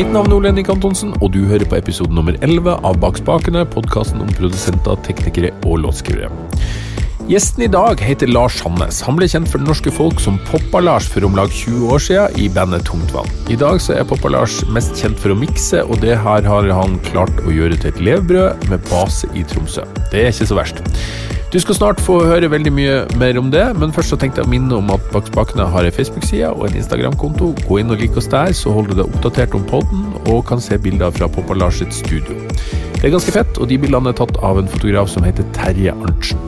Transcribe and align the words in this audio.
Mitt 0.00 0.14
navn 0.14 0.32
er 0.32 0.38
Ole 0.38 0.48
Henrik 0.48 0.70
Antonsen, 0.72 1.10
og 1.20 1.34
du 1.34 1.42
hører 1.44 1.68
på 1.68 1.76
episode 1.76 2.14
nummer 2.16 2.32
11 2.40 2.72
av 2.88 2.94
Bak 3.02 3.18
spakene, 3.20 3.66
podkasten 3.68 4.22
om 4.24 4.30
produsenter, 4.32 4.96
teknikere 5.04 5.50
og 5.68 5.82
låtskrivere. 5.82 6.30
Gjesten 7.28 7.66
i 7.66 7.68
dag 7.68 8.00
heter 8.00 8.32
Lars 8.32 8.62
Hannes. 8.64 9.02
Han 9.04 9.18
ble 9.18 9.28
kjent 9.28 9.50
for 9.52 9.60
det 9.60 9.68
norske 9.68 9.92
folk 9.92 10.22
som 10.24 10.38
Poppa-Lars 10.48 11.04
for 11.12 11.28
om 11.28 11.36
lag 11.36 11.52
20 11.52 11.92
år 11.92 12.00
siden 12.06 12.40
i 12.40 12.48
bandet 12.48 12.88
Tungtvann. 12.88 13.28
I 13.52 13.60
dag 13.60 13.76
så 13.84 13.98
er 13.98 14.08
Poppa-Lars 14.08 14.62
mest 14.72 14.96
kjent 14.96 15.20
for 15.20 15.34
å 15.34 15.40
mikse, 15.42 15.84
og 15.84 16.00
det 16.00 16.16
her 16.24 16.48
har 16.48 16.72
han 16.80 16.96
klart 17.10 17.44
å 17.44 17.52
gjøre 17.52 17.76
til 17.76 17.92
et 17.92 18.00
levebrød 18.08 18.70
med 18.72 18.88
base 18.88 19.28
i 19.36 19.44
Tromsø. 19.52 19.84
Det 20.08 20.24
er 20.24 20.32
ikke 20.32 20.48
så 20.48 20.62
verst. 20.62 20.80
Du 21.50 21.56
skal 21.58 21.74
snart 21.74 21.98
få 21.98 22.20
høre 22.22 22.46
veldig 22.46 22.70
mye 22.70 22.98
mer 23.18 23.34
om 23.40 23.48
det, 23.50 23.64
men 23.74 23.90
først 23.90 24.12
så 24.12 24.16
tenkte 24.22 24.38
jeg 24.38 24.46
å 24.46 24.50
minne 24.52 24.76
om 24.76 24.92
at 24.94 25.02
Bak 25.10 25.26
spakene 25.32 25.64
har 25.66 25.82
en 25.82 25.96
Facebook-side 25.96 26.46
og 26.52 26.68
en 26.68 26.76
Instagram-konto. 26.78 27.48
Gå 27.66 27.80
inn 27.80 27.90
og 27.90 27.98
lik 27.98 28.14
oss 28.20 28.30
der, 28.30 28.52
så 28.54 28.70
holder 28.70 28.94
du 28.94 29.00
deg 29.00 29.16
oppdatert 29.16 29.56
om 29.58 29.64
podden 29.66 30.04
og 30.30 30.44
kan 30.46 30.62
se 30.62 30.78
bilder 30.78 31.10
fra 31.16 31.26
Poppa-Lars 31.26 31.80
sitt 31.82 31.96
studio. 31.96 32.38
Det 32.94 33.02
er 33.08 33.16
ganske 33.16 33.34
fett, 33.34 33.58
og 33.58 33.66
de 33.66 33.80
bildene 33.82 34.12
er 34.14 34.20
tatt 34.22 34.38
av 34.46 34.62
en 34.62 34.70
fotograf 34.70 35.10
som 35.10 35.26
heter 35.26 35.48
Terje 35.56 35.90
Arntzen. 35.90 36.38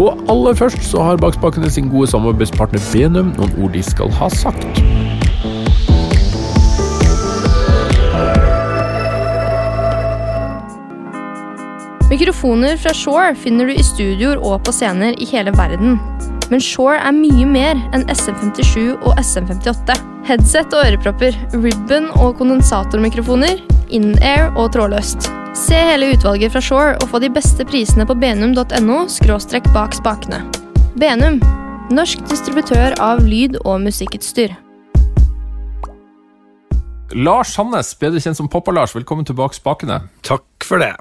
Og 0.00 0.24
aller 0.32 0.56
først 0.56 0.88
så 0.88 1.04
har 1.04 1.20
Bakspakene 1.20 1.68
sin 1.68 1.92
gode 1.92 2.08
samarbeidspartner 2.14 2.80
Benum 2.94 3.34
noen 3.36 3.52
ord 3.60 3.76
de 3.76 3.84
skal 3.84 4.08
ha 4.22 4.32
sagt. 4.32 4.64
Mikrofoner 12.12 12.76
fra 12.76 12.92
Shore 12.92 13.34
finner 13.34 13.70
du 13.70 13.72
i 13.72 13.82
studioer 13.82 14.36
og 14.44 14.58
på 14.66 14.72
scener 14.76 15.14
i 15.16 15.24
hele 15.30 15.52
verden. 15.56 15.94
Men 16.52 16.60
Shore 16.60 16.98
er 17.00 17.14
mye 17.16 17.46
mer 17.48 17.78
enn 17.96 18.04
SM57 18.12 18.98
og 18.98 19.14
SM58. 19.16 19.96
Headset 20.28 20.76
og 20.76 20.90
ørepropper, 20.90 21.38
ribbon 21.54 22.10
og 22.20 22.36
kondensatormikrofoner, 22.36 23.62
in-air 23.96 24.52
og 24.60 24.74
trådløst. 24.74 25.30
Se 25.56 25.78
hele 25.88 26.10
utvalget 26.12 26.52
fra 26.52 26.60
Shore 26.60 26.98
og 26.98 27.08
få 27.14 27.22
de 27.22 27.32
beste 27.32 27.64
prisene 27.64 28.04
på 28.04 28.18
benum.no 28.20 28.98
skråstrekk 29.08 29.72
bak 29.72 29.96
spakene. 29.96 30.42
Benum, 31.00 31.40
norsk 31.96 32.28
distributør 32.28 32.98
av 33.00 33.24
lyd- 33.24 33.56
og 33.64 33.80
musikkutstyr. 33.86 34.52
Lars 37.16 37.56
Sandnes, 37.56 37.96
bedre 37.96 38.20
kjent 38.20 38.36
som 38.36 38.52
Poppa-Lars, 38.52 38.92
velkommen 39.00 39.24
tilbake 39.24 39.56
spakene. 39.56 40.02
Takk 40.28 40.68
for 40.68 40.84
det. 40.84 40.92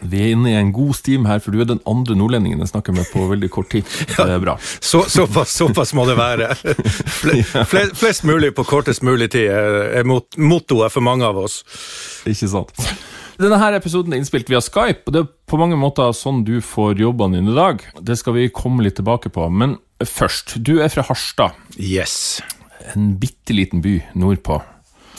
Vi 0.00 0.20
er 0.22 0.34
inne 0.36 0.52
i 0.52 0.56
en 0.58 0.72
god 0.74 0.94
stim 0.98 1.26
her, 1.28 1.40
for 1.42 1.54
du 1.54 1.62
er 1.62 1.68
den 1.68 1.82
andre 1.88 2.16
nordlendingen 2.18 2.62
jeg 2.62 2.70
snakker 2.72 2.94
med 2.96 3.08
på 3.12 3.26
veldig 3.30 3.50
kort 3.54 3.70
tid. 3.72 3.86
Så 4.14 4.26
Det 4.28 4.36
er 4.36 4.42
bra. 4.44 4.56
Så, 4.62 5.02
såpass, 5.10 5.54
såpass 5.58 5.94
må 5.96 6.06
det 6.08 6.18
være. 6.18 6.52
Fle, 7.18 7.40
fle, 7.42 7.84
flest 7.98 8.24
mulig 8.28 8.52
på 8.56 8.64
kortest 8.68 9.02
mulig 9.06 9.30
tid 9.34 9.50
er, 9.50 9.78
er 10.00 10.08
mot, 10.08 10.26
mottoet 10.38 10.94
for 10.94 11.04
mange 11.04 11.26
av 11.26 11.38
oss. 11.40 11.60
Ikke 12.28 12.50
sant. 12.50 12.88
Denne 13.38 13.58
her 13.60 13.76
episoden 13.76 14.14
er 14.14 14.18
innspilt 14.18 14.48
via 14.50 14.58
Skype, 14.62 15.04
og 15.06 15.14
det 15.14 15.20
er 15.22 15.28
på 15.50 15.58
mange 15.60 15.78
måter 15.78 16.10
sånn 16.16 16.40
du 16.46 16.56
får 16.64 16.98
jobbene 16.98 17.38
dine 17.38 17.52
i 17.52 17.58
dag. 17.58 17.84
Det 18.02 18.16
skal 18.18 18.34
vi 18.34 18.48
komme 18.54 18.82
litt 18.86 18.98
tilbake 18.98 19.30
på, 19.34 19.46
men 19.50 19.76
først, 20.02 20.56
du 20.66 20.80
er 20.82 20.90
fra 20.90 21.04
Harstad. 21.06 21.54
Yes. 21.78 22.40
En 22.94 23.12
bitte 23.20 23.54
liten 23.54 23.82
by 23.84 24.00
nordpå. 24.18 24.58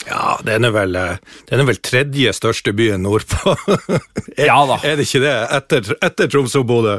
Ja, 0.08 0.38
den 0.46 0.64
er 0.64 0.72
vel, 0.74 0.96
eh, 0.96 1.18
den 1.50 1.60
er 1.62 1.66
vel 1.68 1.78
tredje 1.84 2.32
største 2.34 2.72
byen 2.76 3.04
nordpå. 3.04 3.52
er, 4.36 4.46
Ja 4.50 4.58
da. 4.68 4.78
Er 4.86 4.96
det 4.98 5.06
ikke 5.06 5.22
det? 5.24 5.34
Etter, 5.58 5.90
etter 6.00 6.30
Troms 6.32 6.54
og 6.58 6.66
Bodø. 6.70 6.96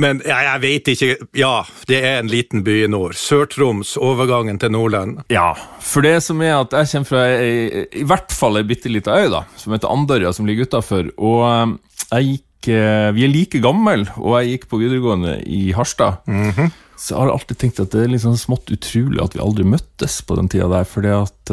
Men 0.00 0.22
ja, 0.26 0.38
jeg 0.48 0.62
vet 0.64 0.90
ikke. 0.94 1.10
Ja, 1.36 1.52
det 1.90 2.00
er 2.00 2.20
en 2.22 2.30
liten 2.32 2.64
by 2.66 2.80
i 2.84 2.90
nord. 2.90 3.16
Sør-Troms, 3.20 3.96
overgangen 4.00 4.60
til 4.62 4.72
Nordland. 4.74 5.20
Ja, 5.32 5.52
for 5.84 6.06
det 6.06 6.16
som 6.26 6.40
er 6.44 6.56
at 6.62 6.74
jeg 6.76 6.90
kommer 6.94 7.10
fra 7.12 7.24
ei, 7.36 7.86
i 8.00 8.04
hvert 8.08 8.32
fall 8.34 8.60
ei 8.60 8.66
bitte 8.68 8.92
lita 8.92 9.18
øy, 9.20 9.28
da, 9.32 9.44
som 9.60 9.76
heter 9.76 9.92
Andørja, 9.92 10.32
som 10.36 10.48
ligger 10.48 10.70
utafor. 10.70 11.12
Og 11.20 11.42
eh, 11.46 11.66
jeg 12.10 12.30
gikk 12.32 12.70
eh, 12.74 13.08
Vi 13.16 13.24
er 13.26 13.32
like 13.32 13.60
gamle, 13.64 14.06
og 14.18 14.38
jeg 14.40 14.54
gikk 14.56 14.70
på 14.72 14.80
videregående 14.80 15.38
i 15.48 15.70
Harstad. 15.76 16.24
Så 17.00 17.14
jeg 17.14 17.20
har 17.22 17.30
alltid 17.32 17.56
tenkt 17.62 17.78
at 17.80 17.92
det 17.94 18.02
er 18.04 18.10
litt 18.12 18.20
sånn 18.24 18.36
smått 18.36 18.68
utrolig 18.74 19.22
at 19.24 19.32
vi 19.36 19.40
aldri 19.40 19.64
møttes 19.64 20.18
på 20.28 20.36
den 20.36 20.50
tida 20.52 20.66
der, 20.68 20.84
fordi 20.88 21.12
at 21.16 21.52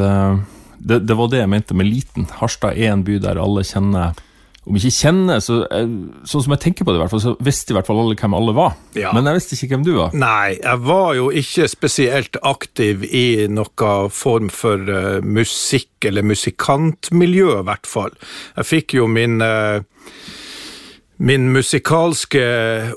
det, 0.79 1.01
det 1.07 1.17
var 1.17 1.29
det 1.31 1.41
jeg 1.43 1.51
mente 1.51 1.75
med 1.77 1.89
liten. 1.89 2.27
Harstad 2.39 2.77
er 2.77 2.93
en 2.93 3.05
by 3.07 3.19
der 3.23 3.39
alle 3.41 3.65
kjenner 3.67 4.17
Om 4.67 4.75
ikke 4.75 4.91
kjenner, 4.91 5.39
så 5.39 5.61
eh, 5.71 5.91
sånn 6.27 6.43
som 6.43 6.53
jeg 6.57 6.59
tenker 6.65 6.83
på 6.83 6.91
det, 6.91 6.99
i 6.99 7.01
hvert 7.05 7.13
fall, 7.13 7.21
så 7.23 7.31
visste 7.39 7.71
i 7.71 7.75
hvert 7.77 7.87
fall 7.87 8.01
alle 8.01 8.17
hvem 8.19 8.33
alle 8.35 8.51
var. 8.51 8.73
Ja. 8.99 9.13
Men 9.15 9.29
jeg 9.29 9.37
visste 9.37 9.55
ikke 9.55 9.77
hvem 9.77 9.85
du 9.87 9.93
var. 9.95 10.11
Nei, 10.11 10.57
jeg 10.57 10.81
var 10.83 11.13
jo 11.15 11.29
ikke 11.31 11.69
spesielt 11.71 12.35
aktiv 12.43 13.05
i 13.07 13.47
noe 13.47 13.93
form 14.11 14.51
for 14.51 14.83
uh, 14.91 15.23
musikk 15.23 16.09
eller 16.09 16.27
musikantmiljø, 16.27 17.61
i 17.61 17.67
hvert 17.69 17.87
fall. 17.87 18.11
Jeg 18.59 18.67
fikk 18.73 18.97
jo 18.99 19.07
min 19.07 19.39
uh, 19.39 19.79
Min 21.17 21.47
musikalske 21.49 22.43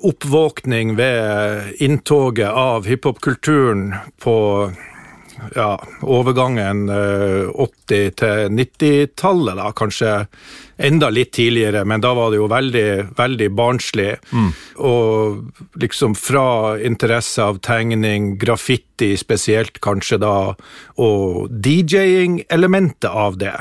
oppvåkning 0.05 0.91
ved 0.99 1.81
inntoget 1.81 2.51
av 2.53 2.85
hiphop-kulturen 2.85 3.95
på 4.21 4.35
ja, 5.55 5.71
overgangen 6.03 6.89
eh, 6.89 7.49
80- 7.51 8.15
til 8.21 8.53
90-tallet, 8.57 9.57
da, 9.59 9.71
kanskje 9.77 10.13
enda 10.81 11.11
litt 11.13 11.33
tidligere, 11.37 11.85
men 11.85 12.01
da 12.01 12.15
var 12.17 12.31
det 12.33 12.41
jo 12.41 12.49
veldig, 12.51 12.91
veldig 13.19 13.49
barnslig. 13.57 14.13
Og 14.81 15.81
liksom 15.81 16.15
fra 16.17 16.79
interesse 16.79 17.45
av 17.45 17.61
tegning, 17.65 18.35
graffiti 18.41 19.13
spesielt 19.21 19.81
kanskje 19.85 20.21
da, 20.23 20.37
og 21.01 21.51
DJ-ing-elementet 21.51 23.11
av 23.11 23.37
det. 23.41 23.57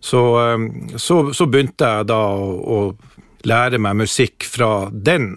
Så, 0.00 0.24
eh, 0.42 0.96
så, 0.96 1.20
så 1.34 1.46
begynte 1.46 1.92
jeg 1.94 2.10
da 2.10 2.22
å, 2.32 2.50
å 2.58 3.46
lære 3.48 3.78
meg 3.82 4.02
musikk 4.02 4.46
fra 4.46 4.88
den 4.90 5.36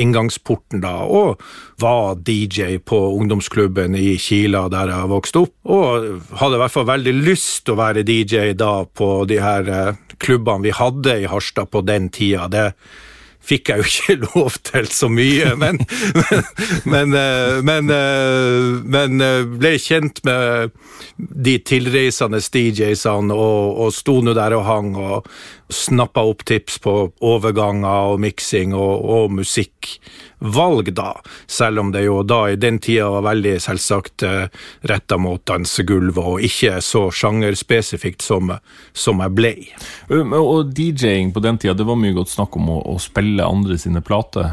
inngangsporten 0.00 0.82
da, 0.84 0.94
og 1.06 1.40
var 1.82 2.18
DJ 2.26 2.78
på 2.84 2.98
ungdomsklubben 3.18 3.96
i 3.98 4.14
Kila 4.20 4.66
der 4.72 4.92
jeg 4.92 5.12
vokste 5.12 5.44
opp, 5.46 5.54
og 5.64 6.36
hadde 6.40 6.58
i 6.58 6.62
hvert 6.64 6.76
fall 6.76 6.90
veldig 6.90 7.16
lyst 7.22 7.64
til 7.64 7.76
å 7.76 7.80
være 7.82 8.06
DJ 8.06 8.52
da 8.58 8.76
på 8.86 9.10
de 9.30 9.40
her 9.42 9.70
eh, 9.70 10.04
klubbene 10.22 10.68
vi 10.68 10.74
hadde 10.74 11.18
i 11.22 11.28
Harstad 11.30 11.70
på 11.72 11.84
den 11.86 12.10
tida. 12.14 12.48
Det 12.50 12.68
fikk 13.44 13.70
jeg 13.70 13.82
jo 13.82 13.88
ikke 13.92 14.16
lov 14.24 14.58
til 14.66 14.88
så 14.92 15.10
mye, 15.12 15.54
men, 15.60 15.80
men, 16.92 17.14
men, 17.14 17.16
men, 17.68 17.92
eh, 17.92 18.70
men 18.96 19.24
eh, 19.24 19.42
ble 19.58 19.74
kjent 19.82 20.22
med 20.26 20.74
de 21.16 21.58
tilreisende 21.66 22.40
DJ-ene 22.42 23.36
og, 23.36 23.84
og 23.84 23.94
sto 23.94 24.20
nå 24.24 24.34
der 24.36 24.56
og 24.58 24.66
hang 24.68 24.94
og 24.98 25.28
snappa 25.68 26.22
opp 26.22 26.44
tips 26.44 26.78
på 26.84 26.94
overganger 27.24 28.12
og 28.12 28.20
miksing 28.22 28.74
og, 28.76 29.04
og 29.04 29.32
musikkvalg, 29.38 30.90
da. 30.96 31.14
Selv 31.46 31.80
om 31.80 31.92
det 31.94 32.04
jo 32.04 32.20
da 32.26 32.42
i 32.52 32.58
den 32.60 32.78
tida 32.84 33.08
var 33.16 33.26
veldig 33.30 33.54
selvsagt 33.64 34.26
eh, 34.28 34.46
retta 34.90 35.18
mot 35.20 35.42
dansegulvet 35.48 36.30
og 36.34 36.44
ikke 36.44 36.78
så 36.84 37.06
sjangerspesifikt 37.14 38.24
som, 38.24 38.52
som 38.92 39.24
jeg 39.24 39.36
ble. 39.38 39.54
Um, 40.12 40.36
Og 40.36 40.74
DJ-ing 40.76 41.32
på 41.34 41.42
den 41.44 41.58
tida, 41.58 41.76
det 41.78 41.88
var 41.88 42.00
mye 42.00 42.16
godt 42.16 42.34
snakk 42.34 42.56
om 42.60 42.70
å, 42.76 42.80
å 42.94 42.98
spille 43.02 43.46
andre 43.46 43.78
sine 43.80 44.04
plater. 44.04 44.52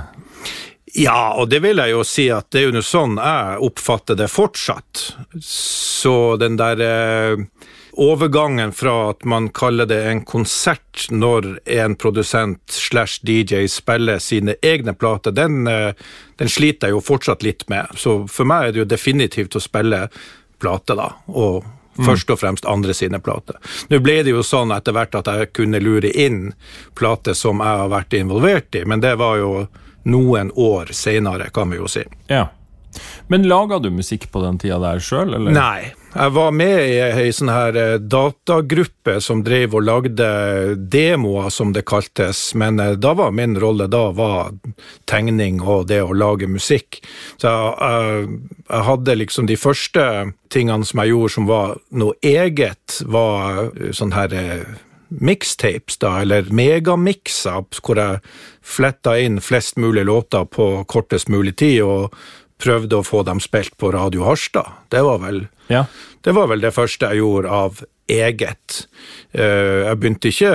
Ja, 0.94 1.34
og 1.40 1.48
det 1.52 1.62
vil 1.64 1.80
jeg 1.80 1.94
jo 1.94 2.02
si 2.08 2.26
at 2.34 2.50
det 2.52 2.62
er 2.66 2.74
jo 2.76 2.84
sånn 2.84 3.16
jeg 3.16 3.60
oppfatter 3.64 4.18
det 4.20 4.28
fortsatt. 4.32 5.06
Så 5.44 6.36
den 6.42 6.58
der 6.60 6.84
eh, 6.84 7.46
overgangen 7.94 8.72
fra 8.72 9.10
at 9.10 9.26
man 9.26 9.50
kaller 9.50 9.86
det 9.86 10.00
en 10.08 10.22
konsert 10.26 11.08
når 11.10 11.60
en 11.66 11.96
produsent 11.96 12.62
slash 12.72 13.22
DJ 13.28 13.66
spiller 13.68 14.20
sine 14.20 14.56
egne 14.62 14.94
plater, 14.94 15.32
den, 15.32 15.68
eh, 15.68 15.94
den 16.38 16.50
sliter 16.50 16.88
jeg 16.88 16.98
jo 16.98 17.04
fortsatt 17.04 17.44
litt 17.44 17.68
med. 17.70 17.92
Så 17.96 18.28
for 18.28 18.48
meg 18.48 18.68
er 18.68 18.72
det 18.72 18.84
jo 18.84 18.90
definitivt 18.96 19.56
å 19.56 19.64
spille 19.64 20.08
plate, 20.60 20.96
da. 20.96 21.12
og 21.28 21.64
Først 22.02 22.30
og 22.32 22.40
fremst 22.40 22.66
andre 22.66 22.94
sine 22.96 23.20
plater. 23.20 23.58
Nå 23.92 24.00
ble 24.00 24.22
det 24.24 24.32
jo 24.32 24.42
sånn 24.48 24.72
etter 24.72 24.96
hvert 24.96 25.16
at 25.20 25.28
jeg 25.28 25.50
kunne 25.54 25.82
lure 25.84 26.08
inn 26.08 26.54
plater 26.96 27.36
som 27.38 27.60
jeg 27.60 27.82
har 27.82 27.92
vært 27.92 28.16
involvert 28.16 28.78
i, 28.80 28.86
men 28.88 29.04
det 29.04 29.18
var 29.20 29.36
jo 29.42 29.52
noen 30.08 30.54
år 30.56 30.94
seinere, 30.96 31.50
kan 31.54 31.70
vi 31.70 31.82
jo 31.82 31.90
si. 31.92 32.06
Ja. 32.32 32.48
Men 33.28 33.44
laga 33.48 33.80
du 33.80 33.92
musikk 33.92 34.30
på 34.32 34.42
den 34.44 34.58
tida 34.58 34.80
der 34.82 35.04
sjøl, 35.04 35.36
eller? 35.36 35.52
Nei. 35.52 35.92
Jeg 36.12 36.34
var 36.36 36.52
med 36.52 36.78
i 36.92 36.98
ei 37.00 37.30
sånn 37.32 37.50
her 37.54 37.78
eh, 37.80 37.94
datagruppe 38.04 39.14
som 39.24 39.46
drev 39.46 39.78
og 39.80 39.86
lagde 39.88 40.28
demoer, 40.92 41.48
som 41.56 41.72
det 41.72 41.86
kaltes, 41.88 42.50
men 42.60 42.82
eh, 42.84 42.98
da 43.00 43.14
var 43.16 43.32
min 43.32 43.56
rolle 43.56 43.88
da 43.88 44.10
var 44.18 44.52
tegning 45.08 45.62
og 45.64 45.88
det 45.88 46.02
å 46.04 46.12
lage 46.12 46.52
musikk. 46.52 47.00
Så 47.40 47.48
jeg, 47.48 47.72
jeg, 47.80 48.28
jeg 48.68 48.88
hadde 48.90 49.18
liksom 49.22 49.48
de 49.48 49.60
første 49.62 50.06
tingene 50.52 50.88
som 50.88 51.00
jeg 51.00 51.14
gjorde 51.14 51.36
som 51.38 51.48
var 51.48 51.76
noe 51.96 52.20
eget, 52.20 53.00
var 53.08 53.70
eh, 53.72 53.94
sånn 53.96 54.12
her 54.18 54.36
eh, 54.36 54.68
mixtapes, 55.12 55.98
da, 56.04 56.18
eller 56.26 56.52
megamixer, 56.52 57.64
hvor 57.80 58.00
jeg 58.00 58.20
fletta 58.62 59.18
inn 59.20 59.40
flest 59.44 59.80
mulig 59.80 60.06
låter 60.08 60.44
på 60.48 60.74
kortest 60.92 61.32
mulig 61.32 61.56
tid, 61.60 61.82
og 61.84 62.16
prøvde 62.62 63.00
å 63.00 63.06
få 63.06 63.24
dem 63.28 63.42
spilt 63.44 63.74
på 63.82 63.92
Radio 63.96 64.26
Harstad. 64.28 64.70
Det 64.94 65.02
var 65.06 65.20
vel 65.24 65.48
Ja. 65.72 65.86
det 66.24 66.34
var 66.36 66.48
vel 66.52 66.62
det 66.62 66.74
første 66.76 67.10
jeg 67.10 67.22
gjorde 67.22 67.50
av 67.50 67.84
eget. 68.12 68.88
Eh, 69.34 69.88
jeg 69.88 70.00
begynte 70.02 70.32
ikke 70.32 70.52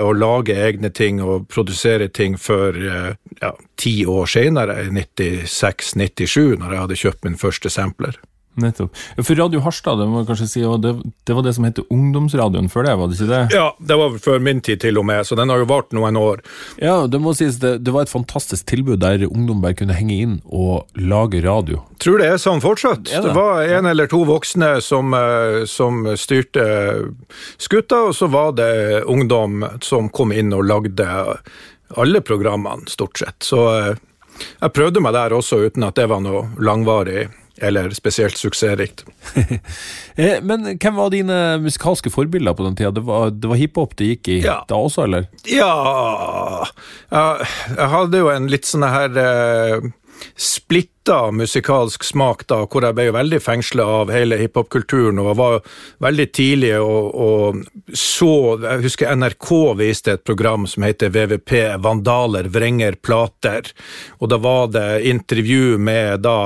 å 0.00 0.12
lage 0.16 0.54
egne 0.56 0.90
ting 0.94 1.20
og 1.20 1.48
produsere 1.52 2.08
ting 2.08 2.38
før 2.40 2.78
eh, 2.78 3.14
ja, 3.42 3.52
ti 3.76 4.04
år 4.08 4.26
senere, 4.30 4.78
i 4.86 4.88
96-97, 4.94 6.56
når 6.58 6.72
jeg 6.72 6.82
hadde 6.84 7.00
kjøpt 7.02 7.24
min 7.28 7.36
første 7.40 7.70
sampler. 7.72 8.16
Nettopp. 8.58 8.96
For 9.22 9.38
Radio 9.38 9.62
Harstad, 9.64 10.00
det 10.00 10.08
må 10.10 10.22
jeg 10.22 10.28
kanskje 10.30 10.48
si, 10.50 10.64
det, 10.82 10.94
det 11.28 11.36
var 11.36 11.46
det 11.46 11.54
som 11.56 11.66
het 11.68 11.80
Ungdomsradioen 11.88 12.70
før 12.72 12.88
det, 12.88 12.94
var 13.00 13.10
det 13.10 13.18
ikke 13.18 13.30
det? 13.30 13.42
Ja, 13.54 13.66
det 13.78 13.98
var 14.00 14.18
før 14.22 14.42
min 14.42 14.62
tid 14.64 14.82
til 14.82 14.98
og 15.00 15.06
med, 15.08 15.26
så 15.26 15.38
den 15.38 15.52
har 15.52 15.62
jo 15.62 15.68
vart 15.70 15.94
noen 15.96 16.18
år. 16.18 16.42
Ja, 16.82 16.96
det 17.10 17.20
må 17.22 17.34
sies, 17.38 17.60
det, 17.62 17.76
det 17.86 17.94
var 17.94 18.06
et 18.06 18.12
fantastisk 18.12 18.66
tilbud 18.70 19.00
der 19.04 19.26
ungdom 19.28 19.62
bare 19.64 19.78
kunne 19.78 19.96
henge 19.96 20.18
inn 20.18 20.36
og 20.44 20.88
lage 20.98 21.42
radio. 21.44 21.82
Tror 22.02 22.22
det 22.22 22.32
er 22.32 22.42
sånn 22.42 22.62
fortsatt. 22.64 23.06
Det? 23.08 23.22
det 23.24 23.34
var 23.36 23.62
en 23.66 23.88
eller 23.90 24.10
to 24.10 24.22
voksne 24.28 24.76
som, 24.84 25.14
eh, 25.16 25.62
som 25.70 26.04
styrte 26.18 26.66
skuta, 27.58 28.08
og 28.10 28.14
så 28.18 28.28
var 28.30 28.54
det 28.58 29.04
ungdom 29.06 29.64
som 29.84 30.10
kom 30.10 30.34
inn 30.34 30.54
og 30.56 30.66
lagde 30.68 31.08
alle 31.96 32.20
programmene, 32.20 32.88
stort 32.90 33.18
sett. 33.18 33.42
Så 33.42 33.64
eh, 33.72 33.94
jeg 34.60 34.74
prøvde 34.74 35.02
meg 35.02 35.16
der 35.16 35.34
også, 35.36 35.62
uten 35.66 35.86
at 35.88 35.98
det 35.98 36.08
var 36.10 36.22
noe 36.24 36.48
langvarig 36.62 37.28
eller 37.62 37.90
spesielt 37.96 38.36
suksessrikt. 38.40 39.04
Eh, 40.18 40.40
Men 40.42 40.64
hvem 40.82 40.96
var 40.98 41.12
dine 41.14 41.36
musikalske 41.62 42.10
forbilder 42.10 42.56
på 42.58 42.64
den 42.66 42.74
tida? 42.74 42.90
Det 42.90 43.04
var, 43.06 43.30
det 43.30 43.46
var 43.46 43.54
hiphop 43.60 43.92
det 44.00 44.08
gikk 44.08 44.28
i 44.34 44.38
Ja. 44.42 44.56
da 44.66 44.74
også, 44.82 45.04
eller? 45.06 45.28
Ja 45.46 46.66
jeg 47.12 47.88
hadde 47.94 48.18
jo 48.24 48.30
en 48.32 48.48
litt 48.50 48.66
sånn 48.66 48.82
her 48.88 49.14
eh, 49.22 49.86
splitta 50.34 51.30
musikalsk 51.32 52.02
smak 52.04 52.42
da, 52.50 52.64
hvor 52.66 52.82
jeg 52.84 52.96
ble 52.98 53.06
jo 53.08 53.14
veldig 53.14 53.38
fengsla 53.42 53.86
av 54.00 54.10
hele 54.12 54.38
hiphop-kulturen 54.40 55.20
og 55.22 55.30
var 55.38 55.60
veldig 56.04 56.26
tidlig 56.34 56.72
og, 56.82 57.14
og 57.14 57.94
så 57.96 58.32
Jeg 58.64 58.82
husker 58.88 59.14
NRK 59.16 59.48
viste 59.78 60.16
et 60.18 60.24
program 60.26 60.66
som 60.68 60.82
heter 60.86 61.14
VVP, 61.14 61.54
Vandaler 61.86 62.50
vrenger 62.52 62.98
plater, 62.98 63.70
og 64.18 64.34
da 64.34 64.42
var 64.42 64.68
det 64.74 64.88
intervju 65.14 65.78
med 65.78 66.26
da 66.26 66.38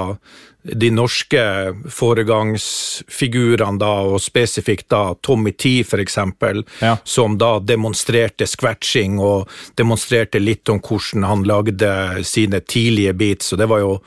de 0.63 0.91
norske 0.95 1.43
foregangsfigurene 1.91 3.79
da, 3.83 3.91
og 4.07 4.21
spesifikt 4.23 4.89
da 4.93 5.15
Tommy 5.25 5.53
T 5.59 5.83
for 5.85 5.99
eksempel, 6.03 6.65
Ja. 6.81 6.97
som 7.05 7.39
da 7.39 7.59
demonstrerte 7.59 8.47
scratching 8.47 9.19
og 9.21 9.49
demonstrerte 9.77 10.39
litt 10.41 10.69
om 10.69 10.81
hvordan 10.81 11.25
han 11.25 11.43
lagde 11.45 12.25
sine 12.25 12.61
tidlige 12.61 13.13
beats, 13.15 13.53
og 13.53 13.59
det 13.59 13.69
var 13.69 13.79
jo, 13.81 14.03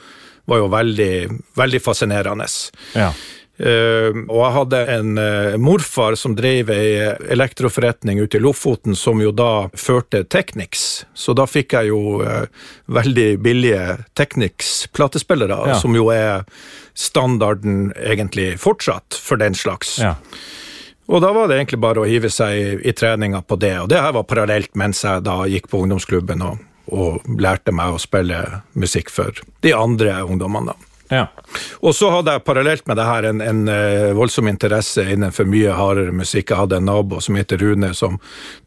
var 0.47 0.57
jo 0.57 0.67
veldig, 0.67 1.13
veldig 1.55 1.81
fascinerende. 1.81 2.47
Ja. 2.95 3.11
Eh, 3.57 4.11
og 4.27 4.39
jeg 4.41 4.53
hadde 4.57 4.79
en 4.91 5.17
eh, 5.21 5.53
morfar 5.63 6.17
som 6.19 6.33
drev 6.35 6.69
ei 6.75 7.05
elektroforretning 7.31 8.19
ute 8.19 8.35
i 8.35 8.43
Lofoten, 8.43 8.95
som 8.99 9.21
jo 9.23 9.31
da 9.31 9.69
førte 9.79 10.25
Technics. 10.27 11.05
Så 11.15 11.31
da 11.37 11.45
fikk 11.47 11.71
jeg 11.77 11.87
jo 11.93 12.19
eh, 12.25 12.49
veldig 12.91 13.29
billige 13.45 13.97
Technics-platespillere, 14.19 15.61
Ja. 15.71 15.79
som 15.79 15.95
jo 15.95 16.09
er 16.11 16.43
standarden 16.95 17.93
egentlig 17.95 18.57
fortsatt 18.59 19.15
for 19.15 19.37
den 19.37 19.53
slags. 19.55 19.97
ja. 19.99 20.15
Og 21.07 21.21
da 21.21 21.29
var 21.33 21.47
det 21.47 21.59
egentlig 21.59 21.77
bare 21.83 22.01
å 22.01 22.07
hive 22.09 22.31
seg 22.33 22.55
i, 22.57 22.89
i 22.89 22.91
treninga 22.97 23.43
på 23.45 23.59
det, 23.61 23.75
og 23.77 23.89
det 23.91 23.99
her 24.01 24.11
var 24.15 24.23
parallelt 24.25 24.71
mens 24.73 25.03
jeg 25.05 25.21
da 25.21 25.43
gikk 25.45 25.67
på 25.69 25.83
ungdomsklubben 25.83 26.41
og, 26.41 26.57
og 26.89 27.21
lærte 27.37 27.69
meg 27.71 27.93
å 27.93 27.99
spille 28.01 28.39
musikk 28.73 29.11
for 29.13 29.37
de 29.61 29.73
andre 29.77 30.15
ungdommene. 30.25 30.73
Ja. 31.09 31.27
Og 31.85 31.95
så 31.95 32.09
hadde 32.09 32.33
jeg 32.33 32.43
parallelt 32.47 32.87
med 32.87 32.97
det 32.97 33.05
her 33.05 33.27
en, 33.29 33.41
en 33.41 33.67
eh, 33.71 34.11
voldsom 34.17 34.47
interesse 34.49 35.03
innenfor 35.13 35.47
mye 35.49 35.75
hardere 35.77 36.13
musikk. 36.15 36.49
Jeg 36.51 36.59
hadde 36.63 36.79
en 36.79 36.87
nabo 36.89 37.19
som 37.21 37.37
heter 37.37 37.61
Rune, 37.61 37.91
som 37.97 38.17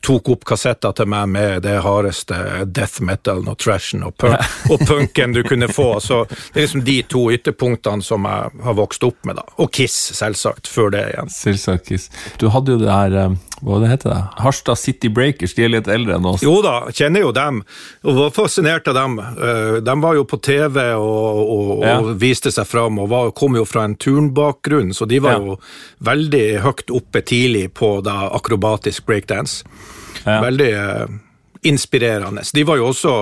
tok 0.05 0.31
opp 0.35 0.46
kassetter 0.49 0.94
til 0.96 1.11
meg 1.11 1.29
med 1.35 1.64
det 1.67 1.79
hardeste 1.85 2.38
death 2.67 3.02
metalen 3.05 3.50
og 3.50 3.58
trashen 3.58 4.06
og, 4.06 4.14
punk, 4.20 4.38
og 4.70 4.87
punken 4.87 5.35
du 5.35 5.43
kunne 5.46 5.70
få. 5.73 5.90
Så 6.05 6.25
det 6.29 6.61
er 6.61 6.67
liksom 6.69 6.87
de 6.87 6.99
to 7.11 7.26
ytterpunktene 7.35 8.06
som 8.06 8.29
jeg 8.29 8.64
har 8.69 8.79
vokst 8.79 9.05
opp 9.08 9.29
med. 9.29 9.40
da. 9.40 9.46
Og 9.58 9.73
Kiss, 9.75 9.99
selvsagt, 10.19 10.70
før 10.70 10.94
det 10.94 11.05
igjen. 11.12 11.32
Selvsagt. 11.32 11.88
Kiss. 11.88 12.08
Du 12.38 12.49
hadde 12.52 12.75
jo 12.75 12.82
det 12.82 12.93
her 12.93 13.14
eh, 13.25 13.37
Hva 13.62 13.81
det 13.82 13.88
heter 13.90 14.12
det? 14.12 14.19
Harstad 14.44 14.78
City 14.78 15.08
Breakers. 15.10 15.55
De 15.56 15.64
er 15.66 15.72
litt 15.72 15.88
eldre 15.90 16.14
enn 16.14 16.26
oss. 16.31 16.43
Jo 16.46 16.60
da, 16.62 16.76
kjenner 16.94 17.25
jo 17.25 17.32
dem, 17.34 17.62
og 18.06 18.14
var 18.20 18.31
fascinert 18.37 18.87
av 18.88 18.94
dem. 18.94 19.19
Eh, 19.19 19.78
De 19.82 19.96
var 20.00 20.14
jo 20.14 20.25
på 20.31 20.38
TV 20.46 20.78
og, 20.94 21.40
og, 21.56 21.72
og 21.82 22.12
viste 22.22 22.52
seg 22.55 22.66
fram, 22.70 23.00
og 23.02 23.08
var, 23.10 23.31
kom 23.34 23.56
jo 23.58 23.64
fra 23.66 23.82
en 23.88 23.96
turnbakgrunn, 23.99 24.94
så 24.94 25.08
de 25.10 25.19
var 25.25 25.38
Ja. 25.38 25.38
jo 25.38 25.58
veldig 26.06 26.44
høyt 26.62 26.90
oppe 26.94 27.20
tidlig 27.26 27.72
på 27.75 27.96
da 28.06 28.28
akrobatisk 28.38 29.06
breakdance. 29.10 29.64
Ja. 30.25 30.38
Veldig 30.44 30.70
eh, 30.75 31.06
inspirerende. 31.62 32.43
De 32.55 32.62
var 32.69 32.76
jo 32.81 32.87
også, 32.93 33.12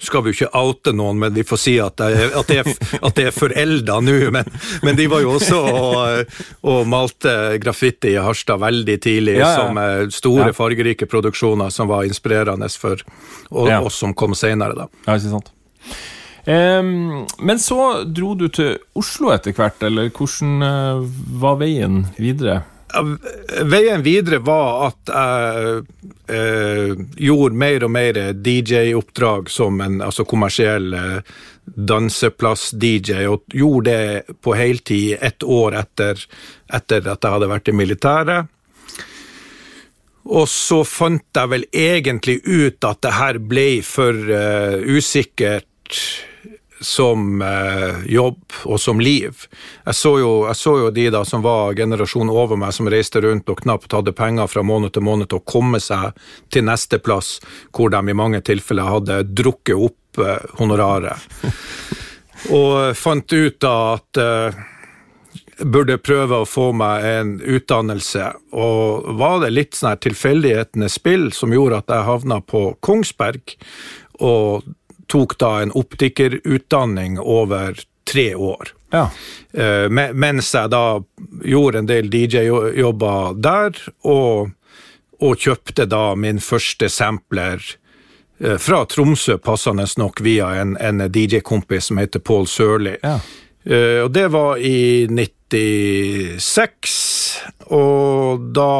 skal 0.00 0.22
vi 0.24 0.32
jo 0.32 0.36
ikke 0.38 0.58
oute 0.58 0.92
noen, 0.96 1.18
men 1.22 1.34
vi 1.34 1.44
får 1.46 1.60
si 1.60 1.74
at 1.82 1.96
det 2.00 2.30
at 2.32 2.48
det 2.48 2.58
er, 2.62 2.70
at 3.02 3.14
det 3.18 3.26
er 3.28 3.34
forelda 3.36 3.98
nå, 4.04 4.14
men, 4.34 4.44
men 4.82 4.96
de 4.98 5.06
var 5.12 5.20
jo 5.24 5.34
også 5.36 5.58
og, 5.60 6.36
og 6.72 6.86
malte 6.88 7.34
graffiti 7.62 8.14
i 8.14 8.20
Harstad 8.22 8.60
veldig 8.62 8.98
tidlig, 9.04 9.36
Ja, 9.40 9.48
ja. 9.48 9.56
som 9.60 9.78
eh, 9.82 10.06
store, 10.14 10.50
Ja. 10.52 10.56
fargerike 10.56 11.06
produksjoner 11.06 11.70
som 11.70 11.88
var 11.88 12.04
inspirerende 12.08 12.68
for 12.72 12.96
oss 13.50 13.94
som 14.00 14.14
kom 14.14 14.34
senere. 14.34 14.74
da. 14.74 14.88
Ja, 15.06 15.16
ikke 15.18 15.32
sant. 15.36 15.52
Um, 16.44 17.22
men 17.38 17.58
så 17.62 18.02
dro 18.10 18.32
du 18.34 18.48
til 18.50 18.74
Oslo 18.98 19.30
etter 19.30 19.54
hvert, 19.54 19.78
eller 19.86 20.08
hvordan 20.10 20.62
eh, 20.66 21.04
var 21.38 21.60
veien 21.60 22.00
videre? 22.18 22.64
Veien 23.64 24.02
videre 24.04 24.38
var 24.44 24.88
at 24.88 25.12
jeg 25.12 25.84
eh, 26.28 26.92
gjorde 27.24 27.58
mer 27.58 27.86
og 27.86 27.92
mer 27.94 28.18
DJ-oppdrag 28.36 29.50
som 29.52 29.80
en 29.84 30.00
altså 30.04 30.26
kommersiell 30.28 30.92
eh, 30.96 31.36
danseplass-DJ, 31.64 33.22
og 33.30 33.54
gjorde 33.54 33.94
det 33.94 34.36
på 34.42 34.56
heltid 34.58 35.16
ett 35.20 35.42
år 35.42 35.78
etter, 35.82 36.20
etter 36.72 37.06
at 37.06 37.22
jeg 37.22 37.36
hadde 37.36 37.52
vært 37.52 37.70
i 37.70 37.76
militæret. 37.76 38.50
Og 40.32 40.46
så 40.50 40.82
fant 40.86 41.24
jeg 41.34 41.50
vel 41.50 41.64
egentlig 41.74 42.38
ut 42.46 42.84
at 42.86 43.00
det 43.02 43.14
her 43.16 43.40
ble 43.42 43.68
for 43.86 44.14
eh, 44.14 44.78
usikkert 44.86 45.68
som 46.82 47.42
eh, 47.42 48.02
jobb 48.12 48.42
og 48.64 48.80
som 48.80 49.00
liv. 49.00 49.46
Jeg 49.86 49.94
så, 49.94 50.16
jo, 50.20 50.32
jeg 50.48 50.58
så 50.58 50.76
jo 50.80 50.90
de 50.94 51.08
da 51.14 51.22
som 51.28 51.44
var 51.44 51.76
generasjonen 51.78 52.32
over 52.32 52.58
meg, 52.60 52.74
som 52.74 52.90
reiste 52.90 53.22
rundt 53.24 53.50
og 53.52 53.62
knapt 53.62 53.94
hadde 53.96 54.14
penger 54.16 54.50
fra 54.50 54.64
måned 54.66 54.94
til 54.94 55.06
måned 55.06 55.30
til 55.30 55.40
å 55.40 55.46
komme 55.46 55.80
seg 55.82 56.18
til 56.52 56.66
neste 56.68 57.00
plass, 57.02 57.38
hvor 57.72 57.92
de 57.92 58.02
i 58.02 58.18
mange 58.18 58.42
tilfeller 58.44 58.90
hadde 58.96 59.22
drukket 59.30 59.88
opp 59.88 60.22
eh, 60.22 60.44
honoraret. 60.60 61.30
og 62.58 62.98
fant 62.98 63.32
ut 63.32 63.58
da 63.62 63.76
at 63.94 64.22
eh, 64.22 64.62
burde 65.62 65.98
prøve 66.02 66.42
å 66.42 66.48
få 66.48 66.70
meg 66.76 67.06
en 67.06 67.32
utdannelse, 67.40 68.28
og 68.56 69.10
var 69.18 69.42
det 69.44 69.52
litt 69.54 69.78
sånn 69.78 70.00
tilfeldighetenes 70.02 70.98
spill 70.98 71.30
som 71.36 71.54
gjorde 71.54 71.82
at 71.82 71.92
jeg 71.92 72.08
havna 72.08 72.40
på 72.44 72.64
Kongsberg, 72.84 73.54
og 74.22 74.66
tok 75.12 75.36
da 75.38 75.60
en 75.62 75.72
optikerutdanning 75.76 77.18
over 77.20 77.76
tre 78.08 78.34
år. 78.34 78.72
Ja. 78.92 79.10
Eh, 79.52 79.88
mens 80.12 80.54
jeg 80.54 80.70
da 80.72 81.02
gjorde 81.44 81.78
en 81.82 81.86
del 81.88 82.10
DJ-jobber 82.12 83.34
der, 83.40 83.76
og, 84.08 84.50
og 85.20 85.38
kjøpte 85.40 85.86
da 85.88 86.14
min 86.16 86.40
første 86.44 86.88
sampler 86.92 87.60
eh, 88.40 88.58
fra 88.60 88.84
Tromsø, 88.88 89.38
passende 89.40 89.86
nok 90.00 90.20
via 90.24 90.54
en, 90.60 90.76
en 90.80 90.98
DJ-kompis 91.12 91.84
som 91.90 91.98
heter 92.02 92.20
Paul 92.20 92.46
Sørli. 92.48 92.96
Ja. 93.02 93.18
Eh, 93.64 94.00
og 94.04 94.10
det 94.16 94.28
var 94.32 94.56
i 94.60 95.06
96, 95.08 96.96
og 97.72 98.40
da 98.56 98.72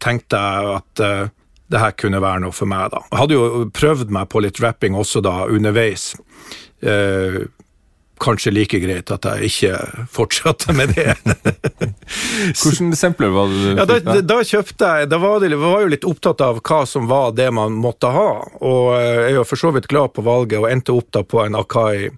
tenkte 0.00 0.36
jeg 0.40 0.64
at 0.80 1.00
det 1.70 1.80
her 1.82 1.94
kunne 1.98 2.20
være 2.22 2.44
noe 2.44 2.54
for 2.54 2.70
meg, 2.70 2.90
da. 2.94 3.04
Jeg 3.12 3.22
hadde 3.22 3.38
jo 3.38 3.64
prøvd 3.76 4.12
meg 4.14 4.28
på 4.32 4.42
litt 4.42 4.60
rapping 4.62 4.98
også 4.98 5.22
da, 5.24 5.36
underveis. 5.50 6.12
Eh, 6.82 7.42
kanskje 8.20 8.52
like 8.52 8.78
greit 8.82 9.10
at 9.14 9.24
jeg 9.24 9.48
ikke 9.48 10.06
fortsatte 10.12 10.74
med 10.76 10.92
det. 10.96 11.14
Hvordan 12.60 12.92
sampler 12.96 13.32
var 13.32 13.52
det 13.52 13.60
du 13.62 13.80
Ja, 13.80 13.86
da, 13.88 14.16
da 14.24 14.38
kjøpte 14.44 14.88
jeg 14.90 15.08
Da 15.10 15.18
var 15.22 15.44
jeg 15.44 15.58
var 15.60 15.84
jo 15.84 15.92
litt 15.92 16.04
opptatt 16.08 16.42
av 16.44 16.60
hva 16.60 16.80
som 16.88 17.08
var 17.10 17.32
det 17.36 17.48
man 17.54 17.78
måtte 17.80 18.10
ha, 18.12 18.28
og 18.60 18.90
jeg 18.98 19.30
er 19.30 19.38
jo 19.38 19.46
for 19.48 19.60
så 19.60 19.72
vidt 19.76 19.88
glad 19.90 20.12
på 20.16 20.24
valget, 20.26 20.58
og 20.60 20.68
endte 20.70 20.96
opp 20.96 21.08
da 21.16 21.24
på 21.24 21.44
en 21.44 21.56
Akai 21.58 22.10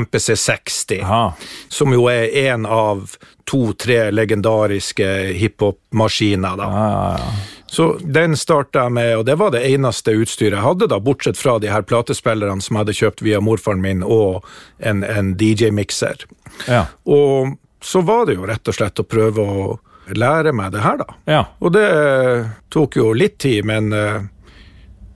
MPC 0.00 0.32
60 0.38 1.04
Aha. 1.04 1.22
som 1.68 1.92
jo 1.94 2.06
er 2.12 2.30
en 2.46 2.66
av 2.66 3.16
to-tre 3.50 4.12
legendariske 4.14 5.06
hiphop-maskiner. 5.34 6.60
da. 6.60 6.68
Ja, 6.70 6.90
ja. 7.18 7.30
Så 7.70 7.92
den 8.02 8.34
starta 8.34 8.88
jeg 8.88 8.92
med, 8.96 9.12
og 9.20 9.26
det 9.28 9.36
var 9.38 9.52
det 9.54 9.62
eneste 9.68 10.16
utstyret 10.18 10.56
jeg 10.56 10.64
hadde, 10.64 10.88
da, 10.90 10.96
bortsett 10.98 11.38
fra 11.38 11.54
de 11.62 11.70
her 11.70 11.84
platespillerne 11.86 12.58
som 12.64 12.74
jeg 12.74 12.82
hadde 12.82 12.96
kjøpt 12.98 13.22
via 13.22 13.38
morfaren 13.44 13.82
min, 13.84 14.02
og 14.02 14.42
en, 14.82 15.04
en 15.06 15.36
DJ-mikser. 15.38 16.26
ja. 16.66 16.88
Og 17.06 17.56
så 17.80 18.02
var 18.04 18.26
det 18.28 18.34
jo 18.36 18.44
rett 18.44 18.68
og 18.68 18.76
slett 18.76 19.00
å 19.00 19.06
prøve 19.08 19.40
å 19.40 19.62
lære 20.18 20.52
meg 20.52 20.74
det 20.74 20.82
her, 20.84 20.98
da. 21.00 21.14
Ja. 21.30 21.40
Og 21.64 21.72
det 21.72 21.86
tok 22.74 22.98
jo 22.98 23.12
litt 23.16 23.38
tid, 23.40 23.64
men 23.64 23.92
eh, 23.96 24.20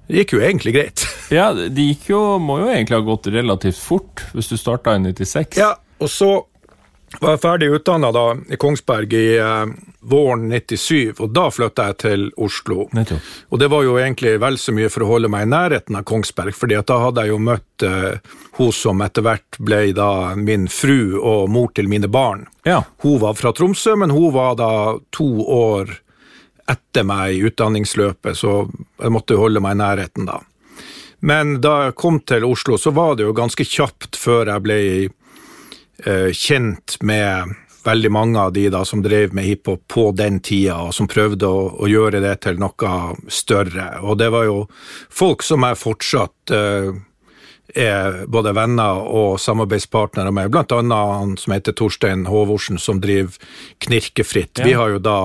det 0.08 0.23
gikk 0.23 0.37
jo 0.37 0.42
egentlig 0.44 0.75
greit. 0.76 1.04
ja, 1.38 1.50
det 1.54 1.88
gikk 1.90 2.08
jo, 2.14 2.23
må 2.40 2.61
jo 2.62 2.70
egentlig 2.73 3.00
ha 3.00 3.04
gått 3.04 3.28
relativt 3.34 3.80
fort, 3.80 4.25
hvis 4.32 4.52
du 4.52 4.56
starta 4.61 4.96
i 4.96 5.02
96. 5.04 5.58
Ja, 5.61 5.75
og 5.99 6.12
så 6.12 6.30
var 7.20 7.34
jeg 7.34 7.44
ferdig 7.44 7.73
utdanna 7.76 8.11
i 8.50 8.58
Kongsberg 8.61 9.12
i 9.18 9.26
eh, 9.37 9.75
våren 10.04 10.49
97, 10.52 11.20
og 11.20 11.32
da 11.34 11.49
flytta 11.52 11.88
jeg 11.90 11.96
til 12.02 12.25
Oslo. 12.37 12.88
Nettopp. 12.92 13.32
Og 13.49 13.61
det 13.62 13.68
var 13.73 13.84
jo 13.87 13.96
egentlig 14.00 14.37
vel 14.42 14.58
så 14.61 14.75
mye 14.76 14.90
for 14.92 15.04
å 15.04 15.11
holde 15.14 15.30
meg 15.32 15.46
i 15.46 15.50
nærheten 15.52 15.99
av 15.99 16.06
Kongsberg, 16.08 16.56
fordi 16.56 16.78
da 16.87 17.00
hadde 17.06 17.25
jeg 17.25 17.32
jo 17.32 17.40
møtt 17.49 17.87
eh, 17.88 18.32
hun 18.58 18.73
som 18.76 19.02
etter 19.04 19.25
hvert 19.26 19.58
ble 19.58 19.80
da 19.96 20.11
min 20.38 20.68
fru 20.70 21.16
og 21.20 21.50
mor 21.52 21.73
til 21.75 21.88
mine 21.90 22.11
barn. 22.12 22.46
Ja. 22.68 22.82
Hun 23.04 23.20
var 23.25 23.37
fra 23.38 23.54
Tromsø, 23.56 23.96
men 24.00 24.12
hun 24.14 24.32
var 24.34 24.58
da 24.61 24.73
to 25.14 25.30
år 25.44 25.96
etter 26.70 27.04
meg 27.04 27.34
i 27.34 27.44
utdanningsløpet, 27.49 28.38
så 28.38 28.64
jeg 29.00 29.12
måtte 29.12 29.40
holde 29.40 29.61
meg 29.64 29.76
i 29.76 29.82
nærheten 29.82 30.28
da. 30.28 30.40
Men 31.25 31.58
da 31.64 31.87
jeg 31.87 31.96
kom 32.00 32.18
til 32.20 32.44
Oslo, 32.44 32.76
så 32.80 32.92
var 32.92 33.16
det 33.16 33.25
jo 33.25 33.37
ganske 33.37 33.64
kjapt 33.64 34.16
før 34.20 34.50
jeg 34.52 34.64
ble 34.64 34.78
eh, 36.04 36.30
kjent 36.37 36.99
med 37.00 37.54
veldig 37.84 38.10
mange 38.12 38.40
av 38.40 38.52
de 38.52 38.68
da 38.72 38.84
som 38.84 39.02
drev 39.04 39.34
med 39.34 39.44
hiphop 39.44 39.82
på 39.88 40.10
den 40.16 40.40
tida, 40.44 40.80
og 40.86 40.94
som 40.96 41.08
prøvde 41.10 41.48
å, 41.48 41.66
å, 41.78 41.88
gjøre 41.90 42.22
det 42.24 42.36
til 42.46 42.60
noe 42.62 42.94
større. 43.28 43.88
Og 44.02 44.18
det 44.20 44.30
var 44.34 44.48
jo 44.48 44.62
folk 45.12 45.44
som 45.44 45.66
jeg 45.66 45.80
fortsatt 45.80 46.54
uh, 46.54 46.90
er 47.74 48.24
både 48.30 48.54
venner 48.56 49.04
og 49.04 49.38
samarbeidspartnere 49.40 50.32
med, 50.34 50.52
blant 50.52 50.72
annet 50.72 51.14
han 51.14 51.38
som 51.40 51.56
heter 51.56 51.76
Torstein 51.76 52.26
Håvorsen, 52.30 52.78
som 52.78 53.00
driver 53.02 53.38
Knirkefritt. 53.84 54.60
Ja. 54.60 54.68
Vi 54.68 54.76
har 54.78 54.94
jo 54.94 55.02
da 55.02 55.18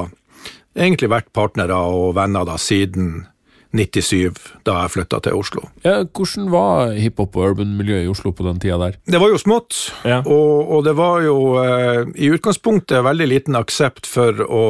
egentlig 0.77 1.11
vært 1.11 1.33
partnere 1.35 1.77
og 1.89 2.15
venner 2.17 2.47
da 2.47 2.57
siden 2.61 3.25
97, 3.69 4.39
da 4.65 4.79
jeg 4.81 4.91
flytta 4.95 5.19
til 5.21 5.35
Oslo. 5.37 5.67
Ja, 5.83 5.99
hvordan 6.01 6.47
var 6.49 6.93
hiphop- 6.97 7.35
og 7.37 7.51
urban-miljøet 7.51 8.07
i 8.07 8.09
Oslo 8.09 8.31
på 8.33 8.45
den 8.47 8.57
tida 8.61 8.79
der? 8.81 8.95
Det 9.05 9.19
var 9.21 9.29
jo 9.29 9.37
smått, 9.37 9.77
ja. 10.01 10.23
og, 10.25 10.71
og, 10.73 10.81
det 10.87 10.95
var 10.97 11.21
jo 11.21 11.35
eh, 11.61 12.09
i 12.17 12.31
utgangspunktet 12.33 13.05
veldig 13.05 13.27
liten 13.29 13.59
aksept 13.59 14.09
for 14.09 14.41
å 14.41 14.63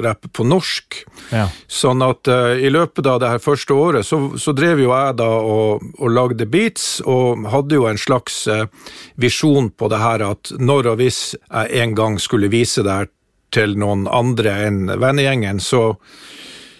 rappe 0.00 0.32
på 0.32 0.46
norsk. 0.48 1.02
Ja. 1.34 1.44
Sånn 1.68 2.00
at 2.06 2.30
eh, 2.32 2.64
i 2.64 2.72
løpet 2.72 3.10
av 3.10 3.20
det 3.20 3.34
her 3.34 3.44
første 3.44 3.76
året 3.76 4.08
så, 4.08 4.20
så 4.40 4.56
drev 4.56 4.80
jo 4.80 4.94
jeg 4.94 5.18
da 5.20 5.28
og, 5.28 5.84
og, 5.98 6.08
lagde 6.08 6.48
beats, 6.48 7.02
og 7.04 7.44
hadde 7.52 7.76
jo 7.76 7.84
en 7.90 8.00
slags 8.00 8.46
eh, 8.48 8.64
visjon 9.20 9.68
på 9.76 9.92
det 9.92 10.00
her 10.00 10.24
at 10.24 10.56
når 10.56 10.94
og 10.94 11.02
hvis 11.02 11.20
jeg 11.36 11.84
en 11.84 11.94
gang 11.98 12.16
skulle 12.22 12.48
vise 12.48 12.80
det 12.86 12.96
her 13.02 13.12
til 13.52 13.76
noen 13.80 14.08
andre 14.08 14.56
enn 14.66 14.84
vennegjengen, 15.00 15.60
så 15.60 15.98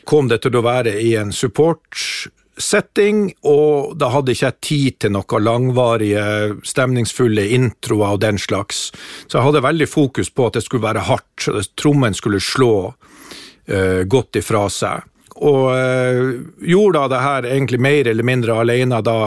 kom 0.08 0.30
det 0.30 0.40
til 0.44 0.56
å 0.56 0.64
være 0.64 0.94
i 1.04 1.12
en 1.20 1.32
support-setting, 1.36 3.18
og 3.50 3.96
da 4.00 4.08
hadde 4.14 4.32
ikke 4.32 4.46
jeg 4.46 4.60
tid 4.64 4.98
til 5.04 5.12
noe 5.18 5.40
langvarige, 5.42 6.24
stemningsfulle 6.66 7.44
introer 7.58 8.16
og 8.16 8.22
den 8.24 8.40
slags. 8.40 8.88
Så 9.26 9.36
jeg 9.36 9.46
hadde 9.50 9.66
veldig 9.68 9.88
fokus 9.90 10.32
på 10.32 10.48
at 10.48 10.56
det 10.56 10.64
skulle 10.64 10.86
være 10.88 11.06
hardt, 11.10 11.48
trommen 11.76 12.16
skulle 12.16 12.40
slå 12.40 12.72
uh, 12.88 14.02
godt 14.08 14.40
ifra 14.40 14.64
seg. 14.72 15.04
Og 15.38 15.64
uh, 15.76 16.24
gjorde 16.64 16.98
da 16.98 17.12
det 17.12 17.24
her 17.26 17.52
egentlig 17.52 17.80
mer 17.84 18.08
eller 18.08 18.26
mindre 18.26 18.56
alene 18.64 19.02
da 19.04 19.20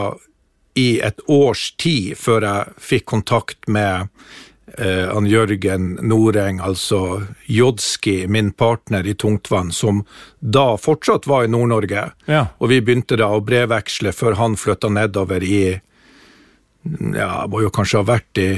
i 0.74 1.00
et 1.04 1.20
års 1.28 1.74
tid 1.80 2.16
før 2.16 2.42
jeg 2.48 2.74
fikk 2.80 3.04
kontakt 3.12 3.68
med 3.68 4.08
han 4.78 5.26
Jørgen 5.28 5.98
Noreng, 6.08 6.60
altså 6.64 7.22
Jodski, 7.44 8.26
min 8.26 8.52
partner 8.56 9.06
i 9.06 9.14
Tungtvann, 9.14 9.72
som 9.72 10.04
da 10.40 10.78
fortsatt 10.80 11.26
var 11.28 11.44
i 11.44 11.50
Nord-Norge. 11.52 12.06
Ja. 12.24 12.46
Og 12.58 12.72
vi 12.72 12.80
begynte 12.80 13.18
da 13.20 13.28
å 13.34 13.42
brevveksle 13.44 14.14
før 14.16 14.38
han 14.40 14.56
flytta 14.56 14.88
nedover 14.92 15.44
i 15.44 15.80
Ja, 17.14 17.44
må 17.46 17.60
jo 17.62 17.70
kanskje 17.70 18.00
ha 18.00 18.08
vært 18.08 18.38
i 18.42 18.48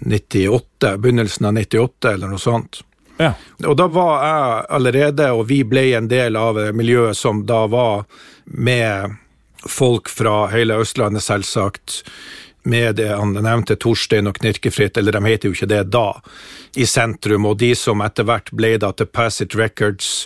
98, 0.00 0.96
begynnelsen 0.98 1.46
av 1.46 1.54
98, 1.54 2.12
eller 2.14 2.32
noe 2.32 2.42
sånt. 2.42 2.80
Ja. 3.20 3.34
Og 3.66 3.76
da 3.78 3.86
var 3.86 4.24
jeg 4.24 4.64
allerede, 4.78 5.28
og 5.36 5.46
vi 5.50 5.60
ble 5.62 5.84
en 5.94 6.08
del 6.10 6.36
av 6.40 6.58
miljøet 6.74 7.16
som 7.18 7.44
da 7.46 7.64
var 7.70 8.08
med 8.44 9.14
folk 9.64 10.10
fra 10.10 10.48
hele 10.52 10.80
Østlandet, 10.82 11.24
selvsagt 11.24 12.02
med 12.64 12.96
det 12.96 13.10
han 13.12 13.34
nevnte, 13.36 13.76
Torstein 13.80 14.30
og 14.30 14.38
Knirkefritt, 14.38 14.96
eller 15.00 15.16
de 15.16 15.24
heter 15.26 15.50
jo 15.50 15.56
ikke 15.56 15.70
det 15.70 15.82
da, 15.92 16.08
i 16.76 16.86
sentrum, 16.88 17.46
og 17.50 17.58
de 17.60 17.72
som 17.78 18.02
etter 18.04 18.26
hvert 18.28 18.52
ble 18.56 18.74
da 18.82 18.92
til 18.96 19.10
Passit 19.10 19.56
Records, 19.58 20.24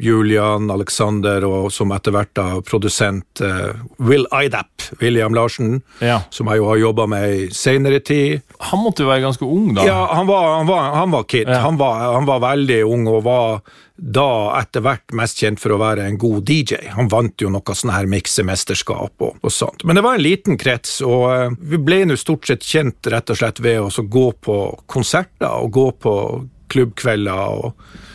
Julian 0.00 0.70
Alexander, 0.70 1.44
og 1.44 1.68
som 1.72 1.92
etter 1.94 2.14
hvert 2.14 2.32
da 2.36 2.46
produsent 2.64 3.42
uh, 3.44 3.76
Will 4.00 4.26
Idap, 4.32 4.86
William 5.00 5.36
Larsen, 5.36 5.80
ja. 6.00 6.20
som 6.32 6.50
jeg 6.50 6.62
jo 6.62 6.70
har 6.70 6.80
jobba 6.80 7.06
med 7.10 7.34
i 7.34 7.44
seinere 7.54 8.00
tid. 8.04 8.40
Han 8.70 8.82
måtte 8.84 9.04
jo 9.04 9.10
være 9.10 9.26
ganske 9.26 9.46
ung, 9.46 9.74
da? 9.76 9.84
Ja, 9.88 10.00
han 10.14 10.28
var, 10.30 10.48
han 10.58 10.70
var, 10.70 10.90
han 10.96 11.14
var 11.14 11.28
kid. 11.28 11.48
Ja. 11.48 11.60
Han, 11.66 11.78
var, 11.80 12.00
han 12.16 12.28
var 12.28 12.42
veldig 12.44 12.82
ung 12.88 13.06
og 13.10 13.22
var 13.28 13.62
da 14.00 14.56
etter 14.56 14.80
hvert 14.80 15.12
mest 15.12 15.42
kjent 15.42 15.60
for 15.60 15.74
å 15.74 15.80
være 15.80 16.06
en 16.08 16.16
god 16.20 16.46
DJ. 16.48 16.86
Han 16.96 17.10
vant 17.12 17.42
jo 17.42 17.50
noe 17.52 17.76
sånn 17.76 17.92
her 17.92 18.08
miksemesterskap 18.08 19.20
og, 19.20 19.36
og, 19.42 19.50
sånt. 19.52 19.84
Men 19.84 19.98
det 19.98 20.04
var 20.06 20.16
en 20.16 20.24
liten 20.24 20.60
krets, 20.60 21.00
og 21.04 21.26
uh, 21.28 21.58
vi 21.60 21.80
ble 21.80 22.06
nå 22.08 22.16
stort 22.20 22.48
sett 22.48 22.64
kjent 22.64 23.10
rett 23.12 23.32
og 23.32 23.40
slett 23.42 23.60
ved 23.60 23.84
å 23.84 24.06
gå 24.08 24.30
på 24.40 24.60
konserter 24.88 25.60
og 25.60 25.74
gå 25.76 25.90
på 26.00 26.14
klubbkvelder. 26.72 27.60
og 27.60 28.08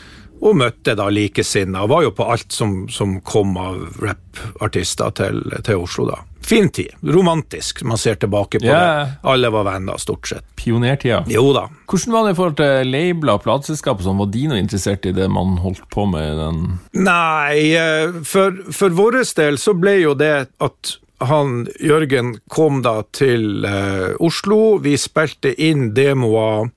og 0.46 0.60
møtte 0.62 0.96
da 0.98 1.10
likesinnede. 1.10 1.90
Var 1.90 2.06
jo 2.06 2.14
på 2.16 2.30
alt 2.36 2.54
som, 2.54 2.86
som 2.92 3.20
kom 3.26 3.58
av 3.58 3.82
rappartister 4.04 5.14
til, 5.18 5.44
til 5.66 5.84
Oslo, 5.84 6.10
da 6.12 6.22
fin 6.46 6.70
tid. 6.70 6.88
Romantisk, 7.02 7.84
man 7.84 7.98
ser 7.98 8.16
tilbake 8.16 8.60
på 8.60 8.66
yeah. 8.66 8.98
det. 9.08 9.14
Alle 9.22 9.50
var 9.50 9.66
venner, 9.66 9.98
stort 9.98 10.28
sett. 10.30 10.46
Pionertida. 10.56 11.24
Jo 11.30 11.50
da. 11.56 11.68
Hvordan 11.90 12.14
var 12.14 12.28
det 12.28 12.34
i 12.34 12.38
forhold 12.40 12.58
til 12.60 12.92
labler 12.92 13.40
og 13.40 13.46
plateselskap 13.46 14.04
Sånn, 14.06 14.20
var 14.20 14.30
de 14.34 14.44
noe 14.50 14.60
interessert 14.62 15.08
i 15.10 15.14
det 15.16 15.28
man 15.32 15.58
holdt 15.64 15.86
på 15.94 16.06
med 16.10 16.38
den 16.40 16.62
Nei, 17.06 17.74
eh, 17.78 18.22
for, 18.28 18.62
for 18.74 18.94
vår 18.96 19.22
del 19.38 19.60
så 19.62 19.74
ble 19.78 19.98
jo 20.04 20.14
det 20.18 20.36
at 20.62 20.96
han 21.26 21.64
Jørgen 21.80 22.36
kom 22.52 22.82
da 22.86 23.00
til 23.16 23.66
eh, 23.66 24.14
Oslo. 24.20 24.78
Vi 24.84 24.98
spilte 25.00 25.54
inn 25.56 25.94
demoer 25.98 26.70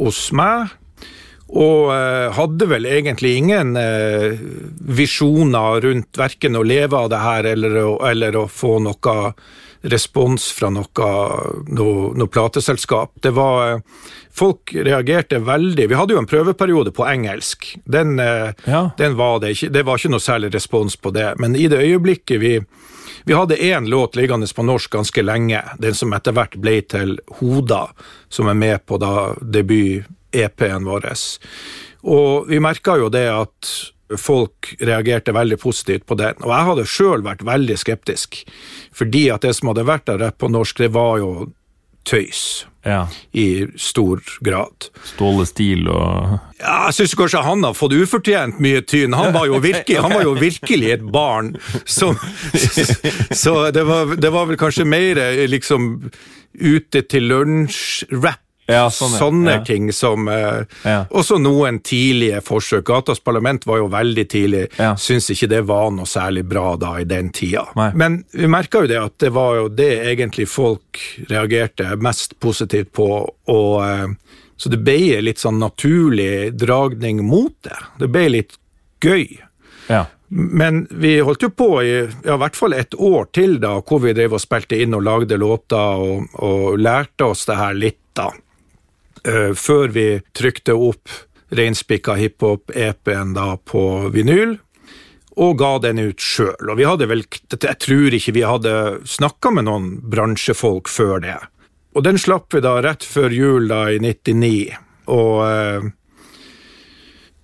hos 0.00 0.26
meg. 0.36 0.72
Og 1.46 1.92
uh, 1.92 2.32
hadde 2.34 2.66
vel 2.66 2.88
egentlig 2.90 3.36
ingen 3.38 3.76
uh, 3.78 4.34
visjoner 4.98 5.80
rundt 5.84 6.18
verken 6.18 6.58
å 6.58 6.64
leve 6.66 6.98
av 6.98 7.12
det 7.12 7.22
her 7.22 7.46
eller 7.52 7.78
å, 7.84 7.92
eller 8.08 8.38
å 8.40 8.48
få 8.50 8.80
noe 8.82 9.16
respons 9.86 10.48
fra 10.56 10.72
noe, 10.74 11.10
noe, 11.70 12.08
noe 12.18 12.32
plateselskap. 12.32 13.14
Det 13.22 13.34
var 13.36 13.76
uh, 13.76 14.04
Folk 14.36 14.74
reagerte 14.74 15.38
veldig. 15.40 15.86
Vi 15.88 15.96
hadde 15.96 16.12
jo 16.12 16.18
en 16.20 16.26
prøveperiode 16.28 16.90
på 16.92 17.06
engelsk. 17.08 17.70
Den, 17.88 18.18
ja. 18.20 18.82
den 18.98 19.14
var 19.16 19.38
det 19.40 19.54
ikke 19.54 19.70
Det 19.72 19.82
var 19.88 19.96
ikke 19.96 20.10
noe 20.12 20.20
særlig 20.20 20.50
respons 20.52 20.98
på 21.00 21.08
det. 21.16 21.30
Men 21.40 21.56
i 21.56 21.70
det 21.72 21.78
øyeblikket 21.80 22.42
vi 22.42 22.50
vi 23.26 23.34
hadde 23.34 23.56
én 23.56 23.88
låt 23.88 24.14
liggende 24.16 24.46
på 24.54 24.62
norsk 24.62 24.92
ganske 24.92 25.22
lenge, 25.24 25.62
den 25.82 25.96
som 25.98 26.12
etter 26.14 26.36
hvert 26.36 26.52
ble 26.62 26.76
til 26.86 27.16
Hoda, 27.40 27.88
som 28.28 28.46
er 28.46 28.54
med 28.54 28.84
på 28.86 29.00
da 29.02 29.32
debut 29.40 30.04
EP-en 30.44 30.86
vår. 30.86 31.10
Og 32.06 32.48
vi 32.50 32.62
merka 32.62 32.96
jo 33.00 33.10
det 33.12 33.26
at 33.32 33.74
folk 34.22 34.74
reagerte 34.80 35.34
veldig 35.34 35.58
positivt 35.58 36.06
på 36.06 36.14
den. 36.18 36.38
Og 36.44 36.52
jeg 36.52 36.70
hadde 36.70 36.88
sjøl 36.90 37.26
vært 37.26 37.44
veldig 37.46 37.76
skeptisk, 37.80 38.44
fordi 38.94 39.28
at 39.34 39.46
det 39.46 39.56
som 39.58 39.72
hadde 39.72 39.86
vært 39.88 40.12
av 40.12 40.20
rapp 40.22 40.38
på 40.42 40.50
norsk, 40.52 40.84
det 40.84 40.92
var 40.94 41.18
jo 41.22 41.30
tøys. 42.06 42.66
Ja. 42.86 43.08
I 43.34 43.66
stor 43.82 44.20
grad. 44.46 44.86
Ståle 45.02 45.42
Stil 45.48 45.88
og 45.90 46.36
Ja, 46.60 46.86
jeg 46.86 46.94
syns 47.00 47.16
kanskje 47.18 47.42
han 47.42 47.66
har 47.66 47.74
fått 47.74 47.96
ufortjent 47.98 48.60
mye 48.62 48.84
tyn. 48.86 49.16
Han 49.18 49.34
var 49.34 49.48
jo 49.50 49.58
virkelig, 49.64 49.98
var 50.14 50.22
jo 50.22 50.36
virkelig 50.38 50.92
et 50.94 51.02
barn 51.02 51.56
Så, 51.82 52.12
Så 53.34 53.56
det 53.74 53.82
var, 53.90 54.14
det 54.14 54.30
var 54.30 54.46
vel 54.46 54.60
kanskje 54.60 54.86
mer 54.86 55.18
liksom 55.50 55.96
ute 56.56 57.02
til 57.10 57.26
lunsj-rapp 57.26 58.45
ja, 58.66 58.86
sånne, 58.90 59.18
sånne 59.18 59.52
ja. 59.58 59.64
ting 59.64 59.92
som 59.94 60.28
eh, 60.28 60.64
ja. 60.82 61.04
Også 61.14 61.38
noen 61.38 61.78
tidlige 61.86 62.40
forsøk. 62.42 62.84
Gatas 62.88 63.20
Parlament 63.22 63.66
var 63.66 63.78
jo 63.78 63.86
veldig 63.92 64.24
tidlig. 64.30 64.64
Ja. 64.80 64.94
Syns 64.98 65.30
ikke 65.30 65.48
det 65.52 65.62
var 65.68 65.92
noe 65.94 66.08
særlig 66.10 66.42
bra 66.50 66.74
da 66.80 66.96
i 67.00 67.06
den 67.06 67.30
tida. 67.34 67.66
Nei. 67.78 67.92
Men 67.94 68.18
vi 68.34 68.50
merka 68.50 68.82
jo 68.82 68.90
det 68.90 68.98
at 68.98 69.16
det 69.22 69.30
var 69.36 69.60
jo 69.60 69.68
det 69.70 69.92
egentlig 70.10 70.48
folk 70.50 71.02
reagerte 71.30 71.94
mest 72.02 72.38
positivt 72.42 72.92
på. 72.98 73.08
og 73.54 73.72
eh, 73.86 74.08
Så 74.56 74.72
det 74.72 74.82
ble 74.82 75.22
litt 75.22 75.42
sånn 75.42 75.62
naturlig 75.62 76.56
dragning 76.58 77.22
mot 77.26 77.54
det. 77.66 77.78
Det 78.02 78.10
ble 78.10 78.28
litt 78.40 78.58
gøy. 79.04 79.28
Ja. 79.86 80.06
Men 80.28 80.86
vi 80.90 81.20
holdt 81.20 81.44
jo 81.46 81.50
på 81.54 81.68
i 81.84 81.92
ja, 82.00 82.34
i 82.34 82.40
hvert 82.40 82.56
fall 82.58 82.74
et 82.74 82.94
år 82.98 83.28
til, 83.36 83.60
da, 83.62 83.76
hvor 83.86 84.02
vi 84.02 84.14
drev 84.16 84.34
og 84.34 84.42
spilte 84.42 84.78
inn 84.82 84.96
og 84.96 85.04
lagde 85.06 85.38
låter 85.38 86.02
og, 86.02 86.26
og 86.42 86.80
lærte 86.82 87.30
oss 87.30 87.46
det 87.46 87.58
her 87.60 87.78
litt, 87.78 88.00
da. 88.16 88.32
Uh, 89.26 89.52
før 89.58 89.90
vi 89.94 90.06
trykte 90.36 90.76
opp 90.78 91.10
reinspikka 91.54 92.14
hiphop-EP-en 92.18 93.34
på 93.64 93.82
vinyl, 94.14 94.56
og 95.36 95.58
ga 95.60 95.72
den 95.84 96.00
ut 96.00 96.22
sjøl. 96.22 96.70
Og 96.70 96.78
vi 96.78 96.86
hadde 96.88 97.08
vel, 97.10 97.26
jeg 97.52 97.78
tror 97.82 98.16
ikke 98.16 98.34
vi 98.36 98.46
hadde 98.46 98.72
snakka 99.08 99.52
med 99.52 99.68
noen 99.68 99.90
bransjefolk 100.10 100.88
før 100.90 101.20
det. 101.24 101.36
Og 101.96 102.04
den 102.04 102.18
slapp 102.20 102.52
vi 102.52 102.64
da 102.64 102.78
rett 102.84 103.04
før 103.04 103.32
jul 103.32 103.70
da 103.70 103.86
i 103.92 104.00
99, 104.02 104.74
og 105.12 105.38
eh, 105.46 105.86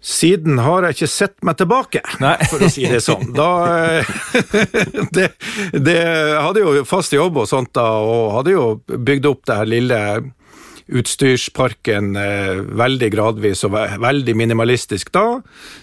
siden 0.02 0.58
har 0.60 0.84
jeg 0.84 0.96
ikke 0.96 1.08
sett 1.08 1.36
meg 1.46 1.56
tilbake, 1.60 2.02
Nei. 2.20 2.34
for 2.50 2.64
å 2.64 2.68
si 2.72 2.84
det 2.90 3.00
sånn. 3.04 3.30
Da, 3.36 3.48
eh, 4.00 4.12
det, 5.16 5.28
det, 5.72 5.98
hadde 6.36 6.64
jo 6.64 6.84
fast 6.88 7.14
jobb 7.16 7.44
og 7.44 7.48
sånt 7.48 7.72
da, 7.76 7.86
og 8.02 8.38
hadde 8.38 8.56
jo 8.56 8.66
bygd 8.92 9.28
opp 9.30 9.44
det 9.48 9.58
her 9.60 9.72
lille 9.72 10.00
utstyrsparken 10.90 12.16
eh, 12.16 12.62
veldig 12.82 13.10
gradvis 13.14 13.64
og 13.68 13.76
veldig 14.02 14.34
minimalistisk 14.38 15.12
da. 15.14 15.26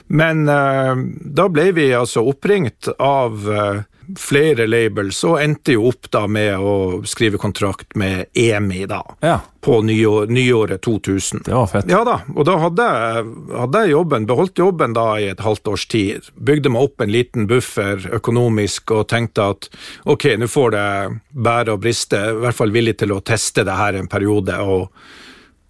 Men 0.08 0.48
eh, 0.50 1.06
da 1.39 1.48
ble 1.51 1.70
vi 1.77 1.91
altså 1.96 2.25
oppringt 2.29 2.91
av 2.98 3.48
eh, 3.50 3.82
flere 4.18 4.66
labels, 4.68 5.20
og 5.28 5.42
endte 5.42 5.75
jo 5.75 5.88
opp 5.92 6.08
da 6.13 6.24
med 6.28 6.58
å 6.58 7.01
skrive 7.08 7.38
kontrakt 7.42 7.96
med 8.00 8.25
EMI 8.34 8.86
da, 8.89 9.04
Ja, 9.22 9.39
på 9.62 9.82
nyår, 9.84 10.28
nyåret 10.32 10.82
2000. 10.82 11.44
det 11.46 11.54
var 11.54 11.68
fett. 11.68 11.89
Ja 11.92 12.04
da, 12.08 12.22
og 12.36 12.46
da 12.48 12.58
hadde 12.63 12.88
jeg, 12.89 13.25
hadde 13.60 13.84
jeg 13.84 13.92
jobben, 13.94 14.25
beholdt 14.30 14.58
jobben 14.63 14.94
da 14.96 15.08
i 15.20 15.28
et 15.30 15.44
halvt 15.44 15.68
års 15.68 15.86
tid. 15.92 16.30
Bygde 16.36 16.72
meg 16.74 16.88
opp 16.88 17.01
en 17.04 17.12
liten 17.12 17.48
buffer 17.48 18.10
økonomisk 18.16 18.92
og 18.96 19.08
tenkte 19.12 19.50
at 19.54 19.70
ok, 20.06 20.30
nå 20.39 20.48
får 20.50 20.72
det 20.78 20.88
bære 21.36 21.75
og 21.75 21.82
briste. 21.84 22.22
I 22.32 22.44
hvert 22.46 22.56
fall 22.56 22.72
villig 22.75 22.98
til 23.04 23.12
å 23.13 23.22
teste 23.22 23.66
det 23.68 23.75
her 23.78 24.00
en 24.00 24.08
periode, 24.12 24.56
og, 24.63 24.89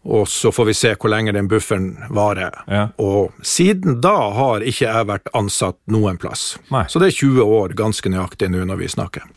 og 0.10 0.28
så 0.28 0.52
får 0.52 0.66
vi 0.66 0.74
se 0.74 0.94
hvor 0.98 1.12
lenge 1.14 1.34
den 1.36 1.48
bufferen 1.52 1.92
varer. 2.10 2.56
Ja. 2.66 2.88
Og 2.98 3.36
siden 3.46 4.00
da 4.02 4.16
har 4.34 4.66
ikke 4.66 4.88
jeg 4.88 5.10
vært 5.12 5.30
ansatt 5.38 5.78
noen 5.92 6.18
plass. 6.22 6.56
Nei. 6.74 6.88
Så 6.90 7.02
det 7.02 7.12
er 7.12 7.20
20 7.20 7.54
år 7.60 7.78
ganske 7.78 8.10
nøyaktig 8.10 8.50
nå 8.50 8.66
når 8.66 8.82
vi 8.82 8.90
snakker. 8.90 9.28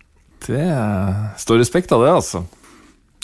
Det 0.46 0.66
står 1.38 1.60
respekt 1.60 1.92
av 1.92 2.02
det, 2.06 2.10
altså. 2.10 2.44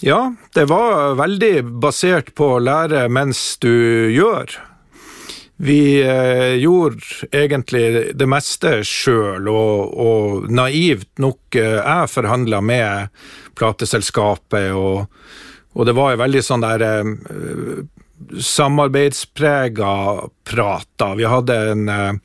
Ja, 0.05 0.29
det 0.55 0.69
var 0.69 1.17
veldig 1.19 1.53
basert 1.83 2.31
på 2.37 2.53
å 2.55 2.63
lære 2.63 3.07
mens 3.11 3.57
du 3.59 3.73
gjør. 4.13 4.53
Vi 5.59 5.99
eh, 6.05 6.55
gjorde 6.61 7.27
egentlig 7.35 8.13
det 8.15 8.27
meste 8.31 8.77
sjøl, 8.87 9.49
og, 9.51 9.97
og 9.99 10.45
naivt 10.55 11.09
nok 11.19 11.57
eh, 11.59 11.81
jeg 11.81 12.13
forhandla 12.13 12.61
med 12.63 13.11
plateselskapet, 13.59 14.71
og, 14.71 15.09
og 15.73 15.85
det 15.85 15.95
var 15.97 16.13
jo 16.13 16.21
veldig 16.23 16.43
sånn 16.45 16.65
der 16.65 16.85
eh, 16.85 17.11
samarbeidsprega 18.39 19.93
prat. 20.49 20.87
da. 20.95 21.13
Vi 21.15 21.25
hadde 21.29 21.57
en, 21.71 21.89
ANR 21.89 22.19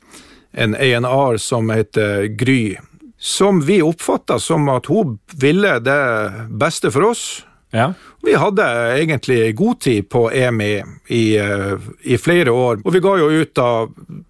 en 0.51 0.75
A&R 0.75 1.37
som 1.37 1.69
heter 1.69 2.27
Gry, 2.27 2.77
som 3.19 3.61
vi 3.61 3.81
oppfatta 3.81 4.39
som 4.39 4.69
at 4.69 4.85
hun 4.91 5.17
ville 5.39 5.79
det 5.79 6.47
beste 6.49 6.91
for 6.91 7.11
oss. 7.11 7.45
Ja. 7.75 7.93
Vi 8.23 8.33
hadde 8.33 8.63
egentlig 8.95 9.55
god 9.55 9.79
tid 9.81 10.09
på 10.09 10.31
EMI 10.31 10.83
i, 11.07 11.37
eh, 11.37 11.73
i 12.01 12.17
flere 12.17 12.51
år, 12.51 12.79
og 12.85 12.93
vi 12.93 13.01
ga 13.03 13.17
jo 13.19 13.27
ut 13.29 13.51
da 13.55 13.87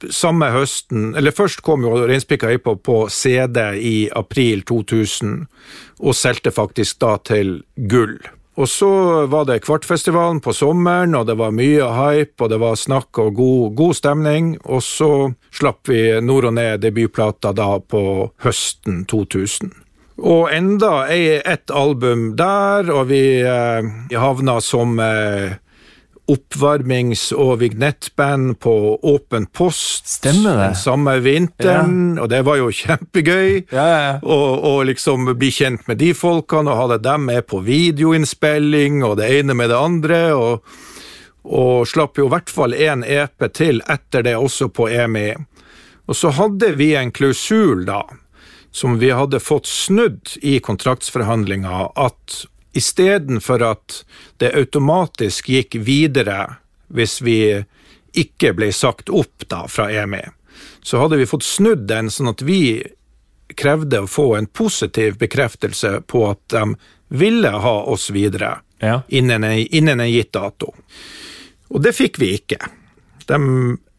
samme 0.10 0.50
høsten 0.52 1.14
Eller 1.16 1.32
først 1.32 1.62
kom 1.62 1.86
jo 1.86 1.94
Reinspikka 2.08 2.50
hiphop 2.50 2.84
på 2.84 2.98
CD 3.10 3.60
i 3.78 4.10
april 4.12 4.64
2000, 4.64 5.46
og 6.00 6.18
solgte 6.18 6.52
faktisk 6.52 7.00
da 7.00 7.18
til 7.18 7.62
gull. 7.76 8.18
Og 8.56 8.70
så 8.72 8.88
var 9.28 9.46
det 9.50 9.58
Kvartfestivalen 9.66 10.40
på 10.40 10.54
sommeren, 10.56 11.16
og 11.20 11.26
det 11.28 11.36
var 11.36 11.52
mye 11.52 11.90
hype, 11.92 12.40
og 12.40 12.50
det 12.54 12.60
var 12.62 12.78
snakk 12.80 13.20
og 13.20 13.34
god, 13.36 13.74
god 13.76 13.98
stemning. 13.98 14.54
Og 14.64 14.80
så 14.86 15.10
slapp 15.52 15.90
vi 15.92 16.22
Nord 16.24 16.48
og 16.48 16.56
Ned 16.56 16.80
debutplata 16.86 17.52
da 17.58 17.74
på 17.84 18.32
høsten 18.46 19.04
2000. 19.12 19.74
Og 20.24 20.48
enda 20.56 21.04
ei- 21.12 21.42
ett 21.44 21.68
album 21.76 22.38
der, 22.40 22.88
og 22.96 23.10
vi 23.12 23.42
eh, 23.44 23.90
havna 24.16 24.62
som 24.64 24.96
eh, 25.04 25.58
oppvarmings- 26.32 27.30
og 27.36 27.60
vignettband 27.62 28.56
på 28.64 28.74
Åpen 29.06 29.46
post 29.54 30.08
Stemmer 30.08 30.56
det. 30.58 30.64
den 30.72 30.76
samme 30.80 31.14
vinteren, 31.22 32.18
og 32.20 32.30
det 32.32 32.42
var 32.48 32.58
jo 32.58 32.72
kjempegøy. 32.82 33.66
Ja, 33.72 33.86
ja, 33.86 34.00
ja. 34.08 34.16
Og, 34.24 34.64
og 34.66 34.80
liksom 34.90 35.30
bli 35.38 35.52
kjent 35.54 35.86
med 35.88 36.02
de 36.02 36.14
folkene, 36.18 36.72
og 36.74 36.82
hadde 36.86 37.02
dem 37.06 37.28
med 37.30 37.46
på 37.50 37.62
videoinnspilling, 37.66 39.04
og 39.06 39.18
det 39.22 39.30
ene 39.40 39.54
med 39.54 39.70
det 39.74 39.80
andre. 39.80 40.22
og 40.34 40.76
og 41.46 41.86
slapp 41.86 42.18
jo 42.18 42.26
i 42.26 42.30
hvert 42.34 42.50
fall 42.50 42.74
én 42.74 43.04
EP 43.06 43.44
til 43.54 43.78
etter 43.86 44.24
det 44.26 44.32
også 44.34 44.66
på 44.74 44.88
EMI. 44.90 45.36
Og 46.10 46.18
så 46.18 46.32
hadde 46.34 46.72
vi 46.80 46.96
en 46.98 47.12
klausul 47.14 47.84
da, 47.86 48.00
som 48.74 48.98
vi 48.98 49.12
hadde 49.14 49.38
fått 49.38 49.70
snudd 49.70 50.34
i 50.42 50.56
kontraktsforhandlinga, 50.58 51.92
at 52.02 52.40
istedenfor 52.76 53.64
at 53.64 54.02
det 54.42 54.54
automatisk 54.60 55.50
gikk 55.50 55.78
videre 55.88 56.58
hvis 56.94 57.18
vi 57.26 57.38
ikke 58.16 58.54
ble 58.56 58.70
sagt 58.76 59.10
opp 59.10 59.48
da 59.52 59.66
fra 59.68 59.90
EMI, 59.92 60.22
så 60.86 61.02
hadde 61.02 61.18
vi 61.20 61.28
fått 61.28 61.44
snudd 61.44 61.88
den 61.90 62.12
sånn 62.14 62.30
at 62.32 62.44
vi 62.46 62.84
krevde 63.56 64.04
å 64.06 64.10
få 64.10 64.28
en 64.38 64.48
positiv 64.48 65.18
bekreftelse 65.22 66.00
på 66.08 66.24
at 66.30 66.42
de 66.54 66.64
ville 67.16 67.50
ha 67.50 67.76
oss 67.92 68.10
videre 68.14 68.58
Ja. 68.82 69.02
innen 69.08 69.44
en, 69.44 69.58
innen 69.58 70.00
en 70.00 70.12
gitt 70.12 70.32
dato. 70.34 70.74
Og 71.70 71.82
det 71.82 71.94
fikk 71.96 72.20
vi 72.20 72.34
ikke. 72.38 72.58
De 73.28 73.38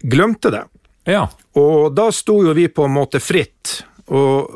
glemte 0.03 0.51
det. 0.53 0.65
ja. 1.05 1.29
Og 1.57 1.95
da 1.97 2.11
sto 2.13 2.43
jo 2.45 2.53
vi 2.53 2.67
på 2.69 2.85
en 2.85 2.93
måte 2.93 3.21
fritt, 3.21 3.79
og 4.13 4.53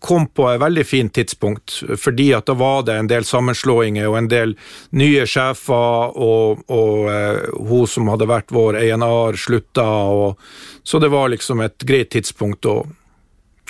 kom 0.00 0.26
på 0.26 0.48
et 0.50 0.60
veldig 0.60 0.84
fint 0.86 1.12
tidspunkt, 1.14 1.78
fordi 2.00 2.30
at 2.36 2.46
da 2.48 2.56
var 2.58 2.84
det 2.86 2.96
en 2.98 3.10
del 3.10 3.24
sammenslåinger 3.26 4.08
og 4.08 4.18
en 4.18 4.28
del 4.30 4.54
nye 4.96 5.26
sjefer, 5.28 6.16
og, 6.16 6.62
og 6.72 7.10
eh, 7.12 7.42
hun 7.56 7.90
som 7.90 8.10
hadde 8.12 8.28
vært 8.30 8.54
vår 8.54 8.80
E&R 8.82 9.40
slutta, 9.40 9.86
og, 10.12 10.40
så 10.86 11.00
det 11.02 11.12
var 11.12 11.32
liksom 11.32 11.62
et 11.64 11.86
greit 11.88 12.12
tidspunkt 12.14 12.68
å 12.70 12.80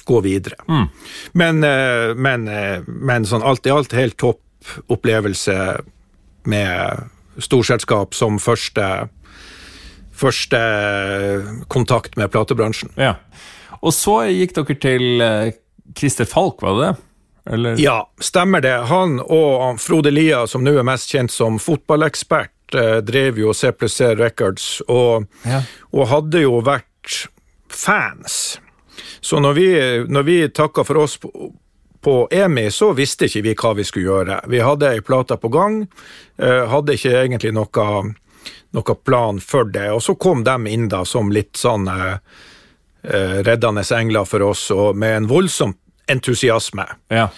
gå 0.06 0.22
videre. 0.22 0.56
Men, 1.32 1.64
eh, 1.64 2.14
men, 2.14 2.48
eh, 2.48 2.80
men 2.86 3.26
sånn 3.26 3.42
alt 3.42 3.66
i 3.66 3.74
alt 3.74 3.92
helt 3.96 4.16
topp 4.16 4.42
opplevelse 4.90 5.56
med 6.46 7.10
storselskap 7.42 8.14
som 8.14 8.38
første, 8.42 9.08
første 10.14 10.60
kontakt 11.68 12.16
med 12.16 12.30
platebransjen. 12.30 12.90
ja. 12.96 13.16
Og 13.84 13.92
så 13.94 14.16
gikk 14.32 14.54
dere 14.56 14.76
til 14.80 15.22
eh, 15.22 15.52
Christer 15.94 16.24
Falk, 16.24 16.62
var 16.62 16.74
det 16.80 16.86
det? 16.86 16.94
Eller? 17.52 17.76
Ja, 17.78 18.10
stemmer 18.20 18.60
det. 18.60 18.74
Han 18.90 19.20
og 19.22 19.78
Frode 19.80 20.10
Lia, 20.10 20.46
som 20.50 20.64
nå 20.66 20.72
er 20.80 20.82
mest 20.86 21.12
kjent 21.12 21.30
som 21.30 21.60
fotballekspert, 21.62 22.74
eh, 22.74 22.96
drev 23.06 23.38
jo 23.38 23.52
C 23.54 23.70
pluss 23.72 23.94
C 24.00 24.14
Records, 24.18 24.80
og, 24.88 25.26
Ja. 25.46 25.62
og 25.92 26.08
hadde 26.10 26.42
jo 26.42 26.60
vært 26.60 27.28
fans. 27.70 28.58
Så 29.20 29.38
når 29.40 29.52
vi, 29.54 29.68
når 30.08 30.22
vi 30.26 30.48
takka 30.48 30.84
for 30.84 30.96
oss 31.04 31.16
på, 31.22 31.30
på 32.02 32.28
EMI, 32.30 32.66
så 32.70 32.92
visste 32.94 33.26
ikke 33.26 33.42
vi 33.42 33.54
hva 33.54 33.74
vi 33.76 33.84
skulle 33.84 34.06
gjøre. 34.10 34.40
Vi 34.48 34.58
hadde 34.62 34.90
ei 34.90 35.00
plate 35.00 35.36
på 35.38 35.48
gang, 35.52 35.86
eh, 36.38 36.66
hadde 36.70 36.94
ikke 36.94 37.14
egentlig 37.22 37.52
noe, 37.54 38.14
noe 38.74 38.94
plan 39.04 39.38
for 39.40 39.64
det, 39.64 39.88
og 39.92 40.02
så 40.02 40.14
kom 40.18 40.42
de 40.44 40.56
inn 40.70 40.88
da 40.88 41.04
som 41.04 41.30
litt 41.30 41.54
sånn 41.58 41.86
eh, 41.88 42.18
reddende 43.06 43.84
engler 43.94 44.24
for 44.26 44.42
oss, 44.42 44.70
og 44.74 44.96
med 44.98 45.16
en 45.16 45.28
voldsom 45.30 45.76
entusiasme. 46.10 46.86
Ja. 47.08 47.28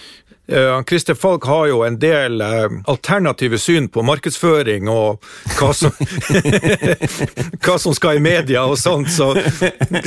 Eh, 0.51 0.83
Christer 0.83 1.13
Falk 1.13 1.45
har 1.45 1.67
jo 1.67 1.83
en 1.83 1.99
del 1.99 2.41
eh, 2.41 2.69
alternative 2.85 3.57
syn 3.57 3.89
på 3.89 4.01
markedsføring 4.01 4.89
og 4.89 5.25
hva 5.59 5.69
som, 5.77 5.93
hva 7.65 7.75
som 7.77 7.93
skal 7.93 8.17
i 8.17 8.23
media 8.23 8.63
og 8.65 8.79
sånt, 8.81 9.11
så, 9.13 9.35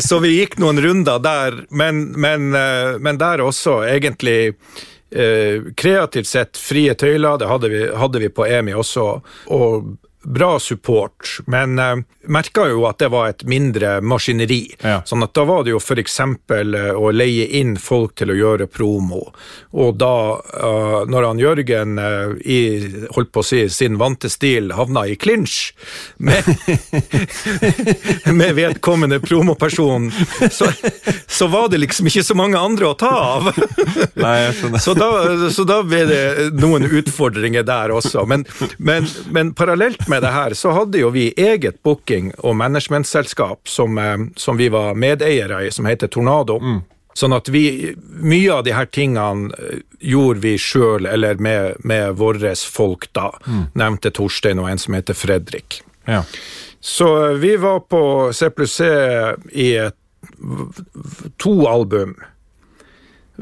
så 0.02 0.18
vi 0.24 0.34
gikk 0.40 0.58
noen 0.62 0.82
runder 0.82 1.22
der, 1.22 1.60
men, 1.70 2.08
men, 2.18 2.50
eh, 2.58 2.98
men 2.98 3.22
der 3.22 3.44
også 3.44 3.84
egentlig 3.86 4.40
eh, 4.50 5.70
kreativt 5.78 6.26
sett 6.32 6.58
frie 6.58 6.96
tøyler, 6.98 7.38
det 7.38 7.50
hadde 7.50 7.70
vi, 7.70 7.84
hadde 8.02 8.24
vi 8.24 8.32
på 8.34 8.48
EMI 8.48 8.74
også, 8.82 9.06
og 9.54 9.94
bra 10.22 10.58
support, 10.58 11.38
men 11.46 11.78
uh, 11.78 11.96
merka 12.28 12.68
jo 12.70 12.84
at 12.86 13.00
det 13.02 13.08
var 13.10 13.32
et 13.32 13.42
mindre 13.48 13.96
maskineri. 14.04 14.62
Ja. 14.82 15.00
Sånn 15.06 15.24
at 15.26 15.34
da 15.34 15.44
var 15.48 15.64
det 15.66 15.74
jo 15.74 15.80
for 15.82 15.98
eksempel 15.98 16.76
eh, 16.78 16.92
å 16.94 17.10
leie 17.10 17.48
inn 17.58 17.74
folk 17.80 18.14
til 18.18 18.30
å 18.30 18.36
gjøre 18.36 18.68
promo, 18.70 19.24
og 19.74 19.96
da, 19.98 20.14
uh, 20.38 21.02
når 21.10 21.26
han 21.26 21.42
Jørgen 21.42 21.98
uh, 21.98 22.34
i, 22.38 22.60
holdt 23.16 23.32
på 23.34 23.42
å 23.42 23.46
si, 23.46 23.64
sin 23.72 23.98
vante 23.98 24.30
stil 24.30 24.70
havna 24.76 25.04
i 25.10 25.16
clinch 25.18 25.72
med, 26.22 26.46
med 28.38 28.54
vedkommende 28.58 29.18
promoperson, 29.24 30.10
så, 30.50 30.70
så 31.26 31.50
var 31.50 31.68
det 31.72 31.82
liksom 31.82 32.10
ikke 32.10 32.24
så 32.26 32.38
mange 32.38 32.60
andre 32.60 32.92
å 32.92 32.98
ta 32.98 33.12
av. 33.12 33.50
Nei. 34.22 34.38
Så 34.82 34.94
da, 34.94 35.10
så 35.52 35.66
da 35.68 35.80
ble 35.86 36.04
det 36.08 36.22
noen 36.58 36.86
utfordringer 36.86 37.66
der 37.66 37.92
også. 37.94 38.24
Men, 38.28 38.44
men, 38.78 39.08
men 39.34 39.52
parallelt 39.58 40.06
med 40.11 40.11
det 40.20 40.32
her, 40.34 40.52
så 40.54 40.74
hadde 40.76 40.98
jo 40.98 41.10
vi 41.10 41.32
eget 41.36 41.82
booking- 41.82 42.34
og 42.38 42.56
managementselskap 42.56 43.68
som, 43.68 43.98
eh, 43.98 44.18
som 44.36 44.56
vi 44.56 44.68
var 44.68 44.94
medeiere 44.94 45.66
i, 45.66 45.70
som 45.70 45.86
heter 45.86 46.08
Tornado. 46.08 46.58
Sånn 47.14 47.32
at 47.36 47.48
vi, 47.48 47.94
mye 48.24 48.52
av 48.52 48.64
de 48.64 48.72
her 48.72 48.86
tingene 48.86 49.52
eh, 49.56 49.80
gjorde 50.00 50.40
vi 50.40 50.58
sjøl, 50.58 51.06
eller 51.06 51.34
med, 51.34 51.80
med 51.84 52.16
våre 52.16 52.54
folk, 52.56 53.08
da. 53.12 53.30
Nevnte 53.74 54.10
Torstein 54.10 54.58
og 54.58 54.68
en 54.68 54.78
som 54.78 54.94
heter 54.94 55.14
Fredrik. 55.14 55.82
Ja. 56.04 56.24
Så 56.80 57.30
eh, 57.30 57.38
vi 57.40 57.56
var 57.56 57.80
på 57.80 58.32
C 58.32 58.50
pluss 58.50 58.76
C 58.80 58.88
i 59.52 59.74
et, 59.76 59.96
to 61.36 61.66
album, 61.68 62.14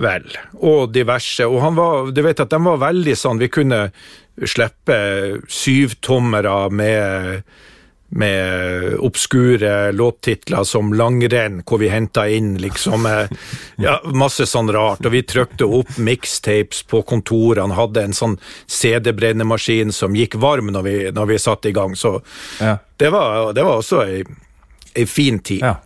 vel, 0.00 0.26
og 0.58 0.92
diverse. 0.94 1.44
Og 1.44 1.60
han 1.60 1.76
var, 1.76 2.10
du 2.14 2.22
vet 2.24 2.40
at 2.40 2.50
de 2.50 2.60
var 2.64 2.80
veldig 2.80 3.16
sånn, 3.16 3.40
vi 3.40 3.48
kunne 3.52 3.90
slippe 4.46 5.00
syvtommere 5.48 6.70
med 6.70 7.42
med 8.12 8.96
obskure 8.98 9.92
låttitler 9.94 10.64
som 10.66 10.88
Langrenn, 10.98 11.60
hvor 11.62 11.78
vi 11.78 11.88
henta 11.92 12.24
inn 12.28 12.56
liksom 12.58 13.04
eh, 13.06 13.28
ja, 13.78 14.00
masse 14.10 14.48
sånn 14.50 14.66
rart. 14.74 15.04
Og 15.06 15.12
vi 15.14 15.20
trykte 15.22 15.68
opp 15.70 15.92
mixtapes 15.94 16.82
på 16.90 17.04
kontorene, 17.06 17.76
hadde 17.78 18.02
en 18.08 18.16
sånn 18.16 18.34
CD-brennemaskin 18.66 19.94
som 19.94 20.16
gikk 20.18 20.34
varm 20.42 20.72
når 20.74 20.82
vi, 20.88 20.96
når 21.14 21.30
vi 21.30 21.38
satte 21.38 21.70
i 21.70 21.76
gang. 21.76 21.94
Så 21.94 22.16
Ja. 22.58 22.78
det 22.98 23.12
var, 23.14 23.52
det 23.54 23.62
var 23.62 23.78
også 23.78 24.02
ei, 24.02 24.24
ei 24.96 25.06
fin 25.06 25.38
tid. 25.38 25.62
ja. 25.62 25.76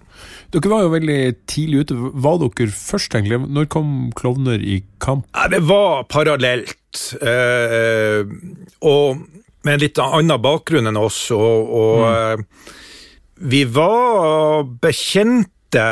Dere 0.54 0.70
var 0.70 0.84
jo 0.84 0.92
veldig 0.92 1.20
tidlig 1.50 1.80
ute. 1.82 1.96
Var 2.24 2.36
dere 2.38 2.70
først, 2.70 3.14
egentlig? 3.16 3.40
Når 3.50 3.66
kom 3.72 3.88
Klovner 4.14 4.62
i 4.62 4.84
kamp? 5.02 5.26
Ja, 5.34 5.48
det 5.50 5.64
var 5.66 6.04
parallelt. 6.06 7.00
Eh, 7.18 8.22
og 8.86 9.24
med 9.64 9.74
en 9.74 9.82
litt 9.82 9.98
annen 9.98 10.42
bakgrunn 10.44 10.86
enn 10.90 11.00
oss. 11.00 11.18
Og, 11.34 11.74
og 11.74 12.04
eh, 12.06 12.70
vi 13.50 13.64
var 13.66 14.62
bekjente 14.84 15.88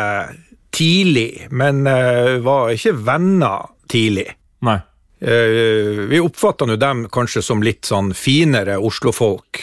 tidlig, 0.72 1.48
men 1.50 1.82
eh, 1.90 2.38
var 2.44 2.70
ikke 2.70 2.94
venner 3.02 3.72
tidlig. 3.90 4.28
Nei. 4.62 4.78
Eh, 5.22 6.02
vi 6.10 6.18
oppfatter 6.20 6.66
nå 6.66 6.74
dem 6.76 7.04
kanskje 7.12 7.42
som 7.46 7.62
litt 7.62 7.86
sånn 7.86 8.08
finere 8.16 8.74
Oslo-folk, 8.82 9.60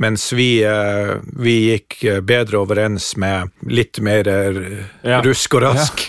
mens 0.00 0.30
vi, 0.32 0.62
eh, 0.64 1.18
vi 1.36 1.56
gikk 1.74 1.98
eh, 2.08 2.20
bedre 2.24 2.62
overens 2.62 3.10
med 3.20 3.52
litt 3.68 4.00
mer 4.00 4.24
Ja. 5.04 5.20
rusk 5.20 5.54
og 5.54 5.66
rask. 5.66 6.06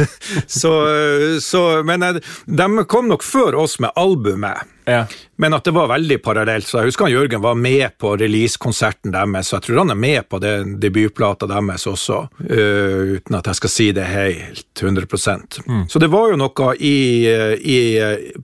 så, 0.60 0.72
eh, 0.92 1.38
så, 1.42 1.82
men 1.82 2.06
de 2.46 2.86
kom 2.86 3.10
nok 3.10 3.26
før 3.26 3.58
oss 3.64 3.80
med 3.82 3.90
albumet. 3.98 4.62
Ja. 4.86 5.06
Men 5.36 5.54
at 5.56 5.66
det 5.66 5.74
var 5.74 5.88
veldig 5.90 6.20
parallelt. 6.22 6.66
så 6.66 6.78
Jeg 6.78 6.92
husker 6.92 7.10
Jørgen 7.10 7.42
var 7.42 7.54
med 7.58 7.96
på 7.98 8.14
releasekonserten 8.16 9.12
deres, 9.12 9.48
så 9.48 9.58
jeg 9.58 9.66
tror 9.66 9.80
han 9.82 9.90
er 9.90 9.98
med 9.98 10.28
på 10.30 10.38
den 10.42 10.76
debutplata 10.80 11.48
deres 11.50 11.86
også, 11.90 12.20
uh, 12.30 13.16
uten 13.18 13.38
at 13.38 13.50
jeg 13.50 13.60
skal 13.60 13.72
si 13.72 13.88
det 13.96 14.06
helt 14.06 14.82
100% 14.82 15.58
Så 15.90 16.02
det 16.02 16.10
var 16.12 16.30
jo 16.30 16.38
noe 16.38 16.70
i, 16.78 17.26
i, 17.26 17.80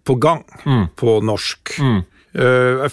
på 0.02 0.18
gang 0.18 0.42
på 0.98 1.20
norsk. 1.22 1.76
Uh, 1.78 2.82
jeg 2.82 2.92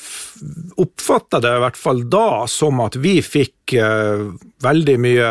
oppfatta 0.77 1.41
det 1.41 1.55
i 1.55 1.63
hvert 1.65 1.79
fall 1.79 2.05
da 2.11 2.45
som 2.51 2.81
at 2.85 2.99
vi 3.01 3.17
fikk 3.25 3.73
uh, 3.81 4.29
veldig 4.61 4.97
mye 5.01 5.29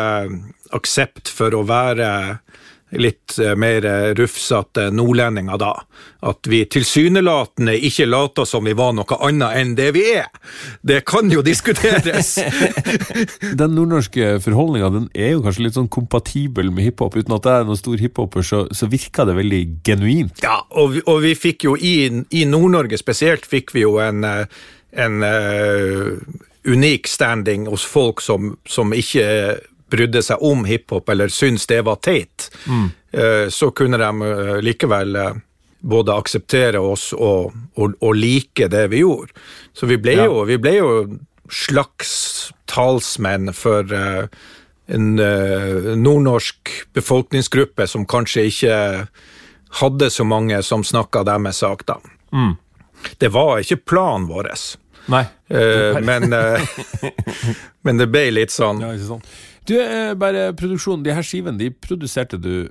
aksept 0.75 1.31
for 1.31 1.55
å 1.55 1.63
være 1.65 2.09
litt 2.97 3.37
eh, 3.39 3.55
mer 3.59 3.85
rufsete 4.17 4.89
nordlendinger 4.95 5.59
da. 5.61 5.73
At 6.25 6.47
vi 6.49 6.63
tilsynelatende 6.65 7.75
ikke 7.87 8.07
later 8.09 8.47
som 8.49 8.65
vi 8.67 8.73
var 8.77 8.95
noe 8.97 9.19
annet 9.25 9.59
enn 9.59 9.75
det 9.77 9.91
vi 9.95 10.05
er. 10.17 10.27
Det 10.81 11.03
kan 11.07 11.29
jo 11.31 11.43
diskuteres. 11.45 12.35
Den 13.59 13.75
nordnorske 13.77 14.35
forholdninga 14.43 14.89
den 14.93 15.07
er 15.13 15.35
jo 15.35 15.43
kanskje 15.45 15.67
litt 15.67 15.77
sånn 15.77 15.91
kompatibel 15.91 16.73
med 16.73 16.89
hiphop. 16.89 17.17
Uten 17.19 17.37
at 17.37 17.47
jeg 17.47 17.63
er 17.63 17.69
noen 17.69 17.79
stor 17.79 18.01
hiphoper, 18.01 18.45
så, 18.45 18.65
så 18.75 18.89
virker 18.91 19.29
det 19.29 19.37
veldig 19.39 19.63
genuint. 19.85 20.43
ja, 20.43 20.59
og 20.69 20.95
vi, 20.95 21.05
og 21.05 21.23
vi 21.23 21.33
fikk 21.37 21.69
jo 21.69 21.77
i, 21.77 21.95
i 22.09 22.45
Nord-Norge 22.49 22.99
spesielt 22.99 23.47
fikk 23.49 23.73
vi 23.75 23.85
jo 23.85 23.97
en, 24.03 24.23
eh, 24.25 24.61
en 24.99 25.23
uh, 25.23 26.15
unik 26.65 27.07
standing 27.07 27.67
hos 27.69 27.85
folk 27.85 28.21
som, 28.21 28.55
som 28.67 28.93
ikke 28.95 29.25
brydde 29.89 30.21
seg 30.25 30.41
om 30.45 30.65
hiphop 30.69 31.09
eller 31.09 31.31
syntes 31.33 31.67
det 31.69 31.81
var 31.85 31.99
teit. 32.05 32.49
mm. 32.65 32.89
så 33.49 33.71
kunne 33.71 33.97
de 33.97 34.09
eh, 34.21 34.59
likevel 34.61 35.15
eh, 35.15 35.33
både 35.79 36.13
akseptere 36.13 36.79
oss 36.79 37.13
og, 37.13 37.53
og, 37.75 37.95
og 38.01 38.15
like 38.15 38.67
det 38.67 38.87
vi 38.91 39.03
gjorde. 39.03 39.33
Så 39.73 39.89
vi 39.89 39.97
ble, 39.97 40.17
Ja. 40.19 40.25
jo, 40.29 40.43
vi 40.45 40.57
ble 40.57 40.75
jo 40.77 40.89
slags 41.49 42.51
talsmenn 42.69 43.53
for 43.53 43.93
eh, 43.93 44.27
en 44.89 45.19
eh, 45.19 45.95
nordnorsk 45.97 46.69
befolkningsgruppe 46.93 47.87
som 47.87 48.05
kanskje 48.05 48.45
ikke 48.49 48.75
hadde 49.81 50.09
så 50.09 50.25
mange 50.25 50.61
som 50.65 50.83
snakka 50.83 51.23
deres 51.23 51.61
sak, 51.61 51.85
da. 51.85 51.99
Det 53.17 53.29
var 53.31 53.61
ikke 53.61 53.83
planen 53.85 54.27
vår, 54.27 54.49
Nei. 55.09 55.23
Uh, 55.49 55.97
men, 56.05 56.33
uh, 56.33 56.61
men 57.85 58.01
det 58.01 58.09
ble 58.11 58.27
litt 58.33 58.53
sånn. 58.53 58.81
Ja, 58.83 58.91
ikke 58.93 59.07
sant. 59.07 59.29
Du, 59.69 59.77
eh, 59.77 60.13
bare 60.17 60.49
produksjonen. 60.57 61.05
De 61.05 61.13
her 61.13 61.25
skivene, 61.25 61.59
de 61.61 61.69
produserte 61.71 62.39
du 62.41 62.69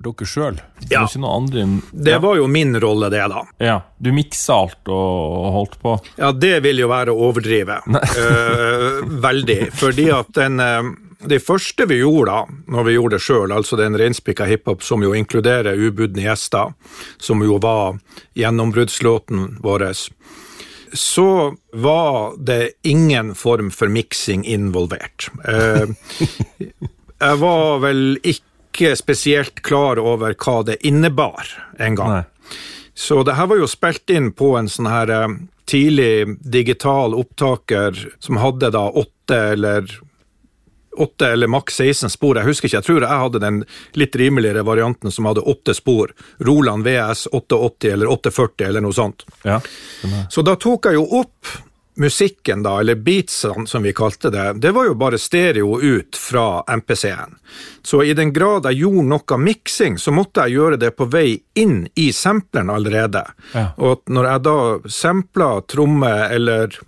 dere 0.00 0.26
sjøl? 0.26 0.56
Ja. 0.88 1.04
Andre 1.28 1.66
Det 1.92 2.16
var 2.22 2.38
jo 2.38 2.46
min 2.48 2.72
rolle, 2.80 3.10
det, 3.12 3.20
da. 3.28 3.42
Ja. 3.60 3.76
Du 3.98 4.12
miksa 4.16 4.62
alt 4.64 4.88
og, 4.88 4.96
og 4.96 5.52
holdt 5.58 5.76
på? 5.82 5.94
Ja, 6.16 6.32
det 6.32 6.62
vil 6.64 6.80
jo 6.80 6.88
være 6.88 7.12
å 7.12 7.28
overdrive. 7.28 7.82
uh, 7.84 9.04
veldig. 9.28 9.60
Fordi 9.76 10.08
at 10.16 10.32
den 10.38 10.60
uh, 10.60 10.90
Det 11.20 11.42
første 11.44 11.84
vi 11.84 11.98
gjorde 12.00 12.32
da, 12.32 12.60
når 12.72 12.86
vi 12.86 12.94
gjorde 12.94 13.18
det 13.18 13.24
sjøl, 13.26 13.52
altså 13.52 13.76
den 13.76 13.98
reinspikka 14.00 14.46
hiphop 14.48 14.80
som 14.80 15.04
jo 15.04 15.12
inkluderer 15.12 15.76
ubudne 15.76 16.24
gjester, 16.24 16.72
som 17.20 17.44
jo 17.44 17.58
var 17.60 17.98
gjennombruddslåten 18.40 19.58
vår, 19.60 19.84
så 20.92 21.56
var 21.72 22.36
det 22.38 22.70
ingen 22.82 23.34
form 23.34 23.70
for 23.70 23.88
miksing 23.88 24.44
involvert. 24.44 25.30
Eh, 25.48 25.88
jeg 27.20 27.40
var 27.42 27.78
vel 27.84 28.18
ikke 28.22 28.94
spesielt 28.98 29.62
klar 29.66 30.00
over 30.02 30.34
hva 30.34 30.60
det 30.66 30.80
innebar 30.86 31.48
en 31.78 31.98
gang. 31.98 32.22
Så 32.94 33.22
det 33.24 33.38
her 33.38 33.48
var 33.48 33.60
jo 33.62 33.70
spilt 33.70 34.10
inn 34.12 34.32
på 34.36 34.54
en 34.58 34.68
sånn 34.68 34.90
her 34.90 35.12
eh, 35.14 35.34
tidlig 35.70 36.38
digital 36.40 37.14
opptaker 37.14 37.96
som 38.18 38.40
hadde 38.42 38.72
da 38.74 38.88
åtte 38.90 39.38
eller 39.54 39.86
åtte 40.96 41.26
eller 41.26 41.46
maks 41.46 41.76
16 41.76 42.10
spor. 42.10 42.38
Jeg 42.38 42.50
husker 42.50 42.68
ikke, 42.68 42.76
jeg 42.76 42.88
tror 42.88 43.06
jeg 43.06 43.22
hadde 43.22 43.42
den 43.42 43.62
litt 43.98 44.16
rimeligere 44.16 44.66
varianten 44.66 45.14
som 45.14 45.28
hadde 45.30 45.44
åtte 45.46 45.74
spor. 45.74 46.14
Roland 46.38 46.86
VS 46.86 47.26
880 47.32 47.92
eller 47.92 48.10
840 48.10 48.68
eller 48.68 48.84
noe 48.84 48.96
sånt. 48.96 49.26
Ja. 49.46 49.60
Så 50.30 50.42
da 50.46 50.56
tok 50.58 50.90
jeg 50.90 50.98
jo 50.98 51.06
opp 51.22 51.58
musikken, 52.00 52.62
da, 52.62 52.78
eller 52.80 52.94
beatsene 52.94 53.66
som 53.66 53.82
vi 53.82 53.92
kalte 53.92 54.30
det. 54.30 54.52
Det 54.52 54.72
var 54.72 54.86
jo 54.88 54.94
bare 54.94 55.18
stereo 55.18 55.80
ut 55.80 56.16
fra 56.16 56.62
MPC-en. 56.76 57.36
Så 57.82 58.02
i 58.02 58.14
den 58.16 58.32
grad 58.32 58.64
jeg 58.70 58.80
gjorde 58.80 59.08
noe 59.10 59.38
miksing, 59.38 59.98
så 59.98 60.14
måtte 60.14 60.46
jeg 60.46 60.56
gjøre 60.56 60.78
det 60.80 60.94
på 60.96 61.10
vei 61.12 61.40
inn 61.60 61.84
i 61.94 62.08
sampleren 62.16 62.72
allerede. 62.72 63.24
Ja. 63.52 63.66
Og 63.76 64.08
når 64.08 64.30
jeg 64.30 64.44
da 64.46 64.56
sampla 64.88 65.50
tromme 65.68 66.14
eller 66.30 66.78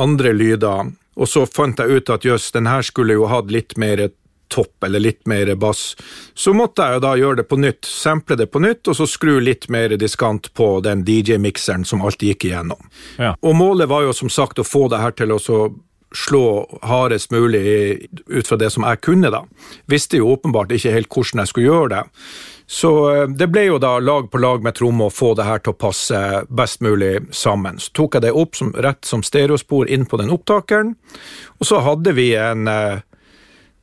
andre 0.00 0.32
lyder, 0.32 0.92
og 1.20 1.28
så 1.28 1.44
fant 1.46 1.78
jeg 1.78 2.00
ut 2.00 2.12
at 2.12 2.24
jøss, 2.24 2.50
den 2.56 2.68
her 2.70 2.82
skulle 2.86 3.18
jo 3.18 3.28
hatt 3.30 3.52
litt 3.52 3.76
mer 3.80 4.08
topp 4.50 4.84
eller 4.84 5.02
litt 5.04 5.26
mer 5.30 5.52
bass, 5.54 5.96
så 6.34 6.54
måtte 6.56 6.82
jeg 6.82 6.98
jo 6.98 7.02
da 7.04 7.12
gjøre 7.20 7.40
det 7.40 7.46
på 7.50 7.58
nytt, 7.60 7.86
sample 7.86 8.38
det 8.40 8.48
på 8.50 8.62
nytt, 8.64 8.88
og 8.90 8.96
så 8.98 9.06
skru 9.06 9.36
litt 9.42 9.68
mer 9.70 9.94
diskant 10.00 10.50
på 10.58 10.72
den 10.84 11.04
DJ-mikseren 11.06 11.86
som 11.86 12.02
alltid 12.02 12.34
gikk 12.34 12.48
igjennom. 12.48 12.90
Ja. 13.20 13.36
Og 13.46 13.54
målet 13.54 13.90
var 13.92 14.08
jo 14.08 14.16
som 14.16 14.32
sagt 14.32 14.58
å 14.58 14.66
få 14.66 14.88
det 14.90 15.02
her 15.04 15.14
til 15.14 15.36
å 15.36 15.38
så 15.38 15.68
slå 16.10 16.66
hardest 16.82 17.30
mulig 17.30 18.08
ut 18.26 18.48
fra 18.48 18.58
det 18.58 18.72
som 18.74 18.82
jeg 18.82 18.98
kunne, 19.06 19.30
da. 19.30 19.44
Visste 19.90 20.18
jo 20.18 20.32
åpenbart 20.32 20.72
ikke 20.74 20.94
helt 20.94 21.12
hvordan 21.12 21.44
jeg 21.44 21.52
skulle 21.52 21.68
gjøre 21.68 21.92
det. 21.92 22.02
Så 22.70 22.90
eh, 23.10 23.26
det 23.26 23.48
ble 23.50 23.64
jo 23.66 23.78
da 23.82 23.96
lag 23.98 24.28
på 24.30 24.38
lag 24.38 24.62
med 24.62 24.76
tromme 24.78 25.08
å 25.08 25.10
få 25.10 25.32
det 25.34 25.42
her 25.48 25.58
til 25.58 25.72
å 25.74 25.78
passe 25.80 26.18
best 26.46 26.84
mulig 26.86 27.16
sammen. 27.34 27.80
Så 27.82 27.90
tok 27.98 28.14
jeg 28.14 28.28
det 28.28 28.30
opp 28.38 28.54
som, 28.54 28.70
rett 28.78 29.02
som 29.08 29.24
stereospor 29.26 29.88
inn 29.90 30.04
på 30.06 30.20
den 30.20 30.30
opptakeren, 30.30 30.92
og 31.58 31.66
så 31.66 31.80
hadde 31.82 32.14
vi 32.14 32.28
en 32.38 32.68
eh, 32.70 33.00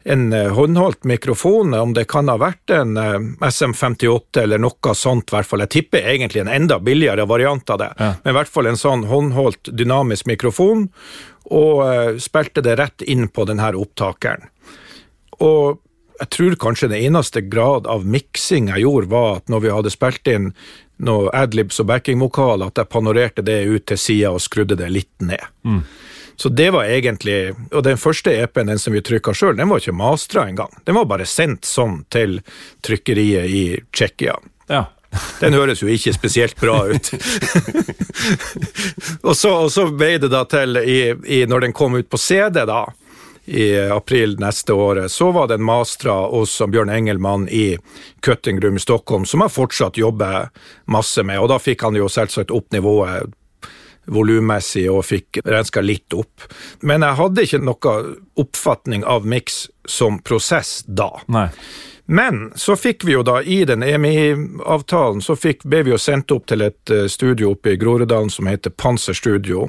en 0.08 0.22
eh, 0.32 0.54
håndholdt 0.56 1.04
mikrofon, 1.04 1.74
om 1.76 1.92
det 1.92 2.06
kan 2.08 2.32
ha 2.32 2.38
vært 2.40 2.72
en 2.72 2.94
eh, 2.96 3.18
SM58 3.44 4.46
eller 4.46 4.62
noe 4.64 4.94
sånt, 4.96 5.34
i 5.34 5.36
hvert 5.36 5.50
fall. 5.50 5.66
Jeg 5.66 5.74
tipper 5.74 6.08
egentlig 6.14 6.46
en 6.46 6.52
enda 6.54 6.78
billigere 6.80 7.26
variant 7.28 7.74
av 7.76 7.82
det, 7.82 7.90
Ja. 8.00 8.14
men 8.24 8.32
i 8.32 8.38
hvert 8.38 8.54
fall 8.54 8.70
en 8.72 8.80
sånn 8.80 9.04
håndholdt 9.12 9.74
dynamisk 9.76 10.30
mikrofon, 10.32 10.88
og 11.52 12.20
spilte 12.24 12.64
det 12.64 12.78
rett 12.80 13.04
inn 13.04 13.28
på 13.28 13.44
denne 13.48 13.74
opptakeren. 13.76 14.48
Og 15.44 15.84
jeg 16.20 16.30
tror 16.34 16.58
kanskje 16.60 16.90
den 16.92 17.06
eneste 17.10 17.42
grad 17.42 17.88
av 17.88 18.06
miksing 18.08 18.72
jeg 18.72 18.86
gjorde, 18.86 19.12
var 19.12 19.40
at 19.40 19.52
når 19.52 19.64
vi 19.64 19.74
hadde 19.76 19.94
spilt 19.94 20.30
inn 20.32 20.52
noe 20.98 21.30
adlibs 21.38 21.80
og 21.82 21.90
backingvokal, 21.92 22.66
at 22.66 22.80
jeg 22.82 22.90
panorerte 22.90 23.46
det 23.46 23.62
ut 23.70 23.86
til 23.86 24.02
sida 24.02 24.34
og 24.34 24.42
skrudde 24.42 24.78
det 24.80 24.90
litt 24.90 25.14
ned. 25.22 25.44
Så 26.38 26.50
det 26.54 26.70
var 26.70 26.86
egentlig 26.86 27.56
Og 27.72 27.84
den 27.84 27.98
første 27.98 28.30
EP-en, 28.30 28.68
den 28.68 28.80
som 28.80 28.94
vi 28.94 29.02
trykka 29.02 29.34
sjøl, 29.34 29.56
den 29.58 29.70
var 29.70 29.82
ikke 29.82 29.96
mastra 29.98 30.46
engang. 30.50 30.70
Den 30.86 30.96
var 30.96 31.08
bare 31.10 31.26
sendt 31.26 31.66
sånn 31.66 32.04
til 32.14 32.40
trykkeriet 32.86 33.50
i 33.50 33.64
Tsjekkia. 33.92 34.38
Ja. 34.70 34.86
Den 35.40 35.56
høres 35.58 35.82
jo 35.82 35.90
ikke 35.90 36.14
spesielt 36.14 36.60
bra 36.62 36.84
ut. 36.92 37.10
og, 39.28 39.34
så, 39.34 39.54
og, 39.64 39.72
så, 39.74 39.88
ble 39.90 40.18
det 40.22 40.30
da 40.34 40.44
til, 40.50 40.78
i, 40.78 41.00
i, 41.26 41.42
når 41.50 41.68
den 41.68 41.74
kom 41.78 41.98
ut 41.98 42.10
på 42.10 42.20
CD, 42.22 42.66
da, 42.70 42.84
i 43.48 43.80
april 43.80 44.36
neste 44.40 44.74
året, 44.74 45.12
så 45.12 45.32
var 45.32 45.48
det 45.48 45.58
en 45.58 45.64
mastra 45.64 46.14
hos 46.28 46.58
Bjørn 46.68 46.90
Engelmann 46.92 47.48
i 47.50 47.78
Køttingrum 48.20 48.76
i 48.76 48.84
Stockholm, 48.84 49.26
som 49.26 49.44
jeg 49.46 49.56
fortsatt 49.56 49.98
jobber 49.98 50.50
masse 50.92 51.24
med. 51.24 51.40
Og 51.40 51.48
da 51.54 51.60
fikk 51.60 51.88
han 51.88 51.96
jo 51.96 52.10
selvsagt 52.12 52.52
opp 52.52 52.72
nivået 52.76 53.32
volummessig 54.08 54.88
og 54.92 55.06
fikk 55.08 55.42
renska 55.46 55.84
litt 55.84 56.16
opp. 56.16 56.48
Men 56.82 57.04
jeg 57.04 57.20
hadde 57.20 57.44
ikke 57.48 57.64
noe 57.64 57.96
oppfatning 58.40 59.04
av 59.08 59.28
miks 59.28 59.68
som 59.88 60.20
prosess 60.24 60.82
da. 60.88 61.12
Nei. 61.32 61.50
Men 62.08 62.52
så 62.56 62.78
fikk 62.80 63.04
vi 63.04 63.18
jo 63.18 63.24
da, 63.28 63.42
i 63.44 63.66
den 63.68 63.84
EMI-avtalen, 63.84 65.20
så 65.22 65.36
fikk, 65.36 65.66
ble 65.68 65.82
vi 65.84 65.92
jo 65.92 65.98
sendt 66.00 66.32
opp 66.32 66.46
til 66.48 66.64
et 66.64 66.94
eh, 66.94 67.10
studio 67.12 67.52
oppe 67.52 67.74
i 67.74 67.80
Groruddalen 67.80 68.32
som 68.32 68.48
heter 68.48 68.72
Panser 68.72 69.18
Studio, 69.18 69.68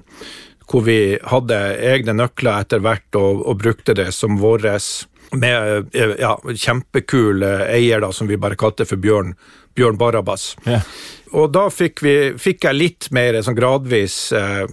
hvor 0.68 0.84
vi 0.84 1.18
hadde 1.30 1.58
egne 1.92 2.14
nøkler 2.16 2.64
etter 2.64 2.82
hvert 2.84 3.16
og, 3.18 3.44
og 3.48 3.62
brukte 3.62 3.96
det 3.96 4.10
som 4.16 4.36
våres 4.40 5.06
med 5.36 5.94
eh, 5.96 6.14
ja, 6.20 6.34
kjempekul 6.54 7.44
eier 7.44 8.04
da, 8.04 8.12
som 8.12 8.28
vi 8.28 8.40
bare 8.40 8.58
kalte 8.58 8.86
for 8.88 9.00
Bjørn, 9.00 9.34
Bjørn 9.76 9.98
Barabas. 10.00 10.54
Yeah. 10.66 10.84
Og 11.32 11.52
da 11.52 11.68
fikk, 11.72 12.02
vi, 12.04 12.14
fikk, 12.40 12.64
jeg 12.64 12.76
litt 12.76 13.10
mer 13.14 13.40
sånn 13.44 13.58
gradvis 13.58 14.30
eh, 14.36 14.64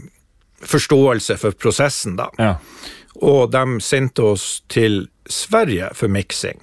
forståelse 0.65 1.37
for 1.41 1.57
prosessen, 1.59 2.15
da. 2.19 2.29
Yeah. 2.39 2.61
Og 3.25 3.51
de 3.51 3.79
sendte 3.83 4.23
oss 4.33 4.63
til 4.71 5.05
Sverige 5.31 5.91
for 5.95 6.11
miksing. 6.11 6.59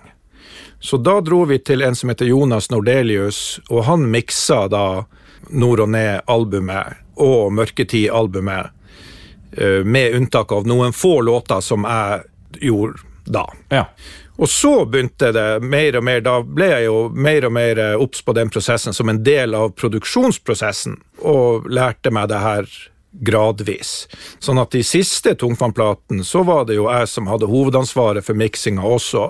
Så 0.83 0.99
da 0.99 1.21
dro 1.23 1.45
vi 1.47 1.61
til 1.63 1.85
en 1.87 1.95
som 1.95 2.11
heter 2.11 2.27
Jonas 2.27 2.71
Nordelius, 2.73 3.61
og 3.71 3.85
han 3.87 4.09
miksa 4.11 4.67
da 4.73 5.05
Nord 5.55 5.85
og 5.85 5.93
Ned-albumet 5.95 6.99
og 7.23 7.53
Mørketid-albumet, 7.55 8.67
eh, 8.67 8.82
med 9.85 10.15
unntak 10.17 10.53
av 10.53 10.67
noen 10.67 10.95
få 10.97 11.21
låter 11.21 11.61
som 11.61 11.85
jeg 11.85 12.23
gjorde 12.71 13.03
da. 13.25 13.45
Ja. 13.69 13.85
Og 14.41 14.49
så 14.49 14.85
begynte 14.89 15.29
det 15.33 15.61
mer 15.61 15.99
og 15.99 16.05
mer, 16.09 16.23
da 16.25 16.39
ble 16.43 16.71
jeg 16.71 16.87
jo 16.87 16.97
mer 17.13 17.45
og 17.47 17.53
mer 17.53 17.81
obs 18.01 18.25
på 18.25 18.35
den 18.35 18.51
prosessen 18.51 18.97
som 18.97 19.13
en 19.13 19.21
del 19.25 19.55
av 19.55 19.75
produksjonsprosessen, 19.77 20.97
og 21.21 21.69
lærte 21.69 22.11
meg 22.11 22.31
det 22.33 22.41
her 22.43 22.71
gradvis. 23.13 24.09
Sånn 24.39 24.61
at 24.63 24.73
de 24.73 24.83
siste 24.87 25.35
tungtvannplatene 25.39 26.25
så 26.25 26.43
var 26.47 26.65
det 26.69 26.79
jo 26.79 26.89
jeg 26.89 27.09
som 27.11 27.29
hadde 27.31 27.49
hovedansvaret 27.51 28.25
for 28.25 28.39
miksinga 28.39 28.85
også, 28.87 29.27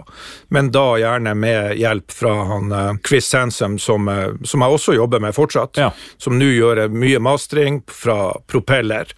men 0.55 0.71
da 0.75 0.85
gjerne 1.01 1.35
med 1.39 1.77
hjelp 1.81 2.15
fra 2.15 2.35
han 2.53 2.73
uh, 2.73 2.93
Chris 3.07 3.31
Sansom, 3.33 3.79
som, 3.83 4.09
uh, 4.09 4.39
som, 4.45 4.63
jeg 4.63 4.79
også 4.79 4.97
jobber 4.97 5.23
med 5.25 5.37
fortsatt, 5.37 5.83
ja. 5.83 5.91
som 6.23 6.39
nå 6.39 6.53
gjør 6.53 6.87
mye 6.95 7.21
mastering 7.23 7.83
fra 7.91 8.33
Propeller. 8.47 9.11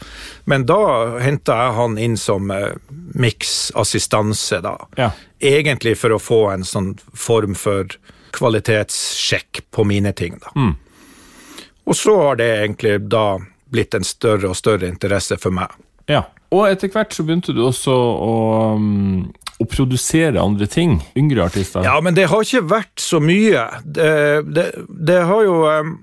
Men 0.51 0.67
da 0.69 0.81
henta 1.23 1.59
jeg 1.61 1.77
han 1.79 1.99
inn 2.01 2.17
som 2.21 2.51
miksassistanse, 3.15 4.61
da. 4.65 4.77
Ja. 4.99 5.11
Egentlig 5.45 5.99
for 6.01 6.15
å 6.15 6.23
få 6.23 6.41
en 6.55 6.65
sånn 6.65 6.95
form 7.13 7.57
for 7.59 7.91
kvalitetssjekk 8.35 9.65
på 9.71 9.85
mine 9.87 10.13
ting, 10.17 10.39
da. 10.43 10.55
Mm. 10.57 10.75
Og 11.85 11.97
så 11.97 12.15
har 12.17 12.41
det 12.41 12.49
egentlig 12.63 12.97
da 13.13 13.27
blitt 13.75 13.97
en 13.99 14.07
større 14.07 14.53
og 14.53 14.59
større 14.59 14.89
interesse 14.89 15.39
for 15.43 15.55
meg. 15.55 15.75
Ja, 16.11 16.27
og 16.55 16.69
etter 16.69 16.93
hvert 16.93 17.15
så 17.17 17.25
begynte 17.27 17.55
du 17.57 17.63
også 17.65 17.95
å, 17.95 18.35
um, 18.77 19.31
å 19.59 19.67
produsere 19.71 20.43
andre 20.43 20.69
ting. 20.71 20.99
Yngre 21.19 21.49
artister. 21.49 21.85
Ja, 21.87 21.97
men 22.05 22.17
det 22.17 22.29
har 22.31 22.45
ikke 22.45 22.67
vært 22.71 23.01
så 23.03 23.21
mye. 23.25 23.67
Det, 23.85 24.13
det, 24.55 24.69
det 24.87 25.23
har 25.31 25.47
jo 25.47 25.63
um, 25.65 25.97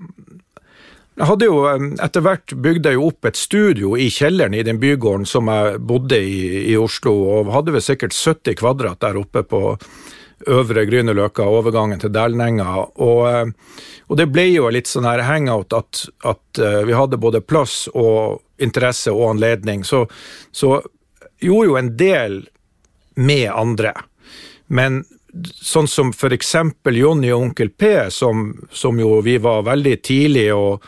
jeg 1.12 1.28
hadde 1.28 1.44
jo 1.44 1.58
Etter 2.00 2.24
hvert 2.24 2.54
bygde 2.64 2.88
jeg 2.88 2.96
jo 2.96 3.10
opp 3.10 3.28
et 3.28 3.38
studio 3.38 3.92
i 4.00 4.08
kjelleren 4.12 4.56
i 4.56 4.64
den 4.64 4.80
bygården 4.80 5.28
som 5.28 5.50
jeg 5.52 5.82
bodde 5.84 6.18
i 6.18 6.72
i 6.72 6.76
Oslo, 6.80 7.12
og 7.36 7.52
hadde 7.52 7.74
vel 7.74 7.84
sikkert 7.84 8.16
70 8.16 8.56
kvadrat 8.62 9.02
der 9.04 9.18
oppe 9.20 9.44
på 9.44 9.62
Øvre 10.50 10.86
Grünerløkka, 10.88 11.44
overgangen 11.46 12.00
til 12.02 12.12
Dælenenga. 12.14 12.86
Og, 13.04 13.52
og, 14.08 14.16
det 14.18 14.28
ble 14.32 14.48
jo 14.50 14.70
litt 14.72 14.90
sånn 14.90 15.08
her 15.08 15.24
hangout 15.26 15.74
at, 15.76 16.04
at 16.26 16.62
vi 16.86 16.96
hadde 16.96 17.20
både 17.20 17.42
plass 17.44 17.86
og 17.94 18.42
interesse 18.62 19.12
og 19.14 19.34
anledning. 19.36 19.84
Så, 19.84 20.04
så 20.50 20.80
gjorde 21.42 21.68
jo 21.70 21.78
en 21.78 21.92
del 21.98 22.38
med 23.14 23.50
andre. 23.50 23.94
Men 24.66 25.02
sånn 25.54 25.88
som 25.88 26.12
eksempel 26.12 26.98
Jonny 27.00 27.32
og 27.32 27.48
Onkel 27.48 27.70
P, 27.70 28.10
som, 28.10 28.50
som 28.70 29.00
jo 29.00 29.20
vi 29.24 29.38
var 29.42 29.64
veldig 29.68 29.96
tidlig 30.04 30.48
og 30.54 30.84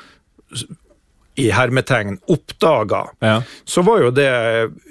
i 1.35 1.51
hermetegn 1.51 2.19
oppdaga, 2.31 3.07
ja. 3.19 3.43
så 3.65 3.83
var 3.83 4.01
jo 4.05 4.11
det 4.15 4.31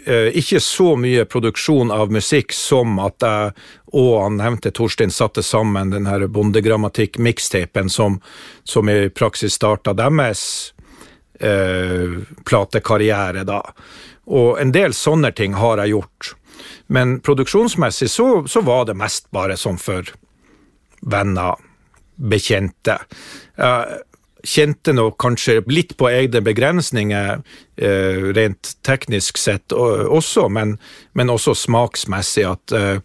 eh, 0.05 0.29
ikke 0.35 0.59
så 0.59 0.93
mye 0.99 1.23
produksjon 1.25 1.91
av 1.91 2.11
musikk 2.11 2.51
som 2.55 2.99
at 2.99 3.23
jeg 3.23 3.53
og 3.93 4.13
han 4.23 4.39
nevnte 4.41 4.71
Torstein 4.73 5.13
satte 5.13 5.43
sammen 5.45 5.91
den 5.93 6.07
her 6.09 6.25
bondegrammatikk-mikstapen 6.27 7.91
som, 7.93 8.17
som, 8.63 8.89
i 8.89 9.09
praksis 9.13 9.53
starta 9.53 9.93
deres 9.93 10.73
eh, 11.39 12.23
platekarriere, 12.45 13.45
da. 13.45 13.61
Og 14.25 14.57
en 14.61 14.73
del 14.73 14.95
sånne 14.97 15.29
ting 15.37 15.53
har 15.61 15.77
jeg 15.83 15.93
gjort. 15.93 16.33
Men 16.89 17.19
produksjonsmessig 17.21 18.09
så, 18.09 18.27
så 18.49 18.63
var 18.65 18.87
det 18.89 18.97
mest 18.97 19.29
bare 19.35 19.59
sånn 19.61 19.77
for 19.77 20.09
venner, 21.05 21.61
bekjente. 22.17 22.97
Jeg 23.57 24.01
kjente 24.43 24.93
nok 24.93 25.17
kanskje 25.21 25.61
litt 25.71 25.95
på 25.97 26.09
egne 26.11 26.41
begrensninger, 26.43 27.43
eh, 27.77 28.25
rent 28.35 28.73
teknisk 28.83 29.39
sett 29.39 29.71
også, 29.71 30.49
men, 30.51 30.75
men 31.13 31.31
også 31.31 31.55
smaksmessig, 31.55 32.43
at 32.49 32.75
eh, 32.75 32.99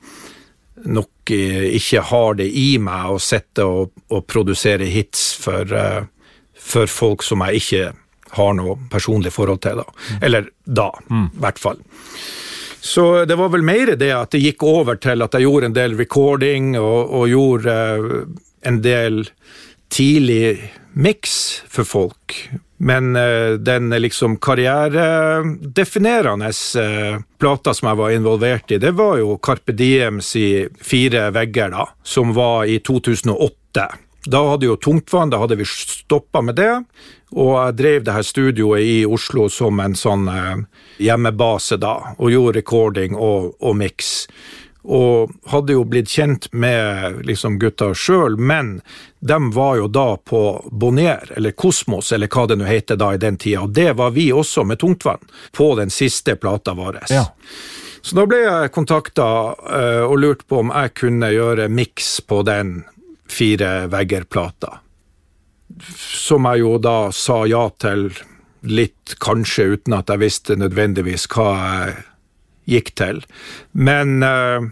nok 0.85 1.31
ikke 1.31 2.03
har 2.11 2.38
det 2.38 2.48
i 2.57 2.79
meg 2.83 3.14
å 3.14 3.20
sitte 3.22 3.66
og, 3.66 3.94
og, 4.09 4.24
produsere 4.31 4.88
hits 4.88 5.31
for, 5.38 5.68
eh, 5.74 6.03
for, 6.55 6.90
folk 6.90 7.22
som 7.27 7.44
jeg 7.46 7.62
ikke 7.62 7.85
har 8.38 8.53
noe 8.59 8.77
personlig 8.90 9.33
forhold 9.33 9.62
til. 9.64 9.83
da. 9.83 9.87
Mm. 9.88 10.18
Eller 10.29 10.51
da, 10.64 10.90
i 11.07 11.14
mm. 11.14 11.29
hvert 11.42 11.62
fall. 11.62 11.83
Så 12.81 13.24
det 13.27 13.37
var 13.38 13.51
vel 13.53 13.64
mer 13.66 13.94
det 13.98 14.11
at 14.14 14.33
det 14.33 14.42
gikk 14.42 14.62
over 14.66 14.98
til 15.03 15.24
at 15.24 15.35
jeg 15.35 15.44
gjorde 15.44 15.70
en 15.70 15.77
del 15.77 15.96
recording 15.98 16.77
og, 16.79 17.11
og 17.11 17.24
gjorde 17.33 17.74
uh, 17.98 18.20
en 18.68 18.79
del 18.85 19.24
tidlig 19.88 20.72
miks 20.92 21.62
for 21.68 21.85
folk. 21.85 22.51
Men 22.79 23.16
uh, 23.16 23.51
den 23.51 23.90
liksom 23.90 24.37
karrieredefinerende 24.37 26.48
uh, 26.48 27.20
plata 27.38 27.74
som 27.74 27.88
jeg 27.88 27.96
var 27.98 28.11
involvert 28.14 28.70
i, 28.70 28.79
det 28.79 28.90
var 28.98 29.18
jo 29.18 29.38
Carpe 29.42 29.72
Diems 29.72 30.37
i 30.38 30.68
Fire 30.81 31.31
vegger, 31.35 31.70
da, 31.74 31.88
som 32.03 32.35
var 32.35 32.64
i 32.70 32.79
2008. 32.79 33.88
Da 34.29 34.42
hadde 34.51 34.66
jo 34.66 34.77
Tungtvann, 34.77 35.31
da 35.31 35.38
hadde 35.42 35.57
vi 35.59 35.64
stoppa 35.66 36.40
med 36.42 36.55
det. 36.59 36.83
Og 37.35 37.55
jeg 37.57 37.77
drev 37.79 38.05
det 38.05 38.14
her 38.14 38.27
studioet 38.27 38.83
i 38.83 39.07
Oslo 39.07 39.48
som 39.53 39.81
en 39.81 39.94
sånn 39.96 40.29
hjemmebase, 40.98 41.77
da, 41.81 42.14
og 42.16 42.31
gjorde 42.33 42.59
recording 42.59 43.16
og, 43.16 43.55
og 43.61 43.77
miks 43.79 44.29
og 44.83 45.33
hadde 45.51 45.75
jo 45.75 45.85
blitt 45.85 46.11
kjent 46.11 46.49
med 46.53 47.25
liksom, 47.27 47.59
gutta 47.59 47.91
sjøl, 47.95 48.38
men 48.38 48.79
de 49.21 49.38
var 49.53 49.77
jo 49.77 49.88
da 49.88 50.17
på 50.17 50.43
Bonnier, 50.71 51.33
eller 51.37 51.51
Kosmos, 51.51 52.12
eller 52.12 52.31
hva 52.31 52.47
det 52.49 52.59
nå 52.61 52.69
heter 52.69 52.97
da 52.97 53.11
i 53.14 53.21
den 53.21 53.37
tida, 53.37 53.67
og 53.67 53.75
det 53.77 53.93
var 53.99 54.14
vi 54.17 54.31
også 54.33 54.64
med 54.64 54.81
Tungtvann, 54.81 55.27
på 55.53 55.75
den 55.77 55.91
siste 55.91 56.37
plata 56.37 56.77
vår. 56.79 57.03
Ja. 57.11 57.27
Så 58.01 58.17
da 58.17 58.25
ble 58.31 58.38
jeg 58.45 58.73
kontakta 58.73 59.29
uh, 59.53 59.79
eh, 59.79 60.05
og 60.07 60.21
lurt 60.23 60.47
på 60.49 60.62
om 60.62 60.71
jeg 60.73 60.95
kunne 60.97 61.33
gjøre 61.35 61.69
miks 61.69 62.21
på 62.25 62.43
den 62.47 62.81
Fire 63.29 63.91
vegger-plata. 63.93 64.79
Som 65.85 66.47
jeg 66.49 66.62
jo 66.62 66.79
da 66.81 67.11
sa 67.12 67.43
ja 67.45 67.67
til, 67.77 68.07
litt 68.64 69.19
kanskje 69.21 69.67
uten 69.75 69.99
at 69.99 70.09
jeg 70.09 70.23
visste 70.23 70.57
nødvendigvis 70.57 71.29
hva 71.35 71.51
jeg 71.59 71.99
gikk 72.69 72.93
til. 72.99 73.23
Men 73.73 74.21
uh, 74.25 74.69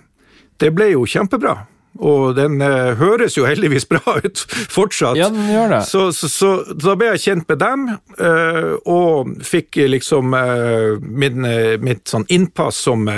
det 0.61 0.75
ble 0.77 0.93
jo 0.95 1.07
kjempebra. 1.09 1.63
Og 1.97 2.35
den 2.37 2.61
uh, 2.61 2.93
høres 3.01 3.39
jo 3.39 3.47
heldigvis 3.49 3.87
bra 3.89 4.19
ut 4.21 4.43
fortsatt. 4.73 5.17
Ja, 5.17 5.31
den 5.33 5.49
gjør 5.49 5.73
det. 5.73 5.81
Så, 5.89 6.11
så, 6.13 6.29
så, 6.29 6.51
da 6.77 6.97
ble 6.99 7.09
jeg 7.15 7.23
kjent 7.25 7.49
med 7.49 7.63
dem, 7.63 7.87
uh, 8.21 8.75
og 8.85 9.33
fikk 9.47 9.81
liksom 9.89 10.37
min, 10.37 11.49
mitt 11.81 12.05
sånn 12.11 12.29
innpass 12.33 12.83
som 12.89 13.09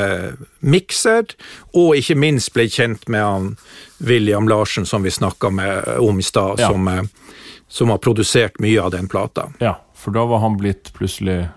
mikser. 0.60 1.34
Og 1.74 1.98
ikke 1.98 2.18
minst 2.18 2.54
ble 2.54 2.68
kjent 2.70 3.08
med 3.10 3.24
han 3.24 3.52
William 3.98 4.46
Larsen, 4.50 4.86
som 4.86 5.02
vi 5.02 5.10
snakka 5.10 5.50
om 5.98 6.22
i 6.22 6.26
stad, 6.26 6.62
ja. 6.62 6.70
som, 6.70 6.86
som, 7.66 7.90
har 7.90 7.98
produsert 7.98 8.62
mye 8.62 8.78
av 8.78 8.94
den 8.94 9.10
plata. 9.10 9.48
Ja, 9.58 9.74
for 9.98 10.14
da 10.14 10.22
var 10.30 10.44
han 10.44 10.54
blitt 10.60 10.92
plutselig 10.94 11.48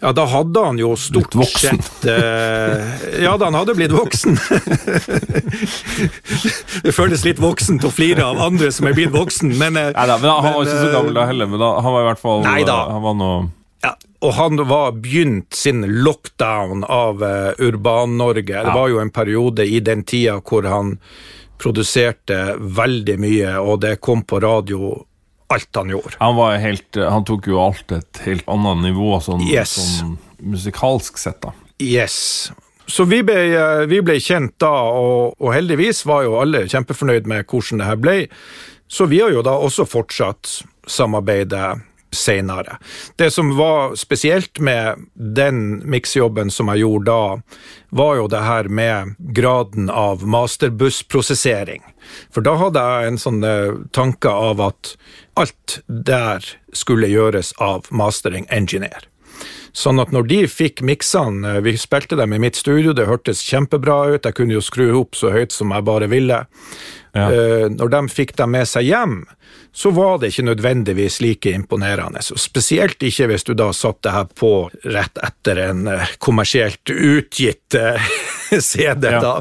Ja, 0.00 0.14
da 0.16 0.24
hadde 0.32 0.60
han 0.64 0.78
jo 0.80 0.94
stort 0.96 1.34
sett 1.60 2.06
eh, 2.08 3.20
Ja, 3.20 3.34
da 3.36 3.50
han 3.50 3.58
hadde 3.58 3.74
blitt 3.76 3.92
voksen. 3.92 4.32
det 6.86 6.94
føles 6.96 7.24
litt 7.26 7.42
voksent 7.42 7.84
å 7.84 7.90
flire 7.92 8.24
av 8.24 8.40
andre 8.40 8.70
som 8.72 8.88
er 8.88 8.96
blitt 8.96 9.12
voksen, 9.12 9.52
men, 9.60 9.76
eh, 9.76 9.90
Neida, 9.92 10.16
men 10.22 10.30
Han 10.30 10.56
var 10.56 10.64
ikke 10.64 10.84
så 10.86 10.92
gammel 10.94 11.20
da 11.20 11.26
heller, 11.28 11.50
men 11.52 11.60
da, 11.60 11.72
han 11.84 11.96
var 11.96 12.06
i 12.06 12.10
hvert 12.10 12.22
fall 12.22 12.46
Neida. 12.46 12.78
Han 12.96 13.04
var 13.04 13.18
noe 13.20 13.40
ja, 13.80 13.94
og 14.20 14.34
han 14.36 14.60
var 14.68 14.92
begynt 15.00 15.56
sin 15.56 15.80
lockdown 16.04 16.82
av 16.84 17.22
uh, 17.24 17.56
Urban-Norge. 17.56 18.52
Ja. 18.52 18.66
Det 18.66 18.74
var 18.76 18.90
jo 18.92 18.98
en 19.00 19.10
periode 19.10 19.64
i 19.64 19.80
den 19.80 20.04
tida 20.04 20.36
hvor 20.44 20.68
han 20.68 20.98
produserte 21.60 22.58
veldig 22.60 23.16
mye, 23.20 23.54
og 23.60 23.80
det 23.84 23.96
kom 24.04 24.24
på 24.28 24.40
radio 24.44 24.92
alt 25.50 25.76
han 25.76 25.92
gjorde. 25.92 26.16
Han, 26.20 26.36
var 26.38 26.56
helt, 26.62 26.96
han 26.96 27.26
tok 27.28 27.50
jo 27.50 27.60
alt 27.62 27.92
et 27.96 28.22
helt 28.26 28.48
annet 28.50 28.84
nivå, 28.90 29.12
sånn, 29.24 29.44
yes. 29.50 29.76
sånn 30.00 30.16
musikalsk 30.40 31.20
sett, 31.20 31.40
da. 31.44 31.54
Yes. 31.80 32.16
Så 32.90 33.06
vi 33.06 33.20
ble, 33.22 33.36
vi 33.90 34.00
ble 34.02 34.18
kjent 34.22 34.56
da, 34.62 34.72
og, 34.90 35.36
og, 35.38 35.52
heldigvis 35.54 36.02
var 36.08 36.24
jo 36.26 36.40
alle 36.40 36.64
kjempefornøyd 36.70 37.28
med 37.30 37.46
hvordan 37.46 37.82
det 37.82 37.90
her 37.90 38.00
ble. 38.00 38.16
Så 38.90 39.06
vi 39.10 39.20
har 39.22 39.30
jo 39.30 39.44
da 39.46 39.54
også 39.62 39.86
fortsatt 39.86 40.60
samarbeidet 40.90 41.78
senere. 42.10 42.76
Det 43.16 43.30
som 43.30 43.56
var 43.56 43.94
spesielt 43.96 44.58
med 44.58 45.06
den 45.14 45.90
miksjobben 45.90 46.50
som 46.50 46.68
jeg 46.72 46.82
gjorde 46.82 47.12
da, 47.12 47.58
var 47.94 48.16
jo 48.18 48.26
det 48.30 48.42
her 48.42 48.68
med 48.68 49.14
graden 49.18 49.90
av 49.90 50.26
masterbussprosessering. 50.26 51.84
For 52.34 52.42
da 52.42 52.56
hadde 52.58 52.82
jeg 52.82 53.10
en 53.12 53.20
sånn 53.22 53.44
eh, 53.46 53.78
tanke 53.94 54.30
av 54.30 54.62
at 54.64 54.94
alt 55.38 55.80
der 55.86 56.44
skulle 56.72 57.10
gjøres 57.10 57.52
av 57.58 57.86
mastering 57.90 58.46
engineer. 58.50 59.06
Sånn 59.72 60.00
at 60.02 60.10
når 60.10 60.26
de 60.26 60.38
fikk 60.50 60.82
miksene, 60.82 61.56
eh, 61.56 61.60
vi 61.64 61.76
spilte 61.78 62.18
dem 62.18 62.32
i 62.34 62.40
mitt 62.42 62.58
studio, 62.58 62.92
det 62.96 63.06
hørtes 63.06 63.42
kjempebra 63.46 64.16
ut, 64.16 64.26
jeg 64.26 64.36
kunne 64.36 64.56
jo 64.56 64.64
skru 64.64 64.88
opp 64.98 65.18
så 65.18 65.30
høyt 65.34 65.54
som 65.54 65.70
jeg 65.74 65.86
bare 65.86 66.08
ville. 66.10 66.42
Ja. 67.14 67.26
Eh, 67.30 67.68
når 67.70 67.92
de 67.94 68.00
fikk 68.10 68.34
dem 68.38 68.52
med 68.54 68.66
seg 68.70 68.88
hjem, 68.90 69.22
så 69.74 69.92
var 69.94 70.18
det 70.18 70.32
ikke 70.32 70.48
nødvendigvis 70.48 71.20
like 71.22 71.52
imponerende. 71.54 72.22
Spesielt 72.22 73.02
ikke 73.06 73.28
hvis 73.30 73.46
du 73.46 73.54
da 73.54 73.70
satte 73.74 74.08
det 74.08 74.16
her 74.16 74.28
på 74.34 74.52
rett 74.90 75.22
etter 75.22 75.62
en 75.68 75.86
eh, 75.90 76.16
kommersielt 76.18 76.90
utgitt 76.90 77.78
CD. 78.70 79.06
Ja. 79.06 79.22
da. 79.22 79.36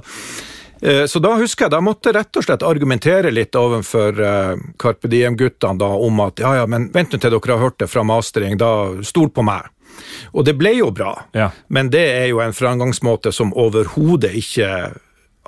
Eh, 0.82 1.06
så 1.12 1.22
da 1.24 1.34
husker 1.40 1.68
jeg, 1.68 1.74
da 1.76 1.82
måtte 1.84 2.10
jeg 2.12 2.20
rett 2.20 2.40
og 2.40 2.46
slett 2.46 2.66
argumentere 2.68 3.34
litt 3.34 3.58
overfor 3.60 4.24
Carpe 4.80 5.12
Diem-guttene 5.12 5.92
om 6.10 6.24
at 6.26 6.40
ja, 6.44 6.56
ja, 6.62 6.70
men 6.70 6.90
vent 6.94 7.14
til 7.16 7.22
dere 7.22 7.42
har 7.52 7.66
hørt 7.66 7.80
det 7.82 7.90
fra 7.92 8.06
mastering, 8.08 8.58
da 8.60 9.04
stol 9.04 9.32
på 9.34 9.46
meg. 9.46 9.68
Og 10.32 10.46
det 10.48 10.56
ble 10.56 10.78
jo 10.78 10.92
bra, 10.96 11.14
ja. 11.36 11.50
men 11.68 11.90
det 11.92 12.06
er 12.22 12.28
jo 12.32 12.40
en 12.44 12.56
framgangsmåte 12.56 13.34
som 13.36 13.52
overhodet 13.58 14.32
ikke 14.38 14.70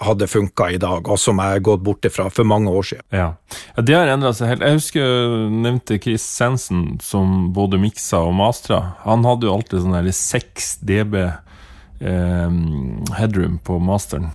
hadde 0.02 0.28
funka 0.28 0.70
i 0.72 0.80
dag, 0.82 1.06
og 1.06 1.20
som 1.20 1.40
jeg 1.42 1.56
har 1.56 1.64
gått 1.66 1.84
bort 1.86 2.06
ifra 2.08 2.26
for 2.34 2.48
mange 2.48 2.72
år 2.74 2.88
siden. 2.90 3.06
Ja, 3.14 3.28
ja 3.76 3.86
Det 3.86 3.96
har 3.96 4.10
endra 4.10 4.34
seg 4.34 4.54
helt. 4.54 4.66
Jeg 4.66 4.80
husker 4.80 5.06
jeg 5.06 5.52
nevnte 5.62 6.00
Chris 6.02 6.26
Sensen, 6.26 6.98
som 7.04 7.52
både 7.54 7.80
miksa 7.82 8.24
og 8.26 8.34
mastra. 8.40 8.82
Han 9.06 9.26
hadde 9.28 9.48
jo 9.48 9.56
alltid 9.56 9.84
sånn 9.84 10.12
6 10.22 10.72
dB 10.90 11.18
eh, 11.22 12.56
headroom 13.20 13.60
på 13.64 13.78
masteren. 13.84 14.32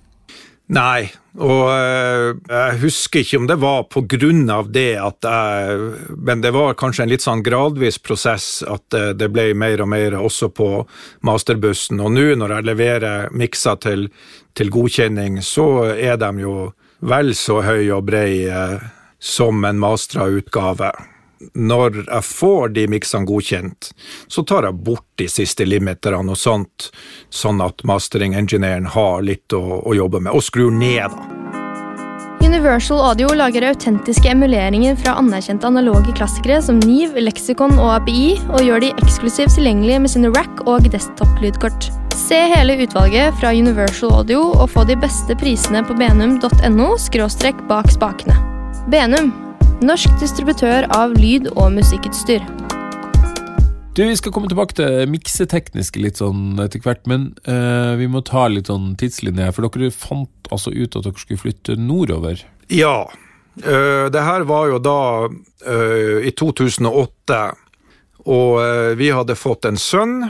Nei, 0.66 1.06
og 1.38 1.68
øh, 1.70 2.32
jeg 2.50 2.78
husker 2.80 3.22
ikke 3.22 3.38
om 3.38 3.44
det 3.46 3.56
var 3.62 3.84
på 3.86 4.00
grunn 4.10 4.48
av 4.50 4.72
det 4.74 4.96
at 4.98 5.22
jeg 5.22 6.16
Men 6.26 6.42
det 6.42 6.50
var 6.56 6.74
kanskje 6.74 7.04
en 7.04 7.12
litt 7.12 7.22
sånn 7.22 7.44
gradvis 7.46 8.00
prosess 8.02 8.64
at 8.66 8.96
øh, 8.98 9.12
det 9.14 9.28
ble 9.30 9.52
mer 9.54 9.84
og 9.84 9.90
mer 9.92 10.16
også 10.18 10.50
på 10.50 10.70
masterbussen. 11.26 12.02
Og 12.02 12.10
nå 12.16 12.32
når 12.40 12.56
jeg 12.56 12.68
leverer 12.72 13.30
mikser 13.30 13.78
til, 13.78 14.08
til 14.58 14.72
godkjenning, 14.74 15.38
så 15.38 15.92
er 15.94 16.18
de 16.18 16.32
jo 16.42 16.56
vel 17.06 17.34
så 17.38 17.60
høy 17.62 17.92
og 17.94 18.08
brei 18.10 18.48
øh, 18.50 18.80
som 19.22 19.62
en 19.64 19.78
mastra 19.78 20.26
utgave 20.26 20.90
når 21.54 22.02
jeg 22.06 22.24
får 22.24 22.74
de 22.76 22.86
miksene 22.90 23.28
godkjent, 23.28 23.90
så 24.28 24.44
tar 24.46 24.68
jeg 24.68 24.84
bort 24.86 25.06
de 25.20 25.28
siste 25.30 25.66
limiterne 25.68 26.32
og 26.32 26.40
sånt, 26.40 26.90
sånn 27.30 27.62
at 27.64 27.84
mastering-engineeren 27.86 28.88
har 28.96 29.24
litt 29.26 29.52
å, 29.56 29.82
å, 29.82 29.96
jobbe 29.96 30.22
med, 30.22 30.32
og 30.36 30.44
skrur 30.44 30.72
ned, 30.72 31.12
da. 31.12 31.32
Universal 32.46 33.00
Audio 33.02 33.32
lager 33.34 33.64
autentiske 33.66 34.30
emuleringer 34.30 34.94
fra 35.00 35.16
anerkjente 35.18 35.66
analoge 35.66 36.14
klassikere 36.16 36.60
som 36.62 36.78
Niv, 36.84 37.16
Lexicon 37.18 37.74
og 37.74 37.90
API, 37.96 38.36
og 38.52 38.62
gjør 38.62 38.84
de 38.84 38.92
eksklusivt 39.02 39.56
tilgjengelige 39.56 40.02
med 40.04 40.12
sine 40.12 40.30
rack- 40.36 40.62
og 40.64 40.86
desktop-lydkort. 40.92 41.90
Se 42.16 42.38
hele 42.54 42.78
utvalget 42.84 43.34
fra 43.40 43.52
Universal 43.52 44.14
Audio 44.20 44.44
og 44.54 44.70
få 44.72 44.86
de 44.88 44.96
beste 45.00 45.36
prisene 45.38 45.82
på 45.86 45.98
benum.no– 45.98 46.92
bak 47.72 47.90
spakene. 47.92 48.38
Benum 48.86 49.34
Norsk 49.84 50.08
distributør 50.16 50.86
av 50.96 51.12
lyd- 51.20 51.50
og 51.52 51.74
musikkutstyr. 51.74 52.40
Du, 53.92 54.00
Vi 54.08 54.16
skal 54.16 54.32
komme 54.32 54.48
tilbake 54.48 54.72
til 54.72 55.04
miksetekniske 55.12 56.00
litt 56.00 56.16
sånn 56.16 56.56
etter 56.64 56.80
hvert, 56.80 57.02
men 57.04 57.34
uh, 57.44 57.92
vi 58.00 58.08
må 58.08 58.22
ta 58.24 58.46
litt 58.48 58.70
sånn 58.72 58.94
tidslinje. 58.96 59.44
her. 59.44 59.52
For 59.52 59.68
dere 59.68 59.92
fant 59.92 60.48
altså 60.48 60.72
ut 60.72 60.96
at 60.96 61.04
dere 61.04 61.20
skulle 61.20 61.42
flytte 61.42 61.76
nordover? 61.76 62.40
Ja. 62.72 63.04
Uh, 63.60 64.08
det 64.08 64.24
her 64.24 64.48
var 64.48 64.72
jo 64.72 64.80
da 64.80 65.28
uh, 65.28 66.18
i 66.24 66.32
2008, 66.32 67.44
og 68.32 68.96
vi 68.96 69.12
hadde 69.12 69.36
fått 69.36 69.68
en 69.68 69.76
sønn. 69.76 70.22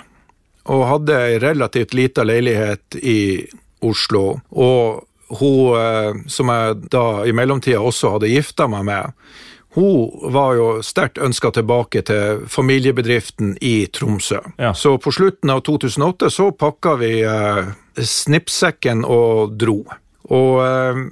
Og 0.66 0.88
hadde 0.90 1.14
ei 1.22 1.38
relativt 1.38 1.94
lita 1.94 2.26
leilighet 2.26 2.98
i 2.98 3.46
Oslo. 3.86 4.40
Og 4.50 5.05
hun 5.40 5.76
eh, 5.80 6.22
som 6.30 6.52
jeg 6.52 6.78
da 6.92 7.06
i 7.26 7.34
mellomtida 7.34 7.82
også 7.82 8.16
hadde 8.16 8.30
gifta 8.30 8.68
meg 8.70 8.86
med, 8.88 9.26
hun 9.76 10.32
var 10.32 10.54
jo 10.56 10.66
sterkt 10.80 11.18
ønska 11.20 11.50
tilbake 11.52 12.00
til 12.08 12.46
familiebedriften 12.48 13.58
i 13.60 13.86
Tromsø. 13.92 14.38
Ja. 14.56 14.72
Så 14.74 14.94
på 14.98 15.12
slutten 15.12 15.52
av 15.52 15.60
2008 15.66 16.30
så 16.32 16.48
pakka 16.56 16.94
vi 17.02 17.10
eh, 17.20 17.66
snippsekken 18.00 19.04
og 19.04 19.52
dro. 19.60 19.82
Og 20.32 20.62
eh, 20.64 21.02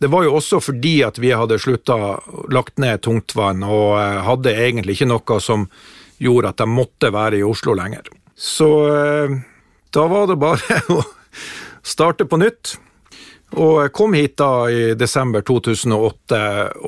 det 0.00 0.08
var 0.12 0.24
jo 0.24 0.38
også 0.38 0.62
fordi 0.64 0.98
at 1.04 1.20
vi 1.20 1.34
hadde 1.36 1.60
slutta, 1.60 1.96
lagt 2.52 2.80
ned 2.80 3.02
tungtvann, 3.04 3.62
og 3.64 3.98
eh, 4.00 4.22
hadde 4.26 4.56
egentlig 4.56 4.96
ikke 4.96 5.10
noe 5.12 5.38
som 5.40 5.68
gjorde 6.22 6.54
at 6.54 6.62
de 6.62 6.70
måtte 6.70 7.12
være 7.12 7.42
i 7.42 7.44
Oslo 7.46 7.76
lenger. 7.76 8.08
Så 8.36 8.70
eh, 8.88 9.36
da 9.92 10.06
var 10.10 10.32
det 10.32 10.40
bare 10.40 10.80
å 10.96 11.02
starte 11.84 12.24
på 12.24 12.40
nytt. 12.40 12.78
Og 13.54 13.74
jeg 13.84 13.92
kom 13.94 14.14
hit 14.16 14.36
da 14.40 14.66
i 14.70 14.94
desember 14.98 15.44
2008 15.46 16.38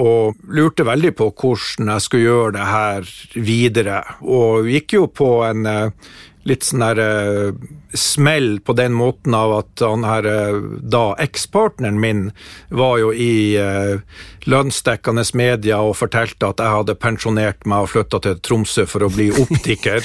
og 0.02 0.38
lurte 0.57 0.87
veldig 0.87 1.12
på 1.18 1.29
hvordan 1.31 1.92
jeg 1.92 2.05
skulle 2.05 2.26
gjøre 2.26 2.55
det 2.57 2.68
her 2.70 3.11
videre. 3.37 4.00
Og 4.26 4.70
gikk 4.70 4.96
jo 4.96 5.07
på 5.12 5.31
en 5.46 5.68
eh, 5.70 6.09
litt 6.46 6.66
sånn 6.66 6.85
der 6.85 7.02
uh, 7.02 7.66
smell 7.94 8.61
på 8.61 8.72
den 8.72 8.92
måten 8.92 9.35
av 9.35 9.53
at 9.59 9.83
han 9.85 10.05
her 10.07 10.27
uh, 10.27 10.62
da 10.83 11.14
ekspartneren 11.22 12.01
min 12.01 12.31
var 12.68 12.99
jo 12.99 13.12
i 13.12 13.57
eh, 13.61 14.01
lønnsdekkende 14.46 15.25
media 15.35 15.79
og 15.83 15.96
fortalte 15.99 16.49
at 16.51 16.61
jeg 16.62 16.72
hadde 16.72 16.96
pensjonert 16.99 17.66
meg 17.68 17.87
og 17.87 17.90
flytta 17.92 18.20
til 18.22 18.38
Tromsø 18.44 18.87
for 18.90 19.07
å 19.07 19.11
bli 19.11 19.29
optiker. 19.35 20.05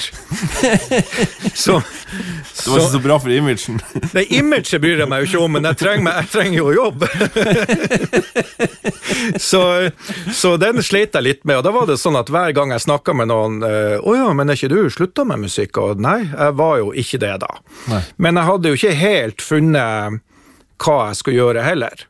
så, 1.64 1.78
det 1.82 2.66
var 2.66 2.80
ikke 2.80 2.94
så 2.94 3.02
bra 3.04 3.18
for 3.22 3.34
imagen? 3.34 3.80
Nei, 4.16 4.24
imaget 4.38 4.82
bryr 4.82 5.04
jeg 5.04 5.10
meg 5.10 5.24
jo 5.24 5.30
ikke 5.30 5.44
om, 5.46 5.56
men 5.56 5.68
jeg 5.70 5.80
trenger, 5.82 6.18
jeg 6.22 6.32
trenger 6.32 6.58
jo 6.58 6.74
jobb. 6.78 7.06
så, 9.50 9.62
så, 10.34 10.56
den 10.62 10.82
sleit 10.86 11.14
jeg 11.18 11.28
litt 11.28 11.46
med, 11.46 11.60
og 11.60 11.66
da 11.66 11.74
var 11.74 11.88
det 11.90 12.00
sånn 12.02 12.18
at 12.18 12.32
hver 12.32 12.54
gang 12.56 12.74
jeg 12.74 12.86
snakka 12.86 13.14
med 13.16 13.30
noen 13.30 13.62
'Å 13.62 14.14
ja, 14.16 14.28
men 14.34 14.50
er 14.50 14.58
ikke 14.58 14.72
du 14.72 14.90
slutta 14.90 15.24
med 15.28 15.44
musikk?' 15.44 15.78
Og 15.82 16.00
nei, 16.02 16.20
jeg 16.26 16.58
var 16.58 16.78
jo 16.80 16.92
ikke 16.98 17.20
det 17.22 17.36
da. 17.44 17.50
Nei. 17.90 18.02
Men 18.16 18.38
jeg 18.38 18.48
hadde 18.50 18.70
jo 18.70 18.78
ikke 18.78 18.98
helt 18.98 19.42
funnet 19.44 20.20
hva 20.82 20.98
jeg 21.08 21.18
skulle 21.20 21.38
gjøre 21.38 21.64
heller. 21.64 22.04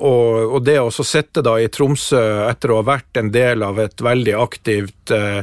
Og, 0.00 0.54
og, 0.56 0.58
det 0.64 0.78
å 0.80 0.90
sitte 0.92 1.44
da 1.44 1.56
i 1.60 1.68
Tromsø 1.72 2.22
etter 2.48 2.72
å 2.72 2.80
ha 2.80 2.88
vært 2.94 3.20
en 3.20 3.32
del 3.34 3.64
av 3.66 3.80
et 3.82 4.00
veldig 4.04 4.36
aktivt 4.40 5.12
eh, 5.14 5.42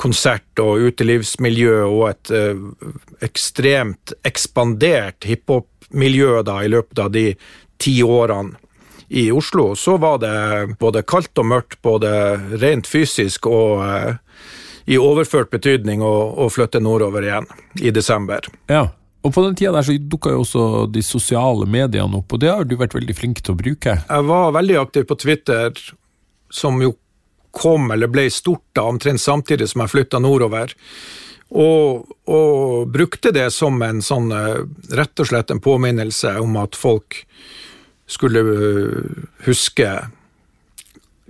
konsert- 0.00 0.62
og 0.62 0.88
utelivsmiljø 0.88 1.76
og 1.84 2.08
et 2.10 2.34
eh, 2.34 2.64
ekstremt 3.24 4.14
ekspandert 4.26 5.28
hiphop-miljø 5.28 6.42
da 6.46 6.60
i 6.64 6.72
løpet 6.72 7.04
av 7.04 7.12
de 7.14 7.30
ti 7.80 7.98
årene 8.02 8.56
i 9.14 9.28
Oslo, 9.32 9.74
så 9.76 9.98
var 10.00 10.18
det 10.18 10.76
både 10.80 11.04
kaldt 11.06 11.38
og 11.38 11.46
mørkt, 11.46 11.76
både 11.84 12.10
rent 12.62 12.88
fysisk 12.88 13.46
og 13.46 13.84
eh, 13.84 14.14
i 14.84 14.98
overført 15.00 15.52
betydning 15.52 16.02
å, 16.04 16.48
flytte 16.52 16.80
nordover 16.82 17.24
igjen 17.24 17.46
i 17.80 17.92
desember. 17.94 18.44
Ja, 18.68 18.88
og 19.24 19.32
på 19.32 19.42
den 19.46 19.56
tida 19.56 19.72
der 19.72 19.86
så 19.86 19.96
dukka 19.96 20.34
jo 20.34 20.42
også 20.44 20.64
de 20.92 21.02
sosiale 21.04 21.64
mediene 21.70 22.20
opp, 22.20 22.34
og 22.36 22.42
det 22.42 22.50
har 22.52 22.66
du 22.68 22.76
vært 22.76 22.96
veldig 22.96 23.16
flink 23.16 23.40
til 23.40 23.54
å 23.54 23.60
bruke? 23.60 23.96
Jeg 24.04 24.26
var 24.28 24.52
veldig 24.56 24.76
aktiv 24.82 25.06
på 25.08 25.16
Twitter, 25.22 25.72
som 26.52 26.82
jo 26.84 26.92
kom 27.54 27.88
eller 27.94 28.10
ble 28.10 28.26
stort 28.34 28.66
da 28.76 28.84
omtrent 28.90 29.22
samtidig 29.22 29.70
som 29.70 29.84
jeg 29.84 29.94
flytta 29.94 30.20
nordover. 30.20 30.74
Og, 31.54 32.10
og 32.26 32.90
brukte 32.90 33.30
det 33.34 33.46
som 33.54 33.78
en 33.86 34.00
sånn 34.02 34.32
eh, 34.34 34.64
rett 34.98 35.22
og 35.22 35.28
slett 35.30 35.52
en 35.54 35.62
påminnelse 35.62 36.34
om 36.42 36.56
at 36.58 36.76
folk 36.76 37.20
skulle 38.10 38.42
eh, 38.42 39.26
huske 39.46 39.90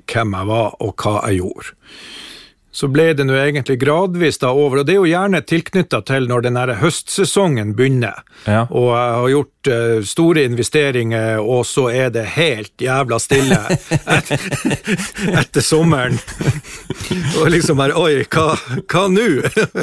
hvem 0.09 0.37
jeg 0.39 0.49
var 0.49 0.79
og 0.85 0.95
hva 1.03 1.19
jeg 1.29 1.43
gjorde 1.43 1.75
så 2.75 2.89
ble 2.91 3.13
det 3.15 3.23
nå 3.29 3.37
egentlig 3.39 3.77
gradvis 3.79 4.41
da 4.43 4.51
over. 4.51 4.81
Og 4.81 4.87
det 4.89 4.97
er 4.97 4.99
jo 4.99 5.07
gjerne 5.07 5.41
tilknytta 5.47 6.01
til 6.09 6.27
når 6.27 6.43
den 6.49 6.59
høstsesongen 6.81 7.71
begynner. 7.79 8.25
Ja. 8.51 8.65
Og 8.67 8.89
jeg 8.91 9.13
har 9.15 9.29
gjort 9.31 9.71
uh, 9.71 10.01
store 10.11 10.45
investeringer, 10.49 11.39
og 11.39 11.63
så 11.71 11.87
er 11.95 12.11
det 12.15 12.25
helt 12.35 12.75
jævla 12.83 13.21
stille 13.23 13.61
etter, 14.17 14.49
etter 15.39 15.63
sommeren. 15.63 16.19
og 17.39 17.51
liksom 17.55 17.79
bare 17.79 17.95
Oi, 17.95 18.25
hva, 18.27 18.57
hva 18.91 19.07
nå? 19.07 19.29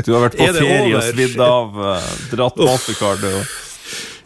Du 0.04 0.12
har 0.12 0.26
vært 0.28 0.36
på 0.42 0.50
ferie 0.60 0.92
og 0.92 1.06
svidd 1.08 1.40
av, 1.48 1.78
uh, 1.80 2.10
dratt 2.34 2.60
mastercard 2.60 3.24
og 3.32 3.60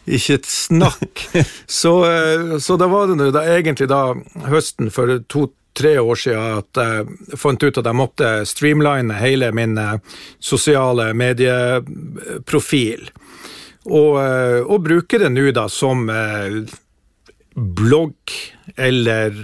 ikke 0.05 0.39
et 0.39 0.49
snakk. 0.49 1.21
Så, 1.81 1.93
uh, 2.01 2.57
så 2.61 2.77
da 2.81 2.89
var 2.89 3.09
det 3.09 3.19
nå 3.21 3.29
egentlig 3.41 3.89
da 3.93 4.07
høsten 4.49 4.89
for 4.93 5.19
to 5.29 5.47
tre 5.75 5.97
år 5.99 6.15
siden 6.19 6.59
at 6.61 6.79
jeg 6.79 7.39
fant 7.39 7.63
ut 7.63 7.79
at 7.79 7.89
jeg 7.89 7.97
måtte 7.97 8.31
streamline 8.47 9.19
hele 9.19 9.51
min 9.55 9.77
eh, 9.79 9.97
sosiale 10.39 11.11
medieprofil. 11.17 13.09
Og, 13.85 14.11
eh, 14.21 14.61
og 14.63 14.85
bruker 14.87 15.25
det 15.25 15.33
nå 15.35 15.49
da 15.55 15.67
som 15.71 16.07
eh, 16.09 16.63
blogg 17.55 18.33
eller 18.75 19.35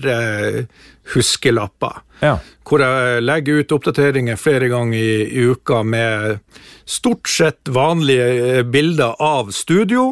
huskelapper. 1.14 2.02
Ja. 2.20 2.34
Hvor 2.68 2.84
jeg 2.84 3.22
legger 3.24 3.62
ut 3.62 3.76
oppdateringer 3.78 4.40
flere 4.40 4.68
ganger 4.72 4.98
i, 5.00 5.14
i 5.32 5.46
uka 5.54 5.80
med 5.88 6.42
stort 6.84 7.32
sett 7.32 7.72
vanlige 7.72 8.66
bilder 8.68 9.16
av 9.24 9.54
studio 9.56 10.12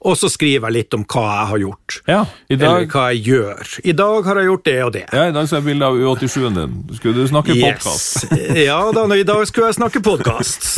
og 0.00 0.16
så 0.16 0.30
skriver 0.32 0.70
jeg 0.70 0.76
litt 0.78 0.94
om 0.96 1.02
hva 1.04 1.22
jeg 1.28 1.48
har 1.50 1.60
gjort. 1.60 1.96
Ja, 2.08 2.20
dag... 2.24 2.54
Eller 2.56 2.86
hva 2.88 3.02
jeg 3.12 3.20
gjør. 3.26 3.72
I 3.84 3.94
dag 3.96 4.28
har 4.30 4.40
jeg 4.40 4.48
gjort 4.48 4.64
det 4.64 4.76
og 4.84 4.92
det. 4.94 5.02
Ja, 5.12 5.24
I 5.28 5.34
dag 5.36 5.48
så 5.48 5.58
jeg 5.58 5.66
bilde 5.66 5.90
av 5.90 5.98
U87-en 6.00 6.56
din. 6.56 6.78
Skulle 6.96 7.20
du 7.20 7.28
snakke 7.28 7.56
yes. 7.56 7.64
podkast? 7.66 8.32
ja 8.70 8.78
da, 8.96 9.04
i 9.12 9.26
dag 9.28 9.42
skulle 9.50 9.68
jeg 9.68 9.76
snakke 9.76 10.02
podkast. 10.04 10.68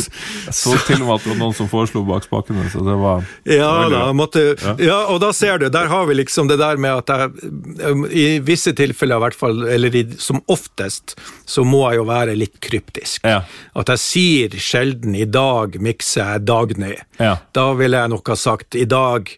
jeg 0.47 0.55
så 0.57 0.75
til 0.87 0.99
og 0.99 1.07
med 1.07 1.13
at 1.15 1.23
det 1.23 1.31
var 1.31 1.39
noen 1.39 1.55
som 1.55 1.69
foreslo 1.71 2.03
bak 2.07 2.27
spakene, 2.27 2.65
så 2.73 2.83
det 2.83 2.97
var 2.99 3.23
Ja 3.47 3.71
da, 3.91 4.03
måtte, 4.17 4.43
ja. 4.57 4.75
ja. 4.81 4.99
og 5.13 5.21
da 5.23 5.31
ser 5.35 5.63
du, 5.63 5.69
der 5.71 5.87
har 5.91 6.09
vi 6.09 6.17
liksom 6.19 6.51
det 6.51 6.59
der 6.59 6.81
med 6.81 7.03
at 7.05 7.13
jeg 7.13 7.53
um, 7.87 8.03
I 8.09 8.25
visse 8.43 8.75
tilfeller 8.75 9.21
i 9.21 9.25
hvert 9.27 9.39
fall, 9.39 9.63
eller 9.71 9.95
i, 9.95 10.03
som 10.19 10.41
oftest, 10.51 11.15
så 11.47 11.63
må 11.63 11.85
jeg 11.87 12.01
jo 12.01 12.07
være 12.11 12.35
litt 12.35 12.59
kryptisk. 12.63 13.23
Ja. 13.23 13.43
At 13.79 13.91
jeg 13.93 14.03
sier 14.03 14.59
sjelden 14.59 15.15
'i 15.15 15.25
dag 15.29 15.79
mikser 15.79 16.35
jeg 16.35 16.45
Dagny'. 16.49 16.99
Ja. 17.21 17.37
Da 17.55 17.65
ville 17.77 17.99
jeg 18.03 18.11
nok 18.11 18.33
ha 18.33 18.37
sagt 18.39 18.75
'i 18.75 18.85
dag 18.89 19.12
dag 19.13 19.31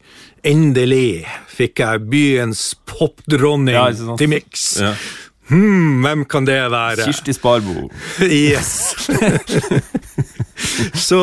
endelig 0.46 1.26
fikk 1.50 1.82
jeg 1.82 2.08
byens 2.12 2.64
popdronning 2.90 3.76
ja, 3.76 4.16
til 4.20 4.32
Mix. 4.32 4.68
Ja. 4.82 4.94
Hmm, 5.50 6.02
hvem 6.02 6.24
kan 6.26 6.48
det 6.48 6.58
være? 6.74 7.06
Kirsti 7.06 7.36
Sparbo. 7.38 7.90
yes. 8.22 8.96
så, 11.08 11.20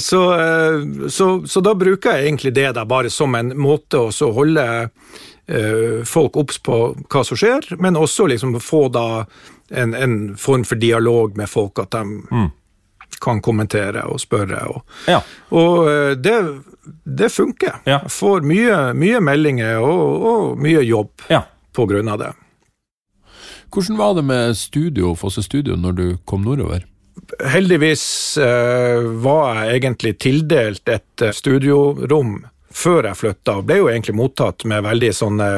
så, 0.00 0.20
eh, 0.38 1.08
så, 1.08 1.26
så, 1.46 1.60
da 1.60 1.74
bruker 1.76 2.16
jeg 2.16 2.30
egentlig 2.30 2.54
det 2.56 2.70
da 2.78 2.86
bare 2.88 3.12
som 3.12 3.36
en 3.36 3.52
måte 3.60 4.00
å 4.00 4.30
holde 4.32 4.64
uh, 4.88 6.00
folk 6.08 6.38
obs 6.40 6.62
på 6.64 6.80
hva 7.12 7.24
som 7.28 7.36
skjer, 7.36 7.74
men 7.82 8.00
også 8.00 8.30
liksom 8.32 8.56
få 8.62 8.86
da 8.94 9.26
en, 9.68 9.92
en 9.92 10.16
form 10.40 10.64
for 10.68 10.80
dialog 10.80 11.36
med 11.36 11.52
folk, 11.52 11.84
at 11.84 11.92
de 11.98 12.22
mm 12.32 12.50
kan 13.20 13.40
kommentere 13.44 14.04
og 14.08 14.20
spørre. 14.22 14.60
Og, 14.70 14.84
ja. 15.10 15.20
og 15.50 15.88
eh, 15.90 16.12
det, 16.16 16.36
det, 17.04 17.32
funker. 17.32 17.82
Ja. 17.88 18.00
Får 18.08 18.46
mye, 18.46 18.78
mye 18.98 19.20
meldinger 19.24 19.82
og, 19.82 20.28
og, 20.30 20.62
mye 20.62 20.84
jobb 20.86 21.26
ja. 21.32 21.44
på 21.72 21.86
grunn 21.90 22.12
av 22.12 22.22
det. 22.22 22.32
Hvordan 23.72 23.96
var 23.96 24.16
det 24.18 24.24
med 24.28 24.56
studio, 24.60 25.14
Fosse 25.16 25.42
Studio 25.42 25.78
når 25.80 25.92
du 25.96 26.06
kom 26.28 26.42
nordover? 26.44 26.84
Heldigvis 27.48 28.04
eh, 28.40 29.04
var 29.24 29.62
jeg 29.62 29.78
egentlig 29.78 30.16
tildelt 30.20 30.88
et 30.92 31.24
eh, 31.24 31.32
studiorom 31.32 32.40
før 32.72 33.08
jeg 33.10 33.20
flytta, 33.20 33.58
og 33.60 33.68
ble 33.68 33.80
jo 33.80 33.88
egentlig 33.92 34.16
mottatt 34.16 34.64
med 34.68 34.84
veldig 34.84 35.12
sånne 35.16 35.48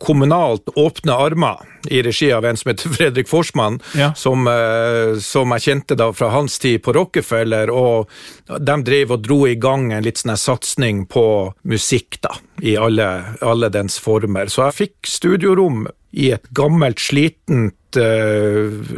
kommunalt 0.00 0.68
åpne 0.78 1.14
armer 1.14 1.62
i 1.90 2.02
regi 2.02 2.30
av 2.32 2.44
en 2.44 2.56
som 2.56 2.70
heter 2.70 2.88
Fredrik 2.96 3.28
Forsmann, 3.28 3.80
ja. 3.96 4.12
som, 4.14 4.46
eh, 4.46 5.18
som, 5.24 5.52
jeg 5.56 5.66
kjente 5.66 5.98
da 5.98 6.10
fra 6.12 6.30
hans 6.34 6.58
tid 6.58 6.82
på 6.84 6.94
Rockefeller. 6.96 7.70
og 7.70 8.10
De 8.46 8.78
drev 8.84 9.14
og 9.16 9.24
dro 9.26 9.42
i 9.48 9.56
gang 9.60 9.92
en 9.92 10.06
litt 10.06 10.22
sånn 10.22 10.36
satsing 10.38 11.06
på 11.10 11.24
musikk 11.68 12.20
da, 12.24 12.34
i 12.62 12.76
alle, 12.76 13.08
alle, 13.40 13.70
dens 13.74 13.98
former. 14.02 14.50
Så 14.52 14.66
jeg 14.66 14.78
fikk 14.82 15.12
studiorom 15.18 15.86
i 16.12 16.32
et 16.32 16.46
gammelt, 16.56 17.00
slitent 17.04 17.98
uh, 18.00 18.96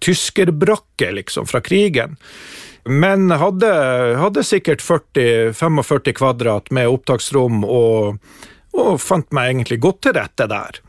tyskerbrakke, 0.00 1.10
liksom, 1.18 1.48
fra 1.50 1.60
krigen. 1.64 2.14
Men 2.88 3.28
hadde, 3.30 3.70
hadde 4.16 4.44
sikkert 4.46 4.80
40-45 4.82 6.14
kvadrat 6.16 6.70
med 6.72 6.88
opptaksrom 6.88 7.64
og 7.66 8.20
og 8.76 9.00
fant 9.02 9.28
meg 9.34 9.50
egentlig 9.50 9.80
godt 9.82 10.02
til 10.06 10.16
rette 10.16 10.46
der. 10.50 10.80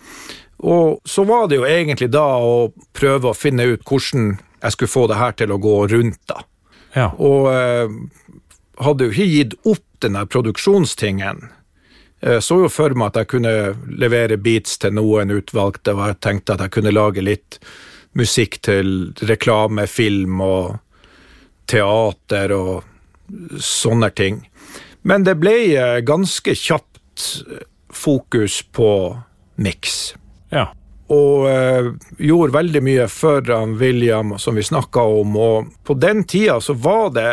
Og 0.61 0.99
så 1.09 1.25
var 1.25 1.47
det 1.49 1.57
jo 1.57 1.65
egentlig 1.65 2.11
da 2.13 2.25
å 2.38 2.71
prøve 2.93 3.32
å 3.32 3.38
finne 3.38 3.65
ut 3.71 3.86
hvordan 3.88 4.36
jeg 4.61 4.75
skulle 4.75 4.93
få 4.93 5.07
det 5.09 5.17
her 5.17 5.34
til 5.38 5.53
å 5.53 5.61
gå 5.61 5.77
rundt, 5.89 6.21
da. 6.29 6.43
Ja. 6.93 7.07
Og 7.17 7.47
eh, 7.49 7.89
hadde 8.86 9.07
jo 9.07 9.15
ikke 9.15 9.32
gitt 9.32 9.55
opp 9.65 9.88
den 10.05 10.17
der 10.17 10.29
produksjonstingen. 10.29 11.47
Jeg 12.21 12.38
eh, 12.38 12.43
så 12.45 12.59
jo 12.61 12.69
for 12.69 12.93
meg 12.93 13.11
at 13.11 13.23
jeg 13.23 13.32
kunne 13.34 13.55
levere 13.89 14.38
beats 14.38 14.77
til 14.82 14.93
noen 14.97 15.34
utvalgte, 15.34 15.95
og 15.95 16.11
jeg 16.11 16.21
tenkte 16.21 16.55
at 16.55 16.65
jeg 16.65 16.75
kunne 16.77 16.93
lage 16.93 17.25
litt 17.25 17.57
musikk 18.17 18.59
til 18.67 19.11
reklame, 19.25 19.88
film 19.89 20.43
og 20.45 20.77
teater 21.71 22.53
og 22.53 23.57
sånne 23.57 24.11
ting. 24.13 24.43
Men 25.07 25.25
det 25.25 25.39
ble 25.41 25.55
eh, 25.73 25.99
ganske 26.05 26.53
kjapt 26.53 26.89
fokus 27.94 28.62
på 28.72 28.92
mix. 29.56 30.16
Ja. 30.50 30.70
Og 31.12 31.50
eh, 31.50 31.92
gjorde 32.18 32.56
veldig 32.56 32.82
mye 32.84 33.08
for 33.12 33.48
William, 33.80 34.38
som 34.39 34.56
vi 34.56 34.64
snakka 34.64 35.02
om. 35.02 35.36
Og 35.36 35.72
på 35.84 35.94
den 35.94 36.24
tida 36.24 36.62
så 36.62 36.74
var 36.74 37.10
det 37.16 37.32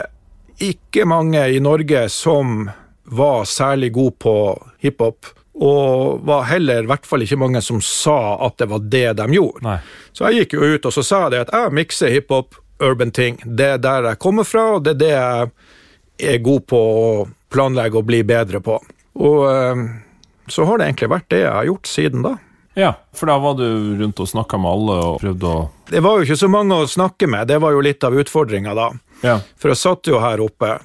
ikke 0.58 1.06
mange 1.06 1.48
i 1.48 1.60
Norge 1.60 2.08
som 2.08 2.70
var 3.08 3.44
særlig 3.44 3.92
gode 3.92 4.16
på 4.18 4.34
hiphop. 4.78 5.26
Og 5.54 6.20
var 6.26 6.42
heller 6.50 6.82
i 6.82 6.90
hvert 6.90 7.06
fall 7.06 7.22
ikke 7.22 7.38
mange 7.38 7.62
som 7.62 7.80
sa 7.82 8.38
at 8.46 8.58
det 8.58 8.68
var 8.70 8.82
det 8.90 9.06
de 9.18 9.26
gjorde. 9.34 9.62
Nei. 9.66 9.78
Så 10.12 10.28
jeg 10.28 10.44
gikk 10.44 10.58
jo 10.58 10.74
ut 10.74 10.86
og 10.86 10.94
så 10.94 11.02
sa 11.06 11.22
det 11.32 11.46
at 11.46 11.54
jeg 11.54 11.74
mikser 11.74 12.12
hiphop, 12.14 12.58
urban 12.82 13.10
ting. 13.10 13.40
Det 13.42 13.72
er 13.74 13.80
der 13.82 14.12
jeg 14.12 14.22
kommer 14.22 14.46
fra, 14.46 14.68
og 14.76 14.84
det 14.86 14.94
er 14.94 15.00
det 15.02 15.14
jeg 15.14 16.34
er 16.34 16.44
god 16.46 16.66
på 16.70 16.78
å 16.78 17.08
planlegge 17.50 17.98
og 17.98 18.06
bli 18.06 18.22
bedre 18.26 18.60
på. 18.62 18.78
Og 19.18 19.40
øh, 19.50 19.82
så 20.54 20.66
har 20.68 20.78
det 20.78 20.88
egentlig 20.88 21.10
vært 21.12 21.30
det 21.32 21.42
jeg 21.44 21.54
har 21.54 21.68
gjort 21.68 21.90
siden 21.90 22.26
da. 22.26 22.36
Ja, 22.78 22.92
for 23.16 23.26
da 23.26 23.38
var 23.42 23.56
du 23.58 23.66
rundt 23.98 24.20
og 24.22 24.28
snakka 24.30 24.58
med 24.62 24.70
alle 24.70 24.98
og 25.02 25.16
prøvde 25.22 25.50
å 25.50 25.64
Det 25.90 26.02
var 26.04 26.18
jo 26.18 26.28
ikke 26.28 26.38
så 26.38 26.50
mange 26.52 26.76
å 26.76 26.86
snakke 26.86 27.26
med, 27.26 27.48
det 27.50 27.58
var 27.58 27.74
jo 27.74 27.82
litt 27.82 28.04
av 28.06 28.14
utfordringa 28.14 28.74
da. 28.78 28.92
Ja. 29.24 29.40
For 29.58 29.72
jeg 29.72 29.80
satt 29.80 30.10
jo 30.10 30.20
her 30.22 30.42
oppe. 30.44 30.76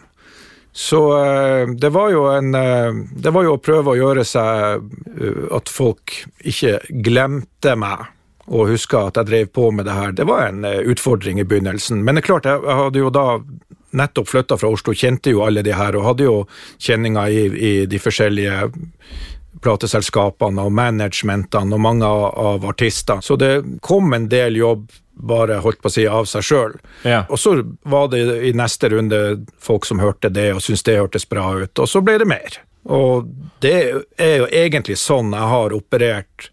Så 0.74 1.00
eh, 1.20 1.68
det 1.78 1.92
var 1.94 2.10
jo 2.10 2.24
en 2.34 2.56
eh, 2.58 2.96
Det 3.14 3.30
var 3.30 3.46
jo 3.46 3.52
å 3.54 3.62
prøve 3.62 3.92
å 3.92 3.98
gjøre 3.98 4.24
seg 4.26 4.82
eh, 5.22 5.44
At 5.54 5.70
folk 5.70 6.16
ikke 6.42 6.80
glemte 7.06 7.76
meg 7.78 8.10
og 8.44 8.74
huska 8.74 9.06
at 9.08 9.16
jeg 9.22 9.28
drev 9.30 9.52
på 9.56 9.70
med 9.72 9.86
det 9.88 9.94
her. 9.96 10.10
Det 10.12 10.26
var 10.28 10.50
en 10.50 10.66
utfordring 10.68 11.38
i 11.40 11.46
begynnelsen. 11.48 12.02
Men 12.04 12.18
det 12.18 12.26
er 12.26 12.28
klart, 12.28 12.50
jeg 12.50 12.76
hadde 12.76 13.00
jo 13.00 13.12
da 13.16 13.38
nettopp 13.96 14.28
flytta 14.28 14.58
fra 14.60 14.68
Oslo, 14.76 14.92
kjente 14.92 15.32
jo 15.32 15.46
alle 15.46 15.64
de 15.64 15.72
her 15.72 15.96
og 15.96 16.04
hadde 16.10 16.28
jo 16.28 16.42
kjenninger 16.76 17.32
i, 17.32 17.46
i 17.48 17.72
de 17.88 18.02
forskjellige 18.04 18.58
plateselskapene 19.62 20.64
og 20.66 20.74
managementene 20.74 21.76
og 21.76 21.82
mange 21.82 22.08
av 22.08 22.66
artistene. 22.66 23.22
Så 23.22 23.38
det 23.40 23.80
kom 23.82 24.14
en 24.14 24.30
del 24.32 24.58
jobb 24.58 24.90
bare 25.14 25.60
holdt 25.62 25.82
på 25.82 25.92
å 25.92 25.94
si 25.94 26.06
av 26.10 26.26
seg 26.30 26.46
sjøl. 26.46 26.78
Ja. 27.06 27.24
Og 27.30 27.40
så 27.40 27.56
var 27.90 28.10
det 28.12 28.24
i 28.48 28.54
neste 28.58 28.90
runde 28.90 29.20
folk 29.62 29.86
som 29.86 30.02
hørte 30.02 30.32
det 30.34 30.50
og 30.56 30.64
syntes 30.66 30.86
det 30.88 31.00
hørtes 31.00 31.30
bra 31.30 31.52
ut, 31.62 31.80
og 31.80 31.90
så 31.90 32.02
ble 32.02 32.18
det 32.22 32.30
mer. 32.30 32.58
Og 32.84 33.30
det 33.64 33.78
er 34.20 34.36
jo 34.42 34.50
egentlig 34.50 34.98
sånn 35.00 35.32
jeg 35.36 35.52
har 35.54 35.76
operert 35.76 36.50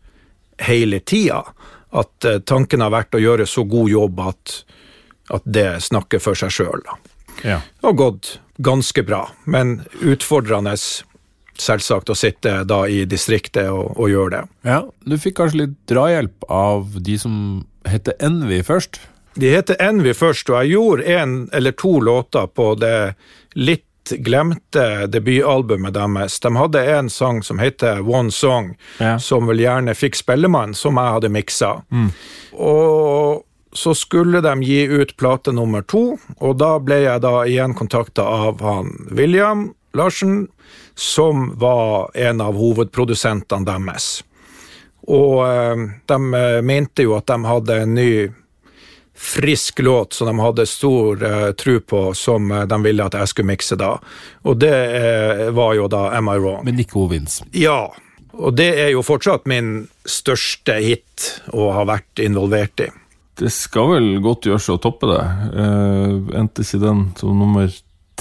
hele 0.62 1.00
tida. 1.00 1.42
At 1.90 2.24
eh, 2.24 2.38
tanken 2.46 2.84
har 2.84 2.92
vært 2.94 3.16
å 3.16 3.22
gjøre 3.22 3.48
så 3.50 3.64
god 3.66 3.90
jobb 3.90 4.20
at, 4.22 4.60
at 5.34 5.48
det 5.48 5.80
snakker 5.88 6.22
for 6.22 6.38
seg 6.38 6.52
sjøl. 6.54 6.84
Ja. 7.42 7.58
Og 7.82 7.98
gått 7.98 8.36
ganske 8.62 9.02
bra, 9.02 9.24
men 9.44 9.80
utfordrende 10.04 10.76
selvsagt 11.60 12.10
å 12.10 12.16
sitte 12.18 12.62
da 12.68 12.80
i 12.88 13.04
distriktet 13.08 13.68
og, 13.70 13.92
og 14.00 14.08
gjøre 14.12 14.30
det. 14.38 14.42
Ja, 14.68 14.80
Du 15.06 15.16
fikk 15.20 15.36
kanskje 15.40 15.62
litt 15.66 15.76
drahjelp 15.90 16.48
av 16.48 16.96
de 17.00 17.18
som 17.20 17.36
heter 17.88 18.16
Envy 18.20 18.62
først? 18.66 19.00
De 19.40 19.52
heter 19.54 19.76
Envy 19.80 20.12
først, 20.16 20.50
og 20.50 20.58
jeg 20.64 20.72
gjorde 20.74 21.06
en 21.20 21.36
eller 21.54 21.72
to 21.78 22.00
låter 22.02 22.48
på 22.50 22.72
det 22.80 23.14
litt 23.54 23.86
glemte 24.26 25.06
debutalbumet 25.12 25.94
deres. 25.94 26.40
De 26.42 26.50
hadde 26.56 26.80
en 26.96 27.08
sang 27.12 27.42
som 27.46 27.60
heter 27.62 28.00
One 28.02 28.32
Song, 28.34 28.72
Ja. 28.98 29.18
som 29.22 29.46
vel 29.46 29.60
gjerne 29.62 29.94
fikk 29.94 30.16
Spellemann, 30.18 30.74
som 30.74 30.96
jeg 30.98 31.14
hadde 31.14 31.30
miksa. 31.30 31.70
Og 32.58 33.44
så 33.72 33.92
skulle 33.94 34.40
de 34.42 34.54
gi 34.66 34.80
ut 34.90 35.12
plate 35.20 35.52
nummer 35.54 35.82
to, 35.86 36.16
og 36.40 36.56
da 36.58 36.72
ble 36.82 37.02
jeg 37.04 37.22
da 37.22 37.44
igjen 37.46 37.74
kontakta 37.78 38.24
av 38.26 38.58
han 38.66 38.90
William 39.14 39.68
Larsen, 39.96 40.48
som 40.94 41.58
var 41.58 42.10
en 42.14 42.40
av 42.40 42.58
hovedprodusentene 42.58 43.66
deres. 43.66 44.20
Og 45.10 45.40
eh, 45.46 45.86
de 46.06 46.18
eh, 46.36 46.60
mente 46.62 47.06
jo 47.06 47.16
at 47.16 47.30
de 47.30 47.38
hadde 47.46 47.78
en 47.84 47.96
ny 47.96 48.12
frisk 49.20 49.82
låt 49.84 50.16
som 50.16 50.30
de 50.30 50.36
hadde 50.40 50.68
stor 50.68 51.24
eh, 51.24 51.48
tro 51.58 51.80
på, 51.80 52.04
som 52.16 52.52
de 52.68 52.78
ville 52.84 53.04
at 53.04 53.16
jeg 53.18 53.32
skulle 53.32 53.52
mikse 53.52 53.76
da. 53.80 53.96
Og 54.48 54.60
det 54.60 54.76
var 55.56 55.74
jo 55.76 55.90
da 55.92 56.06
Am 56.16 56.30
I 56.30 56.38
Wrong? 56.38 56.64
Med 56.64 56.78
Nico 56.78 57.08
Wins. 57.10 57.40
Ja, 57.52 57.90
og 58.32 58.56
det 58.56 58.70
er 58.80 58.94
jo 58.94 59.04
fortsatt 59.04 59.48
min 59.50 59.88
største 60.08 60.78
hit 60.80 61.28
å 61.52 61.72
ha 61.74 61.84
vært 61.88 62.22
involvert 62.22 62.86
i. 62.86 62.88
Det 63.40 63.50
skal 63.52 63.94
vel 63.94 64.08
godt 64.24 64.48
gjøres 64.48 64.68
å 64.72 64.78
toppe 64.82 65.08
det. 65.08 65.22
Uh, 65.56 66.36
endte 66.36 66.64
ikke 66.64 66.82
den 66.82 67.06
som 67.16 67.38
nummer 67.40 67.70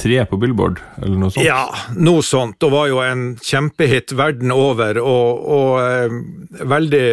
tre 0.02 0.26
på 0.26 0.38
Billboard, 0.38 0.80
eller 1.02 1.18
noe 1.20 1.32
sånt? 1.34 1.46
Ja, 1.46 1.66
noe 1.96 2.24
sånt. 2.24 2.60
Det 2.62 2.70
var 2.72 2.88
jo 2.88 3.02
en 3.04 3.24
kjempehit 3.44 4.14
verden 4.18 4.54
over, 4.56 5.00
og, 5.04 5.42
og 5.56 5.74
eh, 5.84 6.64
veldig, 6.72 7.04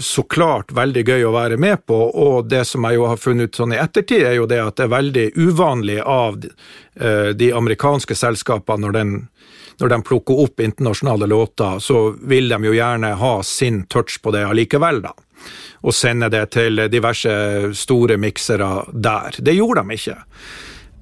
så 0.00 0.24
klart 0.24 0.72
veldig 0.76 1.04
gøy 1.08 1.26
å 1.28 1.34
være 1.34 1.58
med 1.60 1.84
på. 1.86 1.98
Og 1.98 2.48
det 2.50 2.64
som 2.68 2.86
jeg 2.88 2.98
jo 2.98 3.08
har 3.10 3.20
funnet 3.20 3.52
ut 3.52 3.60
sånn 3.60 3.76
i 3.76 3.80
ettertid, 3.82 4.24
er 4.28 4.38
jo 4.40 4.48
det 4.50 4.62
at 4.64 4.78
det 4.80 4.88
er 4.88 4.94
veldig 4.96 5.26
uvanlig 5.36 5.98
av 6.00 6.40
eh, 6.40 7.30
de 7.36 7.52
amerikanske 7.56 8.16
selskapene 8.18 8.86
når 8.86 8.98
den 8.98 9.14
når 9.80 9.88
de 9.88 10.02
plukker 10.04 10.38
opp 10.44 10.60
internasjonale 10.60 11.26
låter, 11.26 11.78
så 11.82 12.12
vil 12.28 12.50
de 12.52 12.58
jo 12.68 12.74
gjerne 12.76 13.14
ha 13.18 13.32
sin 13.42 13.80
touch 13.90 14.20
på 14.22 14.30
det 14.30 14.44
allikevel, 14.46 15.00
da. 15.02 15.14
Og 15.82 15.96
sende 15.96 16.28
det 16.30 16.44
til 16.54 16.84
diverse 16.92 17.32
store 17.74 18.18
miksere 18.20 18.68
der. 18.92 19.40
Det 19.42 19.56
gjorde 19.56 19.82
de 19.82 19.96
ikke. 19.96 20.18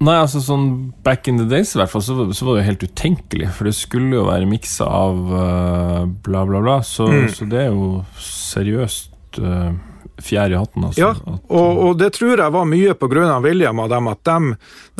Nei, 0.01 0.15
altså 0.17 0.41
sånn 0.41 0.65
back 1.05 1.27
in 1.29 1.37
the 1.37 1.45
days 1.45 1.75
i 1.75 1.79
hvert 1.81 1.91
fall, 1.91 2.01
så, 2.01 2.15
så 2.33 2.47
var 2.47 2.57
det 2.57 2.63
jo 2.63 2.69
helt 2.71 2.85
utenkelig. 2.89 3.51
For 3.53 3.69
det 3.69 3.75
skulle 3.77 4.17
jo 4.17 4.25
være 4.25 4.49
miksa 4.49 4.87
av 4.89 5.19
uh, 5.29 6.01
bla, 6.25 6.41
bla, 6.49 6.61
bla. 6.63 6.79
Så, 6.85 7.05
så 7.35 7.45
det 7.49 7.67
er 7.67 7.69
jo 7.69 8.01
seriøst 8.25 9.37
uh, 9.43 9.69
fjær 10.21 10.53
i 10.53 10.57
hatten, 10.57 10.87
altså. 10.89 11.01
Ja, 11.01 11.11
At- 11.13 11.45
og, 11.53 11.81
og 11.85 11.99
det 12.01 12.11
tror 12.17 12.41
jeg 12.41 12.53
var 12.53 12.65
mye 12.69 12.95
av 12.95 13.45
William 13.45 13.79
og 13.83 13.89
dem, 13.93 14.09
at 14.11 14.23
dem 14.27 14.49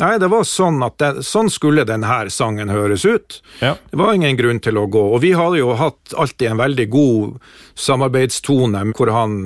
Nei, 0.02 0.12
det 0.22 0.30
var 0.32 0.46
sånn 0.48 0.78
at 0.86 0.96
det, 1.02 1.10
sånn 1.26 1.50
skulle 1.52 1.84
denne 1.86 2.22
sangen 2.30 2.70
høres 2.72 3.04
ut. 3.04 3.40
ja. 3.60 3.74
Det 3.90 3.98
var 3.98 4.14
ingen 4.14 4.38
grunn 4.38 4.60
til 4.62 4.78
å 4.78 4.86
gå. 4.86 5.02
Og 5.14 5.20
vi 5.22 5.34
hadde 5.38 5.60
jo 5.60 5.74
hatt 5.78 6.14
alltid 6.18 6.50
en 6.52 6.62
veldig 6.62 6.88
god 6.90 7.36
samarbeidstone, 7.78 8.86
hvor 8.96 9.12
han 9.14 9.36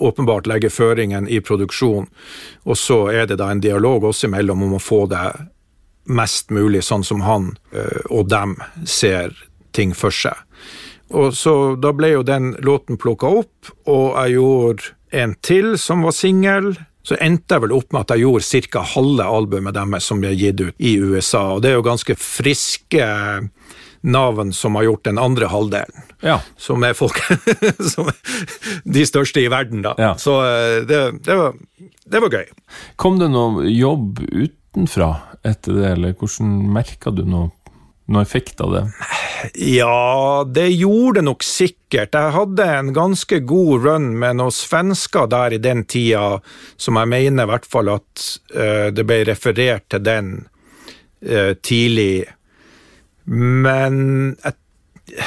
åpenbart 0.00 0.48
legger 0.50 0.72
føringen 0.72 1.28
i 1.28 1.40
produksjon, 1.44 2.08
og 2.64 2.78
så 2.78 3.02
er 3.12 3.30
det 3.30 3.40
da 3.40 3.50
en 3.52 3.62
dialog 3.62 4.08
oss 4.10 4.24
imellom 4.24 4.62
om 4.66 4.76
å 4.78 4.82
få 4.82 5.04
det 5.10 5.24
mest 6.10 6.50
mulig 6.50 6.82
sånn 6.86 7.04
som 7.06 7.22
han 7.26 7.52
øh, 7.76 8.02
og 8.10 8.30
dem 8.32 8.56
ser 8.88 9.34
ting 9.76 9.92
for 9.94 10.14
seg. 10.14 10.36
Og 11.10 11.34
så 11.34 11.74
Da 11.80 11.92
ble 11.94 12.12
jo 12.14 12.22
den 12.26 12.54
låten 12.62 12.98
plukka 13.00 13.30
opp, 13.42 13.72
og 13.90 14.14
jeg 14.14 14.36
gjorde 14.38 14.94
en 15.10 15.34
til 15.42 15.74
som 15.78 16.04
var 16.06 16.14
singel. 16.14 16.76
Så 17.02 17.16
endte 17.18 17.56
jeg 17.56 17.64
vel 17.64 17.74
opp 17.74 17.92
med 17.92 18.04
at 18.04 18.14
jeg 18.14 18.26
gjorde 18.26 18.60
ca. 18.70 18.82
halve 18.94 19.24
albumet 19.24 19.74
deres 19.74 20.06
som 20.06 20.20
ble 20.20 20.34
gitt 20.36 20.60
ut 20.60 20.74
i 20.78 20.98
USA. 21.00 21.56
Og 21.56 21.62
det 21.62 21.72
er 21.72 21.78
jo 21.80 21.86
ganske 21.86 22.14
friske 22.14 23.06
navn 24.00 24.52
som 24.52 24.74
har 24.74 24.82
gjort 24.88 25.04
den 25.04 25.18
andre 25.18 25.46
halvdelen. 25.46 26.02
ja. 26.20 26.40
Som 26.56 26.84
er 26.84 26.96
folk 26.96 27.20
som 27.92 28.08
er 28.08 28.16
de 28.84 29.06
største 29.06 29.42
i 29.44 29.48
verden, 29.52 29.82
da. 29.84 29.94
Ja. 29.98 30.14
Så 30.18 30.40
eh, 30.44 30.80
det, 30.88 31.00
det, 31.26 31.36
var, 31.36 31.56
det 32.04 32.24
var 32.24 32.36
gøy. 32.40 32.52
Kom 32.96 33.20
det 33.20 33.30
noe 33.32 33.68
jobb 33.68 34.22
utenfra 34.24 35.14
etter 35.46 35.80
det, 35.80 35.88
eller 35.96 36.14
hvordan 36.16 36.54
merka 36.72 37.12
du 37.12 37.24
noe, 37.28 37.50
noe 38.10 38.24
effekt 38.24 38.60
av 38.64 38.76
det? 38.76 38.84
Ja, 39.54 40.44
det 40.44 40.68
gjorde 40.68 41.20
det 41.20 41.26
nok 41.28 41.44
sikkert. 41.46 42.14
Jeg 42.14 42.34
hadde 42.34 42.66
en 42.76 42.92
ganske 42.96 43.40
god 43.48 43.86
run 43.86 44.10
med 44.20 44.36
noen 44.40 44.54
svensker 44.54 45.30
der 45.30 45.56
i 45.56 45.62
den 45.62 45.84
tida, 45.88 46.40
som 46.76 47.00
jeg 47.00 47.12
mener 47.12 47.46
i 47.46 47.52
hvert 47.52 47.68
fall 47.68 47.92
at 47.94 48.26
uh, 48.56 48.88
det 48.92 49.06
ble 49.08 49.22
referert 49.30 49.88
til 49.92 50.04
den 50.04 50.34
uh, 51.24 51.56
tidlig. 51.62 52.26
Men 53.30 54.36
jeg, 54.42 55.24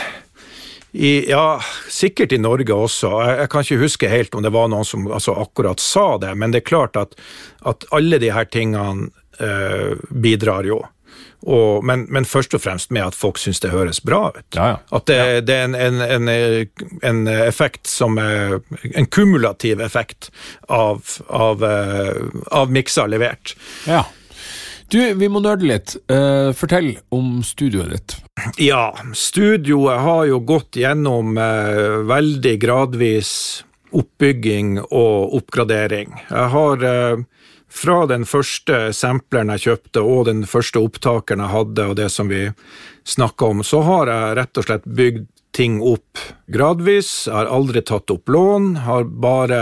i, 0.93 1.29
Ja, 1.29 1.61
sikkert 1.89 2.31
i 2.31 2.37
Norge 2.37 2.75
også. 2.75 3.09
Jeg, 3.23 3.37
jeg 3.43 3.51
kan 3.53 3.65
ikke 3.65 3.81
huske 3.81 4.11
helt 4.11 4.35
om 4.35 4.43
det 4.45 4.53
var 4.53 4.69
noen 4.69 4.85
som 4.85 5.07
altså, 5.09 5.35
akkurat 5.41 5.81
sa 5.81 6.17
det, 6.21 6.35
men 6.37 6.53
det 6.53 6.61
er 6.61 6.69
klart 6.69 6.99
at, 6.99 7.15
at 7.65 7.87
alle 7.95 8.19
de 8.21 8.29
her 8.35 8.45
tingene 8.45 9.09
eh, 9.41 9.95
bidrar 10.11 10.69
jo. 10.69 10.83
Og, 11.43 11.83
men, 11.83 12.05
men 12.13 12.27
først 12.29 12.53
og 12.55 12.61
fremst 12.63 12.91
med 12.95 13.03
at 13.03 13.17
folk 13.17 13.39
syns 13.41 13.59
det 13.63 13.73
høres 13.73 13.99
bra 14.05 14.29
ut. 14.31 14.45
Ja, 14.55 14.67
ja. 14.75 14.77
At 14.95 15.09
det, 15.09 15.17
det 15.49 15.57
er 15.57 15.65
en, 15.67 15.75
en, 15.75 16.29
en, 16.29 16.85
en 17.03 17.23
effekt 17.33 17.89
som 17.91 18.15
er 18.21 18.61
En 18.93 19.05
kumulativ 19.05 19.81
effekt 19.83 20.29
av, 20.71 21.01
av, 21.27 21.63
eh, 21.67 22.21
av 22.51 22.71
mikser 22.71 23.11
levert. 23.11 23.57
Ja. 23.89 24.05
Du, 24.93 24.99
vi 25.17 25.25
må 25.25 25.41
nøle 25.41 25.71
litt. 25.71 25.95
Uh, 26.11 26.53
fortell 26.53 26.91
om 27.13 27.39
studioet 27.45 27.95
ditt. 27.95 28.15
Ja, 28.61 28.91
studioet 29.17 30.03
har 30.05 30.27
jo 30.29 30.37
gått 30.45 30.77
gjennom 30.77 31.33
uh, 31.39 32.03
veldig 32.05 32.53
gradvis 32.61 33.31
oppbygging 33.93 34.77
og 34.83 35.33
oppgradering. 35.39 36.13
Jeg 36.29 36.53
har 36.53 36.85
uh, 36.85 37.25
fra 37.73 38.03
den 38.05 38.27
første 38.29 38.91
sampleren 38.93 39.55
jeg 39.55 39.65
kjøpte 39.65 40.05
og 40.05 40.27
den 40.29 40.45
første 40.45 40.85
opptakeren 40.85 41.41
jeg 41.41 41.55
hadde, 41.55 41.89
og 41.89 41.97
det 41.97 42.11
som 42.13 42.29
vi 42.29 42.45
snakka 43.09 43.49
om, 43.49 43.65
så 43.65 43.81
har 43.89 44.13
jeg 44.13 44.39
rett 44.43 44.61
og 44.61 44.69
slett 44.69 44.85
bygd 44.85 45.29
ting 45.57 45.81
opp 45.81 46.21
gradvis. 46.53 47.25
Jeg 47.25 47.39
har 47.39 47.49
aldri 47.49 47.81
tatt 47.81 48.13
opp 48.13 48.29
lån, 48.29 48.75
har 48.85 49.09
bare 49.09 49.61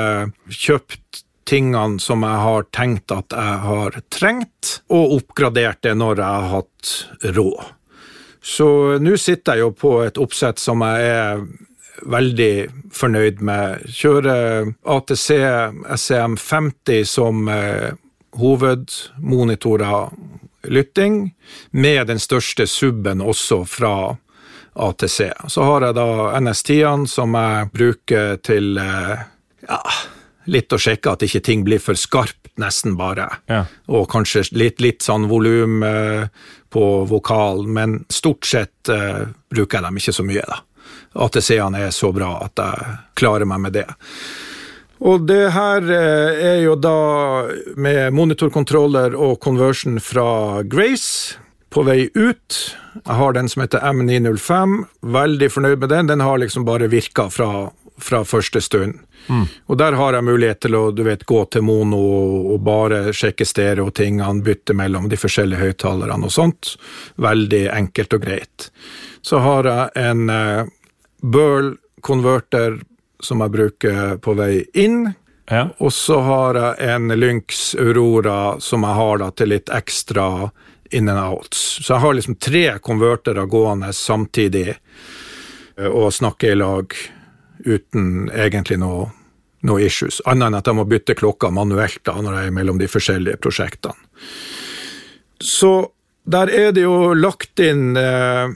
kjøpt 0.51 1.23
tingene 1.51 1.99
som 1.99 2.23
jeg 2.25 2.43
har 2.45 2.67
tenkt 2.71 3.11
at 3.13 3.35
jeg 3.35 3.59
har 3.65 3.99
trengt, 4.13 4.77
og 4.91 5.17
oppgradert 5.19 5.81
det 5.83 5.95
når 5.99 6.23
jeg 6.23 6.45
har 6.45 6.49
hatt 6.55 6.93
råd. 7.37 7.73
Så 8.41 8.67
nå 9.03 9.17
sitter 9.21 9.59
jeg 9.59 9.67
jo 9.67 9.73
på 9.77 9.91
et 10.05 10.17
oppsett 10.17 10.61
som 10.61 10.81
jeg 10.81 11.09
er 11.11 11.43
veldig 12.09 12.53
fornøyd 12.95 13.41
med. 13.45 13.83
Kjører 13.93 14.71
ATC 14.89 15.27
SCM50 15.85 17.03
som 17.05 17.45
eh, 17.51 17.91
hovedmonitorer 18.41 20.09
lytting, 20.71 21.35
med 21.71 22.07
den 22.07 22.19
største 22.21 22.67
subben 22.69 23.21
også 23.21 23.63
fra 23.65 24.15
ATC. 24.73 25.31
Så 25.47 25.65
har 25.67 25.85
jeg 25.85 25.97
da 25.97 26.07
NS10-ene 26.39 27.09
som 27.09 27.35
jeg 27.37 27.69
bruker 27.73 28.37
til 28.45 28.77
eh, 28.81 29.23
ja, 29.67 29.81
litt 30.45 30.73
å 30.73 30.79
sjekke 30.81 31.13
at 31.13 31.25
ikke 31.25 31.43
ting 31.45 31.65
blir 31.67 31.81
for 31.83 31.99
skarpt, 31.99 32.51
nesten 32.61 32.97
bare. 32.99 33.27
Ja. 33.51 33.63
Og 33.91 34.09
kanskje 34.11 34.45
litt, 34.57 34.81
litt 34.83 35.05
sånn 35.05 35.27
volum 35.31 35.81
eh, 35.87 36.27
på 36.71 36.85
vokal, 37.09 37.65
men 37.67 38.01
stort 38.11 38.47
sett 38.47 38.89
eh, 38.91 39.27
bruker 39.51 39.79
jeg 39.79 39.87
dem 39.87 40.01
ikke 40.01 40.15
så 40.15 40.27
mye, 40.27 40.45
da. 40.47 40.61
ATC-ene 41.21 41.85
er 41.87 41.91
så 41.95 42.11
bra 42.15 42.37
at 42.45 42.59
jeg 42.59 42.95
klarer 43.19 43.47
meg 43.47 43.65
med 43.65 43.75
det. 43.75 43.87
Og 45.01 45.25
det 45.25 45.49
her 45.55 45.87
eh, 45.89 46.41
er 46.51 46.59
jo 46.61 46.75
da 46.77 46.97
med 47.75 48.13
monitorkontroller 48.13 49.17
og 49.17 49.39
conversion 49.41 49.97
fra 50.03 50.61
Grace 50.61 51.39
på 51.73 51.85
vei 51.87 52.05
ut. 52.13 52.59
Jeg 52.99 53.17
har 53.17 53.33
den 53.33 53.49
som 53.49 53.63
heter 53.63 53.81
M905, 53.87 54.77
veldig 55.01 55.49
fornøyd 55.49 55.81
med 55.81 55.89
den. 55.93 56.11
Den 56.11 56.23
har 56.23 56.41
liksom 56.41 56.67
bare 56.67 56.91
virka 56.91 57.29
fra, 57.33 57.71
fra 58.03 58.23
første 58.27 58.61
stund. 58.61 58.99
Og 59.65 59.77
der 59.77 59.91
har 59.91 60.13
jeg 60.13 60.25
mulighet 60.25 60.61
til 60.65 60.75
å 60.75 60.83
du 60.91 61.03
vet, 61.05 61.25
gå 61.25 61.43
til 61.53 61.63
mono 61.65 62.01
og 62.53 62.59
bare 62.65 63.13
sjekke 63.15 63.45
stereotingene, 63.45 64.43
bytte 64.45 64.75
mellom 64.77 65.09
de 65.11 65.19
forskjellige 65.19 65.61
høyttalerne 65.61 66.27
og 66.27 66.33
sånt. 66.33 66.75
Veldig 67.21 67.67
enkelt 67.71 68.17
og 68.17 68.25
greit. 68.25 68.69
Så 69.21 69.41
har 69.45 69.69
jeg 69.69 69.89
en 70.01 70.29
eh, 70.33 70.71
Burl-konverter 71.21 72.79
som 73.21 73.43
jeg 73.45 73.53
bruker 73.53 74.17
på 74.17 74.33
vei 74.37 74.65
inn. 74.73 75.13
Ja. 75.51 75.67
Og 75.77 75.93
så 75.93 76.19
har 76.25 76.57
jeg 76.57 76.91
en 76.95 77.13
Lynx 77.13 77.75
Aurora 77.79 78.57
som 78.63 78.87
jeg 78.87 78.97
har 78.97 79.21
da 79.21 79.29
til 79.35 79.53
litt 79.53 79.69
ekstra 79.69 80.49
in 80.91 81.09
and 81.09 81.19
outs. 81.19 81.79
Så 81.85 81.93
jeg 81.93 82.03
har 82.03 82.17
liksom 82.17 82.35
tre 82.35 82.65
konvertere 82.83 83.45
gående 83.47 83.93
samtidig 83.95 84.69
eh, 84.73 85.87
og 85.87 86.13
snakke 86.13 86.51
i 86.51 86.59
lag 86.59 86.95
uten 87.65 88.29
egentlig 88.33 88.79
noe 88.81 89.09
noe 89.61 89.83
issues, 89.85 90.17
annet 90.25 90.47
enn 90.47 90.55
at 90.57 90.65
jeg 90.65 90.73
må 90.73 90.87
bytte 90.89 91.13
klokka 91.13 91.51
manuelt 91.53 91.99
da, 92.07 92.15
når 92.17 92.33
jeg 92.33 92.47
er 92.49 92.53
mellom 92.55 92.79
de 92.81 92.87
forskjellige 92.89 93.37
prosjektene. 93.43 93.93
Så 95.37 95.91
der 96.25 96.49
er 96.49 96.71
det 96.73 96.81
jo 96.85 97.11
lagt 97.13 97.61
inn 97.61 97.97
eh, 97.97 98.49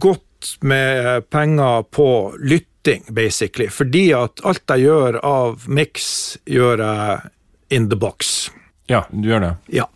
godt 0.00 0.54
med 0.64 1.26
penger 1.32 1.84
på 1.92 2.08
lytting, 2.40 3.04
basically, 3.12 3.68
fordi 3.72 4.06
at 4.16 4.40
alt 4.48 4.64
jeg 4.72 4.86
gjør 4.86 5.20
av 5.26 5.66
mix, 5.68 6.38
gjør 6.48 6.80
jeg 6.84 7.30
in 7.76 7.88
the 7.92 7.98
box. 8.00 8.48
Ja, 8.88 9.04
du 9.10 9.28
gjør 9.28 9.42
det. 9.44 9.54
Ja. 9.82 9.88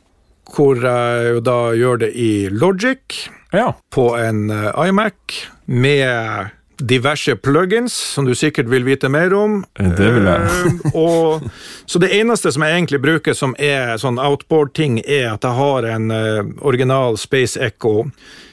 Hvor 0.50 0.80
jeg 0.82 1.36
jo 1.36 1.42
da 1.46 1.58
gjør 1.78 2.00
det 2.04 2.12
i 2.18 2.48
Logic, 2.50 3.20
Ja. 3.52 3.72
på 3.90 4.10
en 4.18 4.50
eh, 4.50 4.88
iMac, 4.88 5.46
med 5.66 6.50
diverse 6.80 7.36
plugins, 7.36 7.94
som 7.94 8.24
du 8.24 8.34
sikkert 8.34 8.68
vil 8.72 8.84
vite 8.84 9.08
mer 9.08 9.34
om. 9.34 9.60
Det 9.78 10.10
vil 10.14 10.28
jeg. 10.28 10.44
Eh, 10.44 10.94
og, 10.98 11.48
så 11.86 12.00
det 12.02 12.12
eneste 12.16 12.52
som 12.52 12.64
jeg 12.66 12.78
egentlig 12.78 13.02
bruker 13.02 13.36
som 13.36 13.54
er 13.58 13.96
sånn 14.00 14.20
outboard-ting, 14.20 15.00
er 15.04 15.32
at 15.34 15.46
jeg 15.46 15.58
har 15.58 15.88
en 15.94 16.14
eh, 16.14 16.54
original 16.60 17.18
Space 17.20 17.60
Echo 17.60 18.08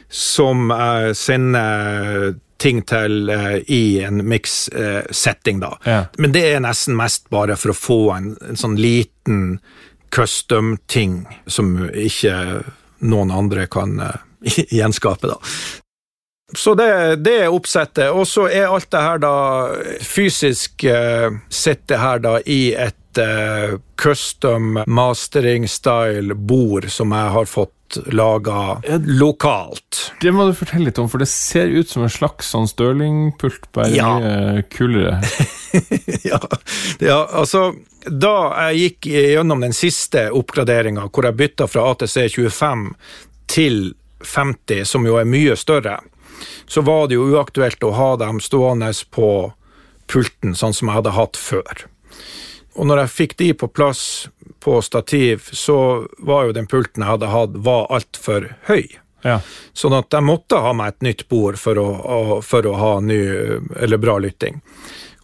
som 0.10 0.72
jeg 0.72 1.16
sender 1.20 2.38
ting 2.58 2.82
til 2.90 3.30
uh, 3.30 3.58
i 3.70 4.00
en 4.02 4.24
mix-setting, 4.26 5.60
da. 5.62 5.76
Ja. 5.86 6.00
Men 6.18 6.34
det 6.34 6.46
er 6.56 6.64
nesten 6.64 6.98
mest 6.98 7.28
bare 7.34 7.58
for 7.60 7.74
å 7.74 7.78
få 7.78 8.00
en, 8.16 8.32
en 8.50 8.58
sånn 8.58 8.78
liten 8.82 9.60
custom-ting 10.16 11.20
som 11.46 11.76
ikke 11.92 12.64
noen 13.06 13.34
andre 13.36 13.68
kan 13.70 14.00
uh, 14.02 14.16
gjenskape, 14.80 15.30
da. 15.30 15.38
Så 16.56 16.72
det, 16.80 16.88
det 17.26 17.34
er 17.44 17.52
oppsettet, 17.52 18.08
og 18.16 18.24
så 18.28 18.46
er 18.48 18.70
alt 18.72 18.88
det 18.94 19.02
her 19.04 19.18
da 19.20 19.32
fysisk 20.08 20.86
uh, 20.88 21.28
sitter 21.52 21.98
her 22.00 22.22
da 22.24 22.38
i 22.48 22.70
et 22.72 23.20
eh, 23.20 23.74
custom 24.00 24.78
mastering-style-bord 24.88 26.88
som 26.94 27.12
jeg 27.12 27.32
har 27.34 27.46
fått 27.50 27.98
laga 28.16 28.78
lokalt. 29.08 30.12
Det 30.22 30.32
må 30.36 30.46
du 30.48 30.54
fortelle 30.56 30.86
litt 30.90 31.00
om, 31.02 31.08
for 31.10 31.18
det 31.24 31.28
ser 31.32 31.68
ut 31.72 31.90
som 31.90 32.04
en 32.06 32.10
slags 32.12 32.50
sånn 32.54 32.68
Stirling-pult, 32.70 33.68
bare 33.76 33.90
Ja. 33.96 34.12
mye 34.20 34.64
kulere. 34.72 35.20
ja, 36.32 36.40
ja, 37.04 37.20
altså 37.32 37.74
Da 38.08 38.34
jeg 38.70 38.78
gikk 38.84 39.06
gjennom 39.12 39.60
den 39.66 39.74
siste 39.76 40.30
oppgraderinga, 40.32 41.10
hvor 41.12 41.24
jeg 41.28 41.36
bytta 41.42 41.68
fra 41.68 41.90
ATC 41.92 42.30
25 42.38 42.94
til 43.52 43.82
50, 44.24 44.86
som 44.88 45.06
jo 45.08 45.18
er 45.20 45.26
mye 45.28 45.56
større, 45.60 45.98
så 46.68 46.84
var 46.86 47.08
det 47.08 47.18
jo 47.18 47.30
uaktuelt 47.34 47.84
å 47.84 47.94
ha 47.98 48.10
dem 48.20 48.42
stående 48.44 48.92
på 49.12 49.30
pulten, 50.08 50.56
sånn 50.56 50.76
som 50.76 50.90
jeg 50.90 51.00
hadde 51.00 51.16
hatt 51.18 51.40
før. 51.40 51.88
Og 52.78 52.86
når 52.88 53.04
jeg 53.04 53.14
fikk 53.16 53.38
de 53.42 53.50
på 53.58 53.70
plass 53.74 54.30
på 54.64 54.78
stativ, 54.86 55.50
så 55.52 56.06
var 56.20 56.48
jo 56.48 56.56
den 56.56 56.70
pulten 56.70 57.04
jeg 57.04 57.14
hadde 57.16 57.34
hatt, 57.34 57.58
var 57.66 57.90
altfor 57.94 58.52
høy. 58.70 58.86
Ja. 59.26 59.40
Sånn 59.74 59.96
at 59.98 60.14
jeg 60.14 60.24
måtte 60.24 60.60
ha 60.62 60.74
meg 60.78 60.94
et 60.94 61.06
nytt 61.08 61.26
bord 61.32 61.58
for 61.60 61.80
å, 61.82 61.88
for 62.46 62.70
å 62.70 62.76
ha 62.78 62.92
ny 63.02 63.18
eller 63.82 64.00
bra 64.02 64.18
lytting. 64.22 64.62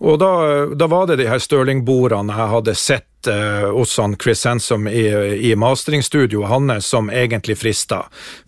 Og 0.04 0.20
da, 0.20 0.66
da 0.76 0.88
var 0.92 1.08
det 1.08 1.16
de 1.22 1.30
her 1.32 1.40
Stirling-bordene 1.40 2.36
jeg 2.36 2.52
hadde 2.52 2.74
sett 2.76 3.30
eh, 3.32 3.70
hos 3.72 3.94
han 4.02 4.18
Chris 4.20 4.42
Hansom 4.44 4.90
i, 4.92 5.06
i 5.48 5.54
masteringstudioet 5.56 6.50
hans 6.52 6.90
som 6.92 7.08
egentlig 7.08 7.56
frista. 7.62 8.02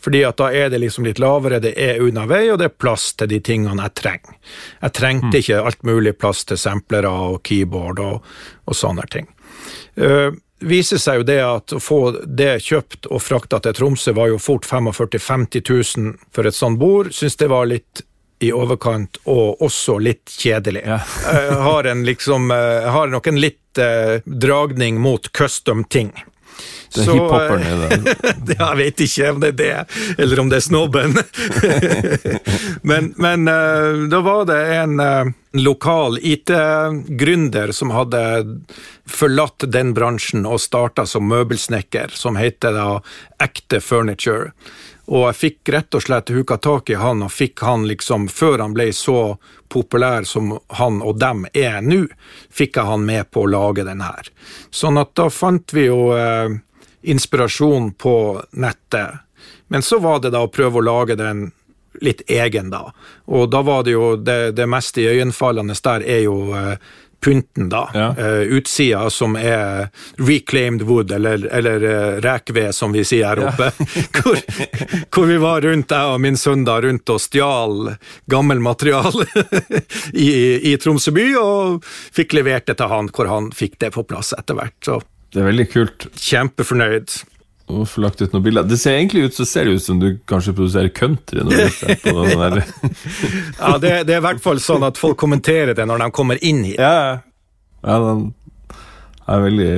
Fordi 0.04 0.26
at 0.28 0.42
da 0.42 0.50
er 0.52 0.74
det 0.74 0.82
liksom 0.84 1.08
litt 1.08 1.22
lavere, 1.24 1.62
det 1.64 1.72
er 1.80 2.02
unna 2.04 2.26
vei, 2.28 2.50
og 2.52 2.60
det 2.60 2.68
er 2.68 2.76
plass 2.76 3.14
til 3.16 3.32
de 3.32 3.40
tingene 3.40 3.88
jeg 3.88 3.96
trenger. 4.02 4.36
Jeg 4.82 4.96
trengte 5.00 5.40
ikke 5.40 5.62
alt 5.70 5.88
mulig 5.88 6.18
plass 6.20 6.44
til 6.50 6.60
samplere 6.60 7.14
og 7.30 7.40
keyboard 7.48 8.04
og, 8.04 8.34
og 8.68 8.76
sånne 8.76 9.08
ting. 9.16 9.30
Uh, 9.96 10.36
viser 10.60 11.00
seg 11.00 11.22
jo 11.22 11.28
det 11.30 11.40
at 11.40 11.76
å 11.78 11.80
få 11.80 12.02
det 12.26 12.58
kjøpt 12.66 13.08
og 13.08 13.24
frakta 13.24 13.62
til 13.64 13.78
Tromsø 13.80 14.12
var 14.18 14.34
jo 14.34 14.42
fort 14.44 14.68
45 14.68 15.08
000-50 15.24 15.72
000 15.72 16.12
for 16.36 16.52
et 16.52 16.60
sånt 16.60 16.82
bord. 16.84 17.14
Syns 17.16 17.40
det 17.40 17.48
var 17.52 17.72
litt 17.72 18.04
i 18.40 18.52
overkant, 18.54 19.20
og 19.32 19.62
også 19.64 19.98
litt 20.04 20.32
kjedelig. 20.40 20.84
Ja. 20.86 21.00
jeg 21.32 21.60
har 21.70 21.92
en 21.92 22.06
liksom 22.08 22.52
eh, 22.52 22.88
har 22.92 23.12
nok 23.12 23.28
en 23.32 23.42
litt 23.42 23.82
eh, 23.82 24.22
dragning 24.26 25.00
mot 25.02 25.32
custom 25.32 25.84
ting. 25.84 26.14
Det 26.96 27.02
er 27.02 27.06
Så, 27.06 27.14
hiphoperen 27.14 27.62
eh, 27.62 27.74
i 27.74 28.36
det. 28.48 28.56
jeg 28.60 28.78
vet 28.80 29.02
ikke 29.06 29.32
om 29.32 29.42
det 29.42 29.50
er 29.50 29.58
det, 29.60 30.02
eller 30.24 30.40
om 30.40 30.52
det 30.52 30.60
er 30.60 30.66
snobben. 30.66 31.18
men 32.90 33.12
men 33.18 33.48
eh, 33.52 34.06
da 34.12 34.22
var 34.24 34.46
det 34.50 34.60
en 34.78 35.00
eh, 35.04 35.34
lokal 35.60 36.20
IT-gründer 36.22 37.72
som 37.76 37.92
hadde 37.96 38.24
forlatt 39.06 39.68
den 39.72 39.94
bransjen 39.98 40.48
og 40.48 40.62
starta 40.64 41.06
som 41.10 41.28
møbelsnekker, 41.32 42.16
som 42.16 42.40
heter 42.40 42.76
da 42.76 42.90
Ekte 43.44 43.82
Furniture. 43.84 44.54
Og 45.06 45.28
jeg 45.28 45.38
fikk 45.38 45.72
rett 45.76 45.96
og 45.98 46.02
slett 46.02 46.32
huka 46.34 46.58
tak 46.58 46.90
i 46.90 46.98
han, 46.98 47.22
og 47.26 47.34
fikk 47.34 47.62
han 47.66 47.86
liksom, 47.90 48.28
før 48.32 48.64
han 48.64 48.74
ble 48.74 48.90
så 48.96 49.36
populær 49.70 50.26
som 50.26 50.56
han 50.80 51.02
og 51.06 51.20
dem 51.22 51.46
er 51.54 51.82
nå, 51.86 52.06
fikk 52.50 52.80
jeg 52.80 52.90
han 52.90 53.06
med 53.06 53.30
på 53.30 53.46
å 53.46 53.52
lage 53.52 53.86
den 53.86 54.02
her. 54.02 54.32
Sånn 54.74 54.98
at 55.02 55.14
da 55.18 55.30
fant 55.30 55.76
vi 55.76 55.86
jo 55.90 56.10
eh, 56.18 56.58
inspirasjon 57.06 57.94
på 58.02 58.16
nettet. 58.58 59.22
Men 59.70 59.86
så 59.86 60.00
var 60.02 60.24
det 60.24 60.34
da 60.34 60.42
å 60.46 60.52
prøve 60.54 60.82
å 60.82 60.86
lage 60.86 61.18
den 61.20 61.52
litt 62.02 62.22
egen, 62.28 62.70
da. 62.70 62.90
Og 63.26 63.50
da 63.50 63.62
var 63.64 63.86
det 63.86 63.94
jo 63.96 64.16
det, 64.20 64.56
det 64.58 64.68
mest 64.68 64.98
iøynefallende 65.00 65.78
der 65.86 66.04
er 66.04 66.24
jo 66.26 66.38
eh, 66.58 66.76
pynten, 67.26 67.70
da. 67.70 67.90
Ja. 67.94 68.08
Uh, 68.20 68.58
utsida 68.58 69.10
som 69.10 69.36
er 69.36 69.88
reclaimed 70.22 70.86
wood, 70.86 71.12
eller, 71.12 71.48
eller 71.52 71.84
uh, 71.84 72.22
rekved, 72.22 72.76
som 72.76 72.94
vi 72.94 73.02
sier 73.08 73.34
her 73.34 73.42
oppe. 73.48 73.72
hvor, 74.20 74.40
hvor 75.10 75.26
vi 75.30 75.40
var 75.42 75.66
rundt, 75.66 75.92
jeg 75.92 76.14
og 76.14 76.22
min 76.22 76.38
sønn 76.38 76.66
da, 76.68 76.78
rundt 76.86 77.10
og 77.10 77.22
stjal 77.24 77.96
gammel 78.30 78.62
materiale 78.62 79.26
i, 80.14 80.30
i 80.72 80.76
Tromsø 80.82 81.16
by, 81.16 81.28
og 81.42 81.86
fikk 82.16 82.38
levert 82.38 82.70
det 82.70 82.78
til 82.82 82.94
han, 82.94 83.10
hvor 83.10 83.32
han 83.32 83.50
fikk 83.56 83.80
det 83.82 83.96
på 83.98 84.06
plass 84.06 84.36
etter 84.38 84.60
hvert. 84.60 84.78
Så 84.86 85.02
Det 85.34 85.42
er 85.42 85.50
veldig 85.50 85.70
kult 85.74 86.12
kjempefornøyd. 86.14 87.18
Å 87.66 87.86
få 87.90 88.04
lagt 88.04 88.22
ut 88.22 88.34
noen 88.34 88.44
bilder. 88.46 88.66
Det 88.70 88.78
ser 88.78 89.00
egentlig 89.00 89.26
ut, 89.26 89.36
så 89.36 89.46
ser 89.50 89.66
det 89.66 89.80
ut 89.80 89.84
som 89.84 90.00
du 90.02 90.12
kanskje 90.30 90.54
produserer 90.54 90.92
country 90.94 91.42
når 91.42 91.64
du 91.66 91.70
ser 91.74 92.02
på 92.04 92.14
den 92.14 92.40
der. 92.44 92.60
Ja, 93.60 93.72
det, 93.82 93.94
det 94.06 94.18
er 94.18 94.22
i 94.22 94.26
hvert 94.28 94.44
fall 94.44 94.62
sånn 94.62 94.86
at 94.86 95.02
folk 95.02 95.18
kommenterer 95.22 95.74
det 95.78 95.88
når 95.90 96.06
de 96.06 96.10
kommer 96.16 96.42
inn 96.46 96.64
hit. 96.68 96.78
Ja, 96.82 97.22
ja 97.86 97.98
den 98.04 98.28
er 99.26 99.42
veldig, 99.42 99.72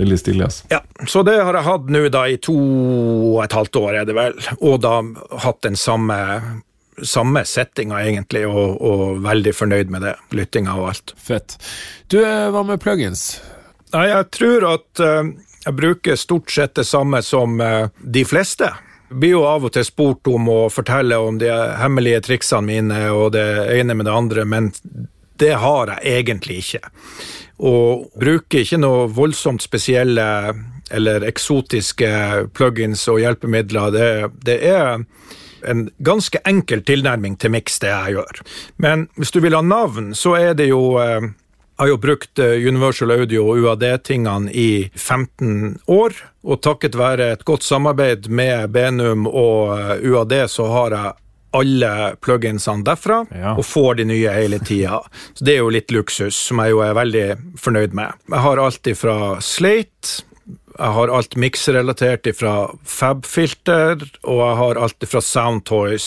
veldig 0.00 0.18
stilig, 0.18 0.42
altså. 0.48 0.66
Ja, 0.72 0.82
Så 1.06 1.22
det 1.26 1.36
har 1.38 1.54
jeg 1.54 1.68
hatt 1.68 1.94
nå 1.94 2.02
da 2.10 2.24
i 2.26 2.40
to 2.42 2.56
og 2.56 3.38
et 3.44 3.54
halvt 3.54 3.78
år, 3.84 4.00
er 4.00 4.10
det 4.10 4.18
vel, 4.18 4.36
og 4.58 4.82
da 4.82 4.96
hatt 5.44 5.62
den 5.62 5.78
samme, 5.78 6.18
samme 6.98 7.44
settinga 7.46 8.02
egentlig, 8.02 8.42
og, 8.50 8.82
og 8.82 9.22
veldig 9.22 9.54
fornøyd 9.54 9.94
med 9.94 10.08
det. 10.08 10.16
Lyttinga 10.34 10.74
og 10.80 10.90
alt. 10.90 11.14
Fett. 11.22 11.54
Du, 12.10 12.18
eh, 12.18 12.50
hva 12.50 12.66
med 12.66 12.82
plugins? 12.82 13.36
Nei, 13.94 14.08
jeg 14.10 14.30
tror 14.34 14.66
at 14.72 15.06
eh, 15.06 15.32
jeg 15.64 15.74
bruker 15.78 16.16
stort 16.16 16.50
sett 16.50 16.74
det 16.74 16.84
samme 16.84 17.22
som 17.22 17.60
eh, 17.60 17.88
de 18.02 18.24
fleste. 18.24 18.70
Jeg 19.12 19.20
blir 19.20 19.34
jo 19.36 19.44
av 19.46 19.66
og 19.68 19.74
til 19.74 19.84
spurt 19.86 20.28
om 20.32 20.48
å 20.48 20.60
fortelle 20.72 21.18
om 21.20 21.38
de 21.38 21.50
hemmelige 21.78 22.22
triksene 22.28 22.66
mine 22.66 23.00
og 23.12 23.34
det 23.36 23.46
ene 23.76 23.94
med 23.94 24.08
det 24.08 24.14
andre, 24.16 24.44
men 24.48 24.72
det 25.42 25.54
har 25.60 25.92
jeg 25.92 26.22
egentlig 26.22 26.62
ikke. 26.62 26.90
Og 27.62 28.08
bruker 28.18 28.64
ikke 28.64 28.80
noe 28.80 29.06
voldsomt 29.12 29.62
spesielle 29.62 30.26
eller 30.92 31.24
eksotiske 31.28 32.10
plugins 32.56 33.04
og 33.08 33.20
hjelpemidler. 33.22 33.92
Det, 33.94 34.08
det 34.48 34.58
er 34.72 35.04
en 35.68 35.86
ganske 36.02 36.40
enkel 36.48 36.82
tilnærming 36.84 37.36
til 37.38 37.52
miks, 37.54 37.78
det 37.84 37.92
jeg 37.92 38.16
gjør. 38.16 38.42
Men 38.82 39.06
hvis 39.16 39.30
du 39.30 39.40
vil 39.44 39.54
ha 39.56 39.62
navn, 39.62 40.10
så 40.18 40.34
er 40.40 40.56
det 40.58 40.72
jo 40.72 40.96
eh, 41.00 41.30
jeg 41.72 41.86
har 41.86 41.88
jo 41.88 41.96
brukt 42.02 42.38
eh, 42.38 42.58
Universal 42.68 43.10
Audio 43.14 43.46
og 43.48 43.62
UAD-tingene 43.64 44.52
i 44.52 44.90
15 44.94 45.80
år, 45.90 46.12
og 46.44 46.60
takket 46.62 46.94
være 46.98 47.30
et 47.32 47.44
godt 47.48 47.64
samarbeid 47.66 48.28
med 48.30 48.70
Benum 48.74 49.24
og 49.26 49.72
eh, 49.78 50.04
UAD, 50.12 50.34
så 50.52 50.68
har 50.70 50.94
jeg 50.96 51.12
alle 51.52 51.92
pluginsene 52.24 52.84
derfra, 52.86 53.22
Ja. 53.36 53.54
og 53.58 53.64
får 53.68 53.98
de 53.98 54.04
nye 54.08 54.30
hele 54.32 54.58
tida. 54.64 55.02
Så 55.36 55.44
det 55.44 55.56
er 55.56 55.58
jo 55.64 55.72
litt 55.74 55.90
luksus, 55.92 56.36
som 56.48 56.62
jeg 56.64 56.70
jo 56.72 56.78
er 56.84 56.94
veldig 56.96 57.26
fornøyd 57.60 57.92
med. 57.98 58.14
Jeg 58.30 58.40
har 58.46 58.62
alt 58.62 58.86
ifra 58.88 59.16
Slate, 59.44 60.22
jeg 60.78 60.94
har 60.96 61.12
alt 61.12 61.36
miksrelatert 61.36 62.26
ifra 62.30 62.54
Fabfilter, 62.88 64.00
og 64.24 64.38
jeg 64.40 64.56
har 64.62 64.80
alt 64.86 65.04
ifra 65.04 65.20
Soundtoys. 65.20 66.06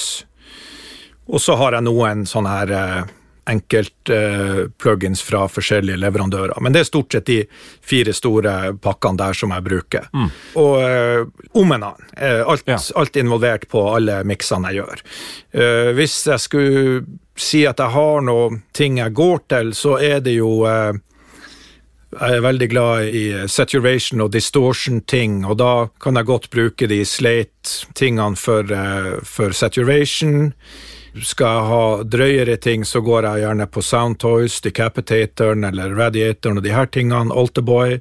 Og 1.29 1.41
så 1.41 1.55
har 1.61 1.77
jeg 1.77 1.85
noen 1.85 2.25
sånne 2.29 2.55
her 2.59 2.73
eh, 2.73 3.13
enkelt 3.49 4.09
eh, 4.09 4.65
plugins 4.81 5.21
fra 5.21 5.45
forskjellige 5.51 5.99
leverandører. 6.01 6.57
Men 6.61 6.73
det 6.73 6.81
er 6.83 6.89
stort 6.89 7.13
sett 7.13 7.27
de 7.29 7.41
fire 7.85 8.13
store 8.15 8.73
pakkene 8.81 9.21
der 9.21 9.37
som 9.37 9.53
jeg 9.53 9.65
bruker. 9.67 10.07
Og 10.57 10.75
eh, 10.81 11.25
om 11.53 11.75
en 11.75 11.89
annen. 11.91 12.09
Eh, 12.17 12.41
alt, 12.41 12.63
Ja. 12.65 12.79
alt 12.95 13.15
involvert 13.21 13.67
på 13.69 13.83
alle 13.95 14.23
miksene 14.25 14.71
jeg 14.73 14.81
gjør. 14.81 15.05
Eh, 15.53 15.91
hvis 15.97 16.17
jeg 16.27 16.39
skulle 16.41 17.05
si 17.35 17.65
at 17.67 17.79
jeg 17.83 17.91
har 17.91 18.21
noe 18.23 18.61
ting 18.73 18.97
jeg 19.01 19.13
går 19.13 19.43
til, 19.51 19.73
så 19.75 19.97
er 20.01 20.21
det 20.25 20.37
jo 20.39 20.63
eh, 20.65 20.93
Jeg 22.15 22.37
er 22.37 22.43
veldig 22.45 22.67
glad 22.71 23.09
i 23.11 23.23
saturation 23.51 24.21
og 24.23 24.29
distortion-ting, 24.31 25.41
og 25.43 25.57
da 25.59 25.87
kan 25.99 26.15
jeg 26.15 26.25
godt 26.29 26.45
bruke 26.53 26.87
de 26.87 27.01
slate-tingene 27.03 28.37
for, 28.39 28.63
eh, 28.71 29.17
for, 29.27 29.51
saturation. 29.51 30.53
Skal 31.23 31.47
jeg 31.47 31.67
ha 31.69 31.83
drøyere 32.03 32.57
ting, 32.59 32.83
så 32.85 32.99
går 33.03 33.29
jeg 33.29 33.45
gjerne 33.45 33.67
på 33.71 33.83
Soundtoys, 33.85 34.57
Decapitatoren 34.65 35.63
eller 35.69 35.93
Radiatoren 35.95 36.59
og 36.59 36.65
de 36.65 36.73
her 36.75 36.89
tingene. 36.91 37.31
Alterboy. 37.31 37.99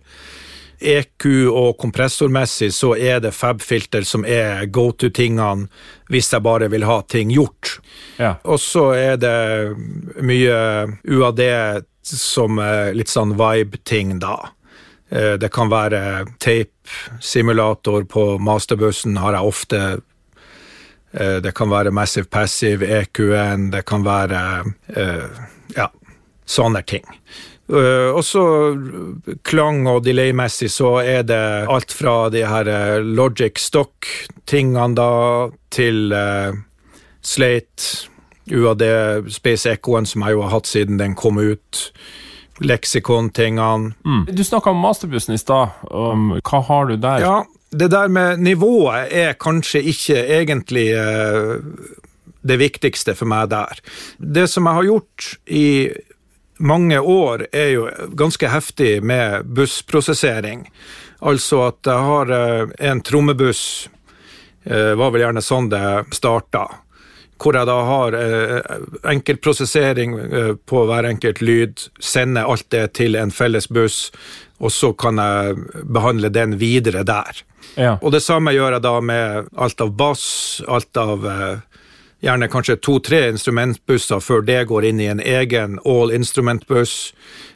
EQ 0.85 1.27
og 1.49 1.79
kompressormessig 1.81 2.73
så 2.75 2.91
er 2.99 3.23
det 3.23 3.31
Fabfilter 3.33 4.05
som 4.05 4.27
er 4.27 4.67
go 4.67 4.89
to-tingene 4.93 5.69
hvis 6.13 6.33
jeg 6.35 6.45
bare 6.45 6.69
vil 6.73 6.85
ha 6.85 6.99
ting 7.09 7.31
gjort. 7.33 7.79
Ja. 8.19 8.35
Og 8.43 8.59
så 8.61 8.91
er 8.99 9.17
det 9.23 9.39
mye 10.21 10.59
UAD 11.07 11.45
som 12.05 12.61
litt 12.93 13.09
sånn 13.09 13.39
vibe-ting, 13.39 14.19
da. 14.21 14.37
Eh, 15.15 15.35
det 15.41 15.49
kan 15.55 15.71
være 15.71 16.27
tape-simulator 16.43 18.05
på 18.11 18.27
masterbussen, 18.43 19.17
har 19.23 19.39
jeg 19.39 19.55
ofte. 19.55 19.81
Eh, 21.15 21.37
det 21.43 21.55
kan 21.55 21.71
være 21.71 21.95
Massive 21.95 22.27
Passive, 22.27 22.87
EQN, 22.87 23.71
det 23.71 23.85
kan 23.87 24.05
være 24.07 24.41
eh, 24.97 25.43
ja, 25.77 25.89
sånne 26.47 26.83
ting. 26.87 27.07
Uh, 27.65 28.13
og 28.13 28.21
så 28.29 28.43
klang- 29.49 29.87
og 29.89 30.03
delay-messig 30.05 30.67
så 30.69 30.99
er 31.01 31.23
det 31.25 31.65
alt 31.73 31.95
fra 31.97 32.29
de 32.29 32.43
her 32.45 32.69
Logic 33.01 33.57
Stock-tingene 33.57 34.93
da, 34.99 35.07
til 35.73 36.13
uh, 36.13 36.53
Slate, 37.25 38.05
UAD, 38.53 38.85
Space 39.33 39.71
Echoen, 39.71 40.05
som 40.05 40.27
jeg 40.27 40.37
jo 40.37 40.45
har 40.45 40.53
hatt 40.59 40.69
siden 40.69 41.01
den 41.01 41.17
kom 41.17 41.41
ut. 41.41 41.87
Leksikon-tingene. 42.61 43.95
Mm. 44.05 44.27
Du 44.29 44.45
snakka 44.45 44.71
om 44.71 44.85
masterbussen 44.85 45.35
i 45.35 45.41
stad. 45.41 45.73
Um, 45.89 46.37
hva 46.45 46.61
har 46.69 46.93
du 46.93 46.99
der? 47.01 47.25
Ja, 47.25 47.39
Det 47.75 47.91
der 47.91 48.09
med 48.09 48.39
nivået 48.39 49.11
er 49.11 49.35
kanskje 49.41 49.81
ikke 49.91 50.21
egentlig 50.39 50.89
det 52.45 52.59
viktigste 52.61 53.15
for 53.17 53.29
meg 53.31 53.49
der. 53.53 53.81
Det 54.19 54.47
som 54.53 54.69
jeg 54.69 54.79
har 54.79 54.89
gjort 54.89 55.31
i 55.47 55.69
mange 56.59 57.01
år 57.01 57.47
er 57.53 57.71
jo 57.73 57.89
ganske 58.17 58.49
heftig 58.53 59.01
med 59.03 59.49
bussprosessering. 59.57 60.69
Altså 61.25 61.65
at 61.71 61.89
jeg 61.89 62.09
har 62.09 62.33
eh, 62.37 62.73
en 62.91 63.01
trommebuss, 63.03 63.89
eh, 64.65 64.93
var 64.99 65.15
vel 65.15 65.25
gjerne 65.25 65.43
sånn 65.45 65.71
det 65.73 65.85
starta. 66.15 66.67
Hvor 67.41 67.57
jeg 67.59 67.67
da 67.67 67.79
har 67.85 68.15
enkel 68.15 69.09
enkeltprosessering 69.11 70.13
på 70.71 70.85
hver 70.87 71.09
enkelt 71.09 71.41
lyd, 71.43 71.83
sender 72.01 72.47
alt 72.49 72.69
det 72.73 72.85
til 72.97 73.19
en 73.19 73.35
felles 73.35 73.67
buss, 73.69 74.13
og 74.63 74.73
så 74.73 74.93
kan 74.97 75.19
jeg 75.19 75.83
behandle 75.83 76.31
den 76.33 76.55
videre 76.63 77.03
der. 77.05 77.43
Ja. 77.77 77.97
Og 78.01 78.13
det 78.15 78.23
samme 78.23 78.53
gjør 78.55 78.77
jeg 78.77 78.85
da 78.85 78.99
med 79.03 79.49
alt 79.57 79.81
av 79.81 79.95
bass, 79.99 80.27
alt 80.69 80.97
av 80.97 81.27
gjerne 82.25 82.49
kanskje 82.49 82.79
to-tre 82.81 83.27
instrumentbusser 83.33 84.23
før 84.25 84.45
det 84.47 84.63
går 84.71 84.87
inn 84.89 85.03
i 85.03 85.11
en 85.13 85.21
egen 85.21 85.79
all 85.85 86.13
instrument-buss. 86.15 87.13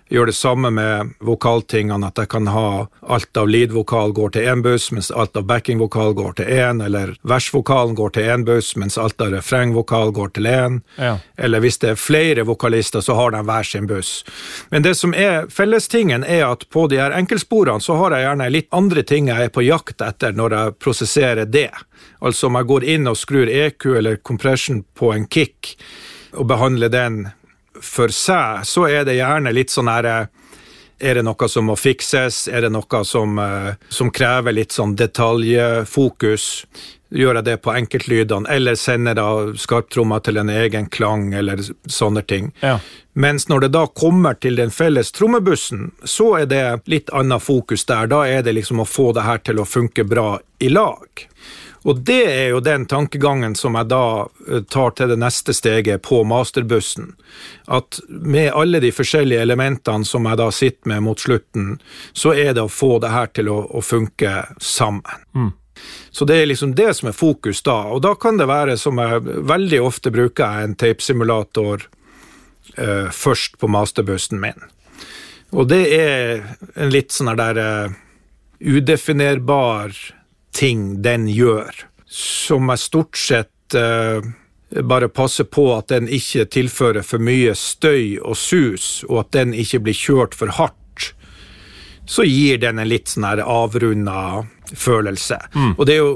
Gjør 0.09 0.31
det 0.31 0.37
samme 0.37 0.71
med 0.73 1.11
vokaltingene, 1.21 2.09
at 2.09 2.17
jeg 2.17 2.31
kan 2.33 2.49
ha 2.49 2.87
alt 3.13 3.37
av 3.37 3.49
lead-vokal 3.51 4.15
går 4.17 4.33
til 4.37 4.49
én 4.49 4.63
buss, 4.65 4.89
mens 4.95 5.11
alt 5.13 5.37
av 5.37 5.45
backing-vokal 5.51 6.15
går 6.17 6.39
til 6.39 6.49
én, 6.49 6.81
eller 6.85 7.13
versvokalen 7.29 7.93
går 7.99 8.15
til 8.17 8.31
én 8.33 8.47
buss, 8.49 8.71
mens 8.81 8.97
alt 8.97 9.21
av 9.21 9.35
refreng-vokal 9.37 10.15
går 10.17 10.33
til 10.39 10.49
én. 10.49 10.81
Ja. 10.97 11.19
Eller 11.37 11.61
hvis 11.61 11.77
det 11.83 11.93
er 11.93 12.01
flere 12.01 12.47
vokalister, 12.49 13.05
så 13.05 13.19
har 13.21 13.37
de 13.37 13.45
hver 13.45 13.69
sin 13.69 13.89
buss. 13.91 14.25
Men 14.73 14.87
det 14.87 14.95
som 14.97 15.13
er 15.13 15.47
fellestingen, 15.53 16.25
er 16.25 16.47
at 16.49 16.65
på 16.73 16.87
de 16.89 17.03
her 17.03 17.13
enkeltsporene 17.13 17.85
så 17.85 18.01
har 18.01 18.17
jeg 18.17 18.29
gjerne 18.29 18.51
litt 18.55 18.73
andre 18.73 19.05
ting 19.05 19.29
jeg 19.29 19.49
er 19.49 19.53
på 19.53 19.67
jakt 19.67 20.01
etter 20.05 20.33
når 20.33 20.57
jeg 20.57 20.79
prosesserer 20.81 21.45
det. 21.45 21.71
Altså 22.25 22.49
om 22.49 22.57
jeg 22.57 22.73
går 22.73 22.93
inn 22.97 23.11
og 23.11 23.19
skrur 23.21 23.51
EQ 23.51 23.91
eller 23.99 24.23
compression 24.25 24.87
på 24.97 25.13
en 25.13 25.29
kick, 25.29 25.77
og 26.33 26.49
behandler 26.49 26.93
den 26.93 27.27
for 27.83 28.13
seg, 28.15 28.65
så 28.69 28.89
er 28.89 29.07
det 29.09 29.19
gjerne 29.19 29.55
litt 29.55 29.73
sånn 29.75 29.91
herre 29.91 30.29
er 30.99 31.15
det 31.15 31.23
noe 31.23 31.49
som 31.49 31.69
må 31.71 31.77
fikses? 31.79 32.49
Er 32.51 32.67
det 32.67 32.73
noe 32.75 33.05
som, 33.07 33.39
eh, 33.39 33.75
som 33.89 34.11
krever 34.11 34.53
litt 34.53 34.75
sånn 34.75 34.97
detaljfokus? 34.97 36.67
Gjør 37.15 37.39
jeg 37.39 37.45
det 37.45 37.57
på 37.63 37.73
enkeltlydene, 37.73 38.51
eller 38.51 38.75
sender 38.75 39.15
da 39.15 39.29
skarptromma 39.57 40.19
til 40.23 40.37
en 40.37 40.51
egen 40.51 40.89
klang, 40.91 41.33
eller 41.35 41.57
sånne 41.89 42.27
ting. 42.27 42.53
Ja. 42.61 42.81
Mens 43.15 43.49
når 43.49 43.61
det 43.61 43.73
da 43.73 43.87
kommer 43.87 44.35
til 44.35 44.57
den 44.57 44.71
felles 44.71 45.13
trommebussen, 45.13 45.93
så 46.05 46.43
er 46.43 46.47
det 46.47 46.83
litt 46.87 47.09
annet 47.11 47.43
fokus 47.43 47.85
der. 47.85 48.07
Da 48.07 48.27
er 48.27 48.43
det 48.43 48.55
liksom 48.55 48.81
å 48.81 48.87
få 48.87 49.15
det 49.15 49.23
her 49.23 49.39
til 49.39 49.63
å 49.63 49.65
funke 49.65 50.05
bra 50.05 50.39
i 50.61 50.69
lag. 50.69 51.09
Og 51.87 52.01
det 52.07 52.25
er 52.27 52.49
jo 52.53 52.61
den 52.65 52.87
tankegangen 52.91 53.55
som 53.59 53.77
jeg 53.79 53.91
da 53.91 54.27
eh, 54.49 54.65
tar 54.71 54.97
til 54.99 55.13
det 55.13 55.19
neste 55.21 55.55
steget 55.55 56.03
på 56.07 56.23
masterbussen. 56.27 57.13
At 57.67 58.01
med 58.09 58.53
alle 58.53 58.81
de 58.83 58.91
forskjellige 58.95 59.45
elementene 59.47 60.09
som 60.09 60.27
jeg 60.27 60.41
da 60.41 60.51
sitter 60.55 60.95
med 60.95 61.07
mot 61.07 61.21
slutten, 61.21 61.77
så 62.13 62.35
er 62.35 62.55
det 62.57 62.67
å 62.67 62.73
få 62.73 62.99
det 63.03 63.13
her 63.15 63.31
til 63.35 63.53
å, 63.53 63.61
å 63.71 63.85
funke 63.85 64.43
sammen. 64.59 65.25
Mm. 65.35 65.53
Så 66.11 66.25
det 66.25 66.41
er 66.41 66.51
liksom 66.51 66.75
det 66.75 66.95
som 66.99 67.09
er 67.09 67.15
fokus 67.17 67.63
da. 67.63 67.77
Og 67.95 68.03
da 68.03 68.15
kan 68.19 68.41
det 68.41 68.49
være, 68.51 68.77
som 68.81 68.99
jeg 68.99 69.23
veldig 69.47 69.81
ofte 69.87 70.11
bruker, 70.11 70.65
en 70.65 70.75
tapesimulator 70.75 71.85
uh, 72.75 73.07
først 73.15 73.59
på 73.63 73.71
masterbussen 73.71 74.41
min. 74.43 74.59
Og 75.55 75.69
det 75.71 75.85
er 75.95 76.43
en 76.75 76.91
litt 76.91 77.15
sånn 77.15 77.31
der 77.39 77.61
uh, 77.63 77.95
udefinerbar 78.59 79.95
ting 80.57 81.03
den 81.05 81.29
gjør, 81.31 81.73
som 82.09 82.71
jeg 82.73 82.83
stort 82.83 83.19
sett 83.21 83.77
uh, 83.77 84.25
bare 84.85 85.09
passer 85.09 85.45
på 85.49 85.71
at 85.77 85.89
den 85.93 86.09
ikke 86.13 86.47
tilfører 86.53 87.07
for 87.07 87.23
mye 87.23 87.55
støy 87.57 88.19
og 88.21 88.37
sus, 88.37 89.05
og 89.09 89.27
at 89.27 89.33
den 89.37 89.55
ikke 89.57 89.81
blir 89.87 89.97
kjørt 89.97 90.37
for 90.37 90.53
hardt, 90.59 90.78
så 92.09 92.25
gir 92.25 92.61
den 92.63 92.81
en 92.81 92.89
litt 92.89 93.11
sånn 93.13 93.27
avrunda 93.45 94.47
følelse. 94.77 95.39
Mm. 95.55 95.75
Og 95.77 95.87
det 95.87 95.95
er, 95.95 95.99
jo, 95.99 96.15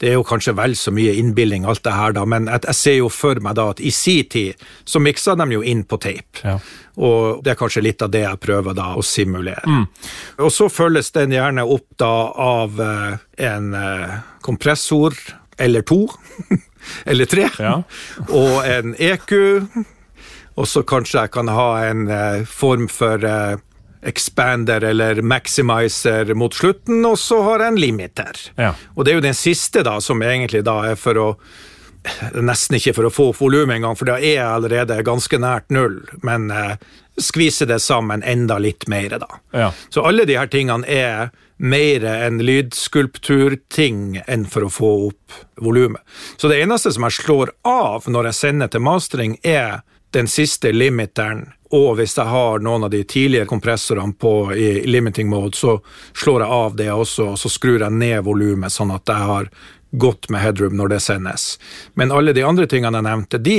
det 0.00 0.08
er, 0.08 0.14
jo, 0.18 0.24
kanskje 0.28 0.54
vel 0.56 0.76
så 0.76 0.92
mye 0.94 1.14
innbilning, 1.20 1.66
alt 1.68 1.84
det 1.84 1.94
her, 1.96 2.14
da, 2.16 2.24
men 2.28 2.48
jeg, 2.50 2.64
jeg 2.68 2.78
ser 2.80 2.96
jo 2.98 3.10
for 3.12 3.40
meg 3.44 3.56
da 3.58 3.68
at 3.74 3.80
i 3.80 3.92
sin 3.94 4.28
tid 4.32 4.64
så 4.88 5.00
miksa 5.02 5.36
de 5.40 5.48
jo 5.54 5.62
inn 5.64 5.84
på 5.88 5.98
tape. 6.02 6.42
Ja. 6.44 6.58
Og 6.94 7.42
det 7.44 7.54
er 7.54 7.58
kanskje 7.60 7.84
litt 7.84 8.04
av 8.04 8.12
det 8.14 8.22
jeg 8.24 8.42
prøver 8.42 8.76
da 8.76 8.92
å 8.96 9.04
simulere. 9.04 9.64
Mm. 9.66 9.86
Og 10.46 10.52
så 10.54 10.68
følges 10.72 11.10
den 11.16 11.34
gjerne 11.34 11.66
opp 11.66 11.88
da 12.00 12.12
av 12.44 12.80
eh, 12.80 13.16
en 13.48 13.72
eh, 13.78 14.14
kompressor 14.44 15.16
eller 15.58 15.84
to. 15.86 16.06
eller 17.10 17.28
tre. 17.30 17.48
Ja. 17.58 17.80
og 18.40 18.56
en 18.68 18.94
EQ. 18.98 19.34
Og 20.54 20.68
så 20.70 20.84
kanskje 20.86 21.24
jeg 21.24 21.34
kan 21.34 21.50
ha 21.50 21.68
en 21.88 22.06
eh, 22.06 22.44
form 22.46 22.86
for 22.92 23.26
expander 24.04 24.84
eller 24.84 25.22
maximizer 25.22 26.34
mot 26.34 26.54
slutten, 26.54 27.04
og 27.06 27.18
så 27.18 27.40
har 27.42 27.64
jeg 27.64 27.74
en 27.74 27.80
limiter. 27.80 28.42
Ja. 28.60 28.74
Og 28.94 29.04
det 29.04 29.14
er 29.14 29.20
jo 29.20 29.28
den 29.28 29.38
siste 29.38 29.84
da, 29.86 29.98
som 30.04 30.22
egentlig 30.22 30.64
da 30.66 30.80
er 30.92 31.00
for 31.00 31.20
å 31.20 31.30
Nesten 32.36 32.76
ikke 32.76 32.92
for 32.98 33.08
å 33.08 33.10
få 33.14 33.24
opp 33.30 33.38
volumet 33.40 33.78
engang, 33.78 33.94
for 33.96 34.04
da 34.04 34.18
er 34.18 34.34
jeg 34.34 34.44
allerede 34.44 34.98
ganske 35.06 35.38
nært 35.40 35.70
null. 35.72 36.02
Men 36.20 36.50
eh, 36.52 36.74
skvise 37.16 37.64
det 37.64 37.78
sammen 37.80 38.20
enda 38.28 38.58
litt 38.60 38.84
mer, 38.92 39.16
da. 39.22 39.38
Ja. 39.56 39.70
Så 39.88 40.04
alle 40.04 40.26
de 40.28 40.36
her 40.36 40.50
tingene 40.52 40.84
er 40.84 41.30
mer 41.56 42.04
en 42.04 42.42
lydskulpturting 42.44 44.20
enn 44.26 44.44
for 44.50 44.66
å 44.66 44.72
få 44.72 44.92
opp 45.08 45.38
volumet. 45.64 46.02
Så 46.36 46.50
det 46.52 46.60
eneste 46.60 46.92
som 46.92 47.06
jeg 47.06 47.22
slår 47.22 47.54
av 47.64 48.08
når 48.10 48.30
jeg 48.30 48.40
sender 48.42 48.72
til 48.72 48.84
mastering, 48.84 49.38
er 49.40 49.80
den 50.14 50.30
siste 50.30 50.72
limiteren. 50.72 51.46
Og 51.74 51.96
hvis 51.98 52.14
jeg 52.16 52.30
har 52.30 52.62
noen 52.62 52.86
av 52.86 52.92
de 52.92 53.02
tidligere 53.02 53.50
kompressorene 53.50 54.14
på 54.14 54.34
i 54.54 54.68
limiting 54.86 55.28
mode, 55.30 55.56
så 55.58 55.78
slår 56.14 56.44
jeg 56.44 56.58
av 56.58 56.76
det 56.78 56.90
også, 56.94 57.32
og 57.32 57.40
så 57.40 57.50
skrur 57.50 57.82
jeg 57.82 57.98
ned 57.98 58.22
volumet, 58.26 58.72
sånn 58.72 58.94
at 58.94 59.10
jeg 59.10 59.30
har 59.30 59.50
godt 59.98 60.30
med 60.30 60.42
headroom 60.42 60.76
når 60.78 60.94
det 60.94 61.00
sendes. 61.02 61.54
Men 61.98 62.14
alle 62.14 62.34
de 62.34 62.46
andre 62.46 62.66
tingene 62.70 63.00
jeg 63.00 63.08
nevnte, 63.08 63.42
de 63.42 63.58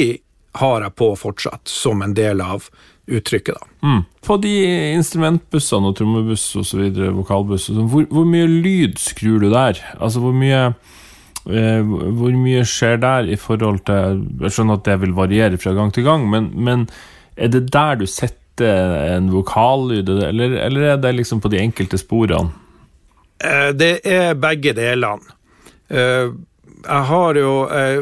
har 0.56 0.84
jeg 0.86 0.96
på 0.96 1.10
fortsatt, 1.20 1.68
som 1.68 2.04
en 2.04 2.16
del 2.16 2.44
av 2.44 2.70
uttrykket. 3.12 3.56
da. 3.60 3.88
Mm. 3.88 4.04
På 4.26 4.38
de 4.42 4.54
instrumentbussene 4.96 5.92
og 5.92 5.98
trommebuss 6.00 6.48
osv., 6.60 6.86
vokalbuss, 7.20 7.68
sånn, 7.70 7.90
hvor, 7.92 8.08
hvor 8.10 8.28
mye 8.30 8.48
lyd 8.50 9.00
skrur 9.02 9.44
du 9.44 9.50
der? 9.52 9.82
Altså 10.00 10.24
hvor 10.24 10.36
mye 10.36 10.70
hvor 11.46 12.34
mye 12.42 12.64
skjer 12.66 12.98
der 13.04 13.28
i 13.30 13.36
forhold 13.38 13.84
til 13.86 14.24
Jeg 14.42 14.54
skjønner 14.56 14.80
at 14.80 14.88
det 14.88 14.96
vil 15.04 15.14
variere 15.14 15.60
fra 15.62 15.76
gang 15.78 15.92
til 15.94 16.08
gang, 16.08 16.26
men, 16.30 16.50
men 16.58 16.88
er 17.38 17.52
det 17.54 17.68
der 17.74 18.00
du 18.02 18.08
setter 18.10 18.96
en 19.16 19.30
vokallyd, 19.34 20.10
eller, 20.10 20.58
eller 20.66 20.88
er 20.94 20.98
det 21.04 21.12
liksom 21.20 21.44
på 21.44 21.52
de 21.54 21.60
enkelte 21.62 22.00
sporene? 22.02 22.50
Eh, 23.44 23.72
det 23.76 24.00
er 24.08 24.36
begge 24.40 24.74
delene. 24.78 25.36
Eh, 25.90 26.32
jeg 26.86 27.08
har 27.10 27.40
jo 27.40 27.54
eh, 27.74 28.02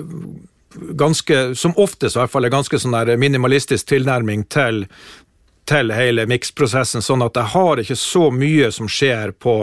ganske, 1.00 1.39
som 1.56 1.76
oftest 1.80 2.18
i 2.18 2.22
hvert 2.22 2.34
fall, 2.34 2.48
en 2.48 2.58
ganske 2.60 2.80
sånn 2.80 2.98
minimalistisk 3.20 3.89
tilnærming 3.91 4.46
til 4.54 4.86
til 5.70 5.91
hele 5.95 6.26
miksprosessen, 6.28 7.01
sånn 7.01 7.24
at 7.26 7.38
jeg 7.39 7.51
har 7.53 7.82
ikke 7.82 7.95
så 7.99 8.30
mye 8.36 8.72
som 8.76 8.89
skjer 8.91 9.32
på 9.39 9.55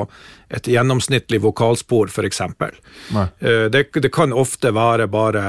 et 0.50 0.66
gjennomsnittlig 0.66 1.40
vokalspor, 1.44 2.08
f.eks. 2.10 2.40
Eh, 2.40 3.66
Det, 3.70 3.84
det 3.92 4.12
kan 4.12 4.32
ofte 4.32 4.72
være 4.74 5.06
bare 5.12 5.42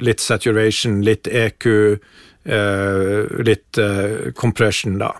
litt 0.00 0.20
saturation, 0.20 1.02
litt 1.04 1.28
EQ, 1.28 1.66
eh, 2.44 3.44
litt 3.44 3.78
eh, 3.78 4.32
compression, 4.34 4.98
da. 4.98 5.12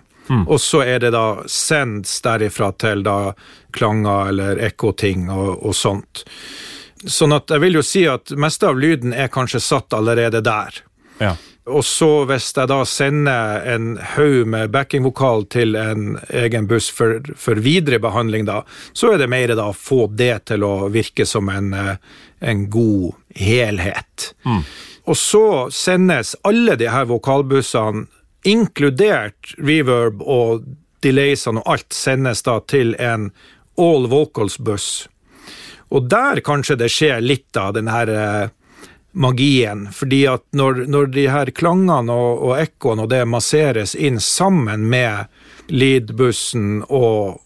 Og 0.47 0.61
så 0.61 0.83
er 0.87 0.99
det 1.03 1.11
da 1.11 1.43
sends 1.51 2.21
derifra 2.23 2.71
til 2.79 3.03
da 3.03 3.33
klanger 3.75 4.29
eller 4.31 4.61
ekkoting 4.63 5.27
og, 5.29 5.57
og 5.59 5.75
sånt. 5.75 6.23
Sånn 7.03 7.35
at 7.35 7.51
jeg 7.51 7.59
vil 7.59 7.75
jo 7.75 7.83
si 7.83 8.05
at 8.07 8.31
meste 8.39 8.69
av 8.69 8.79
lyden 8.79 9.11
er 9.11 9.27
kanskje 9.27 9.59
satt 9.59 9.93
allerede 9.93 10.39
der. 10.45 10.79
Ja. 11.19 11.35
Og 11.65 11.85
så 11.87 12.09
hvis 12.27 12.49
jeg 12.57 12.67
da 12.67 12.81
sender 12.87 13.63
en 13.71 13.93
haug 14.15 14.47
med 14.51 14.71
backingvokal 14.73 15.45
til 15.53 15.77
en 15.79 16.17
egen 16.27 16.67
buss 16.67 16.89
for, 16.91 17.21
for 17.39 17.61
videre 17.63 18.01
behandling, 18.03 18.43
da, 18.49 18.63
så 18.91 19.13
er 19.13 19.21
det 19.21 19.29
mer 19.31 19.53
da 19.55 19.69
å 19.71 19.77
få 19.77 20.09
det 20.11 20.49
til 20.51 20.65
å 20.67 20.89
virke 20.91 21.25
som 21.29 21.47
en, 21.53 21.71
eh, 21.73 21.95
en 22.43 22.65
god 22.73 23.13
helhet. 23.39 24.33
Og 25.07 25.17
så 25.19 25.45
sendes 25.71 26.35
alle 26.43 26.75
de 26.79 26.91
her 26.91 27.07
vokalbussene, 27.07 28.07
inkludert 28.43 29.53
reverb 29.55 30.19
og 30.19 30.65
delaysene 31.03 31.61
og 31.61 31.77
alt, 31.77 31.95
sendes 31.95 32.43
da 32.43 32.57
til 32.67 32.91
en 32.99 33.29
all 33.79 34.09
vocals-buss. 34.11 35.07
Og 35.95 36.09
der 36.11 36.41
kanskje 36.43 36.75
det 36.81 36.89
skjer 36.91 37.23
litt 37.23 37.55
av 37.59 37.71
den 37.77 37.87
her 37.87 38.11
eh, 38.11 38.51
magien, 39.13 39.87
fordi 39.93 40.23
at 40.27 40.41
når, 40.57 40.83
når 40.89 41.11
de 41.13 41.27
her 41.29 41.51
klangene 41.53 42.11
og, 42.13 42.41
og 42.49 42.55
ekkoene 42.63 43.05
og 43.05 43.11
det 43.13 43.23
masseres 43.29 43.93
inn 43.95 44.19
sammen 44.23 44.87
med 44.89 45.27
lead-bussen 45.69 46.81
og 46.89 47.39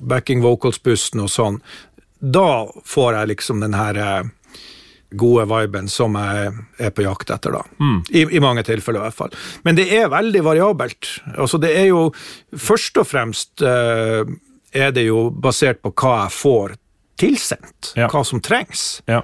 backing 0.00 0.42
vocals-bussen 0.44 1.22
og 1.24 1.30
sånn, 1.30 1.58
da 2.22 2.66
får 2.86 3.16
jeg 3.18 3.30
liksom 3.32 3.60
den 3.64 3.74
her 3.74 3.98
eh, 3.98 4.30
gode 5.18 5.44
viben 5.50 5.90
som 5.92 6.14
jeg 6.16 6.52
er 6.86 6.92
på 6.96 7.04
jakt 7.04 7.32
etter, 7.34 7.58
da. 7.58 7.64
I, 8.14 8.22
I 8.32 8.40
mange 8.40 8.62
tilfeller, 8.64 9.02
i 9.02 9.08
hvert 9.10 9.18
fall. 9.18 9.34
Men 9.66 9.76
det 9.76 9.88
er 9.92 10.08
veldig 10.12 10.40
variabelt. 10.46 11.10
Altså, 11.36 11.58
det 11.60 11.74
er 11.82 11.90
jo 11.90 12.06
først 12.56 13.02
og 13.02 13.10
fremst 13.10 13.60
eh, 13.66 14.22
er 14.72 14.94
det 14.96 15.04
jo 15.10 15.26
basert 15.34 15.82
på 15.84 15.92
hva 15.98 16.14
jeg 16.24 16.36
får 16.38 16.78
tilsendt, 17.20 17.92
Ja. 17.98 18.06
hva 18.08 18.22
som 18.24 18.40
trengs. 18.42 19.02
ja. 19.10 19.20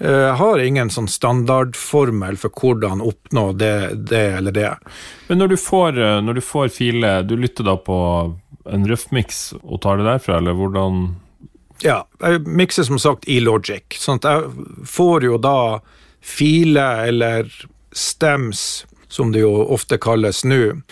Eh, 0.00 0.10
Jeg 0.28 0.36
har 0.38 0.58
ingen 0.62 0.90
sånn 0.90 1.08
standardformel 1.10 2.36
for 2.38 2.50
hvordan 2.54 3.00
oppnå 3.02 3.52
det, 3.58 3.94
det 4.10 4.24
eller 4.38 4.52
det. 4.54 4.72
Men 5.28 5.38
når 5.42 5.48
du 5.54 5.56
får, 5.56 5.98
eh, 5.98 6.20
når 6.22 6.34
du 6.38 6.40
får 6.44 6.68
filer, 6.74 7.22
du 7.26 7.36
lytter 7.36 7.64
da 7.66 7.76
på 7.76 7.98
en 8.68 8.84
røffmiks 8.88 9.54
og 9.62 9.80
tar 9.82 9.98
det 9.98 10.06
derfra, 10.08 10.38
eller 10.38 10.54
hvordan 10.58 11.16
Ja, 11.82 12.02
jeg 12.20 12.40
mikser 12.42 12.82
som 12.84 12.98
sagt 12.98 13.28
i 13.30 13.38
Logic, 13.40 13.84
sånn 13.94 14.18
at 14.18 14.26
jeg 14.26 14.86
får 14.90 15.22
jo 15.28 15.36
da 15.38 15.78
filer 16.20 17.04
eller 17.06 17.52
stems, 17.94 18.84
som 19.08 19.30
det 19.32 19.44
jo 19.44 19.52
ofte 19.70 19.96
kalles 20.02 20.42
nå, 20.44 20.82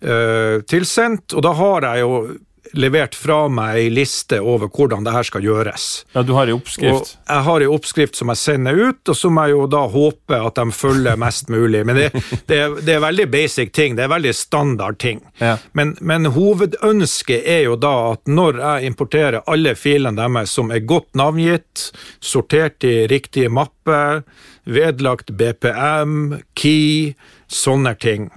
eh, 0.00 0.60
tilsendt, 0.64 1.34
og 1.36 1.44
da 1.44 1.52
har 1.52 1.82
jeg 1.90 2.00
jo 2.00 2.38
levert 2.78 3.14
fra 3.18 3.48
meg 3.50 3.76
ei 3.80 3.88
liste 3.92 4.38
over 4.40 4.68
hvordan 4.70 5.04
det 5.06 5.12
her 5.14 5.26
skal 5.26 5.42
gjøres. 5.44 5.86
Ja, 6.14 6.22
du 6.22 6.32
har 6.36 6.46
ei 6.50 6.54
Og 6.54 6.60
oppskrift. 6.62 7.16
jeg 7.28 7.44
har 7.46 7.60
ei 7.64 7.68
oppskrift 7.70 8.16
som 8.18 8.28
jeg 8.32 8.40
sender 8.40 8.78
ut, 8.78 9.00
og 9.08 9.16
så 9.16 9.30
må 9.30 9.46
jeg 9.48 9.56
jo 9.56 9.66
da 9.72 9.80
håpe 9.90 10.38
at 10.46 10.54
de 10.60 10.66
følger 10.74 11.16
mest 11.20 11.48
mulig. 11.52 11.84
Men 11.86 11.96
det, 11.96 12.08
det, 12.46 12.58
er, 12.58 12.76
det 12.86 12.94
er 12.96 13.02
veldig 13.06 13.26
basic 13.32 13.72
ting, 13.76 13.96
det 13.98 14.04
er 14.06 14.12
veldig 14.14 14.34
standard 14.34 14.98
ting. 15.02 15.22
Ja. 15.40 15.56
Men, 15.72 15.96
men 16.00 16.30
hovedønsket 16.34 17.42
er 17.46 17.64
jo 17.68 17.76
da 17.80 17.94
at 18.12 18.26
når 18.30 18.60
jeg 18.60 18.90
importerer 18.92 19.42
alle 19.50 19.74
filene 19.78 20.16
deres 20.20 20.52
som 20.56 20.70
er 20.74 20.84
godt 20.86 21.14
navngitt, 21.18 21.90
sortert 22.20 22.84
i 22.86 23.06
riktige 23.10 23.50
mapper, 23.50 24.22
vedlagt 24.70 25.32
BPM, 25.34 26.36
key, 26.54 27.14
sånne 27.50 27.94
ting, 27.98 28.28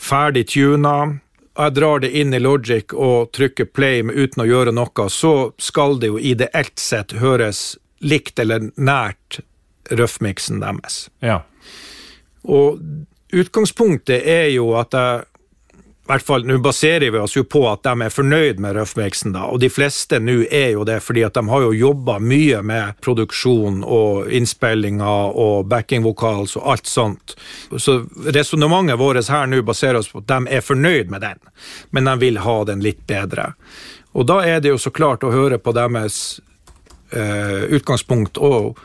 ferdig 0.00 0.46
tuna, 0.52 1.20
jeg 1.64 1.74
drar 1.76 2.00
det 2.02 2.10
inn 2.16 2.34
i 2.34 2.40
Logic 2.42 2.92
og 2.94 3.32
trykker 3.36 3.68
play 3.72 4.02
med- 4.02 4.16
uten 4.16 4.44
å 4.44 4.48
gjøre 4.48 4.72
noe, 4.74 5.08
så 5.08 5.52
skal 5.58 5.98
det 5.98 6.10
jo 6.12 6.18
ideelt 6.18 6.78
sett 6.78 7.12
høres 7.12 7.76
likt 8.00 8.38
eller 8.38 8.70
nært 8.76 9.40
røffmiksen 9.90 10.60
deres. 10.60 11.08
Ja. 11.20 11.42
Og 12.44 12.80
utgangspunktet 13.32 14.24
er 14.26 14.48
jo 14.54 14.72
at 14.78 14.94
jeg 14.96 15.24
hvert 16.10 16.26
fall, 16.26 16.44
Nå 16.46 16.58
baserer 16.58 17.10
vi 17.10 17.18
oss 17.18 17.36
jo 17.36 17.44
på 17.46 17.62
at 17.70 17.84
de 17.86 18.06
er 18.06 18.12
fornøyd 18.12 18.60
med 18.62 18.74
røffmiksen, 18.76 19.34
da, 19.36 19.46
og 19.50 19.60
de 19.62 19.70
fleste 19.72 20.18
nå 20.22 20.40
er 20.50 20.74
jo 20.74 20.84
det, 20.88 20.98
fordi 21.04 21.24
at 21.26 21.38
de 21.38 21.44
har 21.48 21.64
jo 21.66 21.72
jobba 21.76 22.18
mye 22.22 22.60
med 22.66 22.98
produksjon 23.04 23.82
og 23.86 24.30
innspillinger 24.34 25.38
og 25.38 25.70
backingvokals 25.70 26.56
og 26.60 26.68
alt 26.74 26.90
sånt. 26.90 27.36
Så 27.76 28.00
resonnementet 28.26 28.98
vårt 29.00 29.30
her 29.30 29.48
nå 29.50 29.62
baserer 29.66 30.00
oss 30.00 30.10
på 30.12 30.22
at 30.24 30.28
de 30.32 30.56
er 30.58 30.66
fornøyd 30.66 31.12
med 31.12 31.24
den, 31.26 31.40
men 31.90 32.10
de 32.10 32.18
vil 32.24 32.42
ha 32.44 32.58
den 32.68 32.84
litt 32.84 33.06
bedre. 33.08 33.52
Og 34.12 34.26
da 34.26 34.40
er 34.46 34.60
det 34.60 34.72
jo 34.72 34.80
så 34.80 34.90
klart 34.90 35.24
å 35.24 35.32
høre 35.32 35.60
på 35.62 35.74
deres 35.76 36.40
eh, 37.14 37.70
utgangspunkt 37.70 38.40
og, 38.42 38.78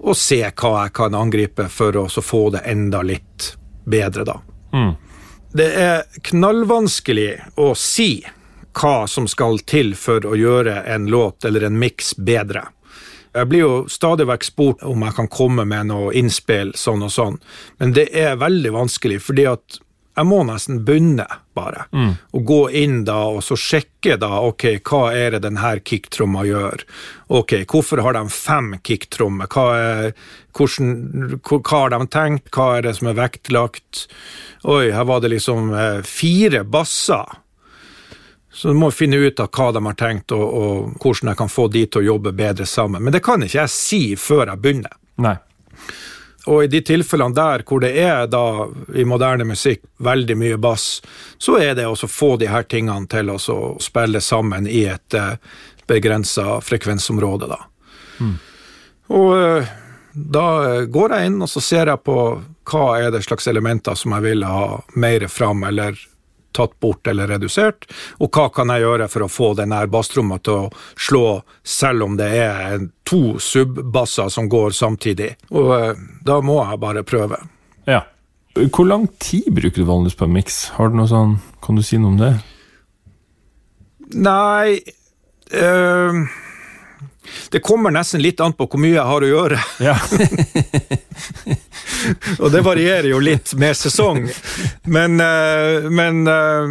og 0.00 0.16
se 0.16 0.40
hva 0.40 0.72
jeg 0.84 0.94
kan 0.96 1.16
angripe 1.18 1.68
for 1.72 1.96
å 2.00 2.08
få 2.08 2.46
det 2.56 2.64
enda 2.70 3.02
litt 3.04 3.54
bedre, 3.84 4.24
da. 4.24 4.40
Mm. 4.74 4.94
Det 5.54 5.66
er 5.78 6.00
knallvanskelig 6.26 7.36
å 7.62 7.68
si 7.78 8.24
hva 8.74 9.04
som 9.06 9.28
skal 9.30 9.60
til 9.62 9.92
for 9.94 10.24
å 10.26 10.34
gjøre 10.34 10.80
en 10.90 11.06
låt 11.06 11.46
eller 11.46 11.68
en 11.68 11.76
miks 11.78 12.16
bedre. 12.18 12.64
Jeg 13.34 13.50
blir 13.52 13.62
jo 13.62 13.76
stadig 13.90 14.26
vekk 14.26 14.46
spurt 14.48 14.82
om 14.82 15.04
jeg 15.06 15.14
kan 15.14 15.30
komme 15.30 15.62
med 15.70 15.92
noe 15.92 16.10
innspill 16.18 16.72
sånn 16.78 17.06
og 17.06 17.14
sånn, 17.14 17.38
men 17.78 17.94
det 17.94 18.08
er 18.18 18.34
veldig 18.42 18.74
vanskelig, 18.74 19.20
fordi 19.22 19.46
at 19.52 19.78
jeg 20.16 20.26
må 20.30 20.40
nesten 20.46 20.84
begynne, 20.86 21.24
bare. 21.54 21.86
Og 22.34 22.44
gå 22.46 22.58
inn 22.82 23.00
da 23.06 23.16
og 23.34 23.40
så 23.42 23.56
sjekke 23.58 24.16
da, 24.22 24.28
ok, 24.46 24.64
hva 24.86 25.00
er 25.14 25.34
det 25.34 25.40
denne 25.46 25.72
kicktromma 25.82 26.44
gjør? 26.46 26.84
Ok, 27.34 27.54
hvorfor 27.70 28.02
har 28.02 28.14
de 28.14 28.22
fem 28.30 28.74
kicktrommer? 28.86 29.46
Hva, 29.50 29.64
er- 29.78 30.12
hvordan- 30.54 31.40
hva 31.42 31.58
hva 31.62 31.80
har 31.80 31.90
de 31.96 32.06
tenkt? 32.06 32.50
Hva 32.54 32.68
er 32.78 32.82
det 32.82 32.96
som 32.96 33.08
er 33.08 33.14
vektlagt? 33.18 34.06
Oi, 34.64 34.90
her 34.92 35.04
var 35.04 35.20
det 35.20 35.30
liksom 35.34 35.72
eh, 35.74 36.02
fire 36.02 36.62
basser. 36.64 37.24
Så 38.54 38.68
du 38.70 38.74
må 38.78 38.92
finne 38.94 39.16
ut 39.18 39.40
av 39.42 39.48
hva 39.50 39.72
de 39.74 39.80
har 39.84 39.94
tenkt, 39.98 40.30
og, 40.30 40.44
og 40.54 40.92
hvordan 41.02 41.32
jeg 41.32 41.36
kan 41.42 41.48
få 41.50 41.66
de 41.74 41.86
til 41.86 42.02
å 42.04 42.08
jobbe 42.14 42.32
bedre 42.38 42.66
sammen. 42.70 43.02
Men 43.02 43.12
det 43.12 43.22
kan 43.26 43.42
ikke 43.42 43.64
jeg 43.64 43.70
si 43.74 44.02
før 44.14 44.46
jeg 44.52 44.62
begynner. 44.62 44.94
Nei. 45.18 45.34
Og 46.46 46.64
i 46.64 46.68
de 46.68 46.80
tilfellene 46.84 47.36
der 47.36 47.64
hvor 47.64 47.80
det 47.80 47.92
er 48.00 48.26
da 48.28 48.68
i 48.94 49.04
moderne 49.08 49.46
musikk 49.48 49.80
veldig 50.04 50.36
mye 50.36 50.58
bass, 50.60 50.98
så 51.38 51.56
er 51.60 51.76
det 51.78 51.86
å 51.88 51.96
få 51.96 52.34
de 52.40 52.50
her 52.52 52.66
tingene 52.68 53.08
til 53.10 53.32
å 53.32 53.38
spille 53.80 54.20
sammen 54.20 54.68
i 54.68 54.84
et 54.92 55.16
eh, 55.16 55.36
begrensa 55.88 56.60
frekvensområde, 56.64 57.48
da. 57.48 57.62
Og 59.14 59.30
eh, 59.38 59.72
da 60.14 60.48
går 60.86 61.16
jeg 61.16 61.30
inn 61.30 61.42
og 61.42 61.50
så 61.50 61.60
ser 61.64 61.90
jeg 61.90 62.04
på 62.06 62.18
hva 62.70 62.84
er 63.00 63.10
det 63.12 63.24
slags 63.26 63.48
elementer 63.50 63.96
som 63.98 64.14
jeg 64.16 64.24
vil 64.28 64.44
ha 64.46 64.78
mer 64.94 65.26
fram 65.28 65.64
eller 65.66 65.98
tatt 66.54 66.78
bort 66.80 67.06
eller 67.10 67.28
redusert, 67.34 67.84
og 68.22 68.30
hva 68.34 68.46
kan 68.54 68.70
jeg 68.72 68.84
gjøre 68.86 69.08
for 69.12 69.26
å 69.26 69.30
få 69.30 69.50
den 69.58 69.74
her 69.74 69.90
basstromma 69.92 70.38
til 70.46 70.54
å 70.64 70.72
slå 70.96 71.24
selv 71.62 72.06
om 72.06 72.16
det 72.20 72.30
er 72.40 72.74
en- 72.76 72.90
to 73.04 73.34
subbasser 73.38 74.30
som 74.32 74.46
går 74.48 74.70
samtidig. 74.72 75.34
Og 75.52 75.72
eh, 75.76 75.94
da 76.24 76.38
må 76.40 76.56
jeg 76.64 76.80
bare 76.80 77.02
prøve. 77.04 77.36
Ja. 77.86 78.00
Hvor 78.56 78.86
lang 78.88 79.08
tid 79.20 79.50
bruker 79.52 79.82
du 79.82 79.84
vanligvis 79.84 80.16
på 80.16 80.24
en 80.24 80.32
miks? 80.38 80.58
Har 80.78 80.88
du 80.88 80.96
noe 80.96 81.10
sånn 81.10 81.36
Kan 81.60 81.74
du 81.76 81.82
si 81.82 81.98
noe 81.98 82.12
om 82.14 82.18
det? 82.20 82.32
Nei 84.14 84.78
eh, 85.50 86.12
Det 87.50 87.60
kommer 87.64 87.90
nesten 87.94 88.20
litt 88.22 88.40
an 88.44 88.52
på 88.56 88.66
hvor 88.68 88.80
mye 88.82 88.94
jeg 88.96 89.06
har 89.08 89.24
å 89.24 89.30
gjøre. 89.30 89.60
Ja. 89.84 89.94
Og 92.38 92.50
det 92.52 92.60
varierer 92.66 93.08
jo 93.10 93.20
litt 93.22 93.54
med 93.60 93.76
sesong. 93.78 94.26
Men, 94.84 95.20
eh, 95.20 95.88
men 95.90 96.26
eh, 96.28 96.68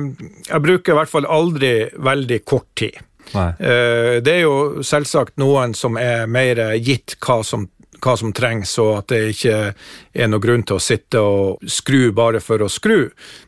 jeg 0.49 0.61
bruker 0.65 0.93
i 0.93 0.97
hvert 0.99 1.09
fall 1.11 1.25
aldri 1.29 1.89
veldig 1.97 2.41
kort 2.45 2.69
tid. 2.79 2.97
Nei. 3.33 3.49
Eh, 3.59 4.19
Det 4.21 4.33
er 4.37 4.43
jo 4.45 4.83
selvsagt 4.85 5.37
noen 5.41 5.73
som 5.77 5.97
er 5.97 6.27
mer 6.29 6.59
gitt 6.77 7.15
hva 7.23 7.39
som, 7.47 7.65
hva 8.03 8.17
som 8.19 8.33
trengs, 8.35 8.75
og 8.83 8.97
at 8.99 9.07
det 9.13 9.21
ikke 9.33 9.55
er 9.73 10.27
noen 10.29 10.43
grunn 10.43 10.63
til 10.67 10.77
å 10.77 10.83
sitte 10.83 11.21
og 11.23 11.63
skru 11.65 12.11
bare 12.13 12.39
for 12.43 12.61
å 12.61 12.69
skru. 12.69 13.07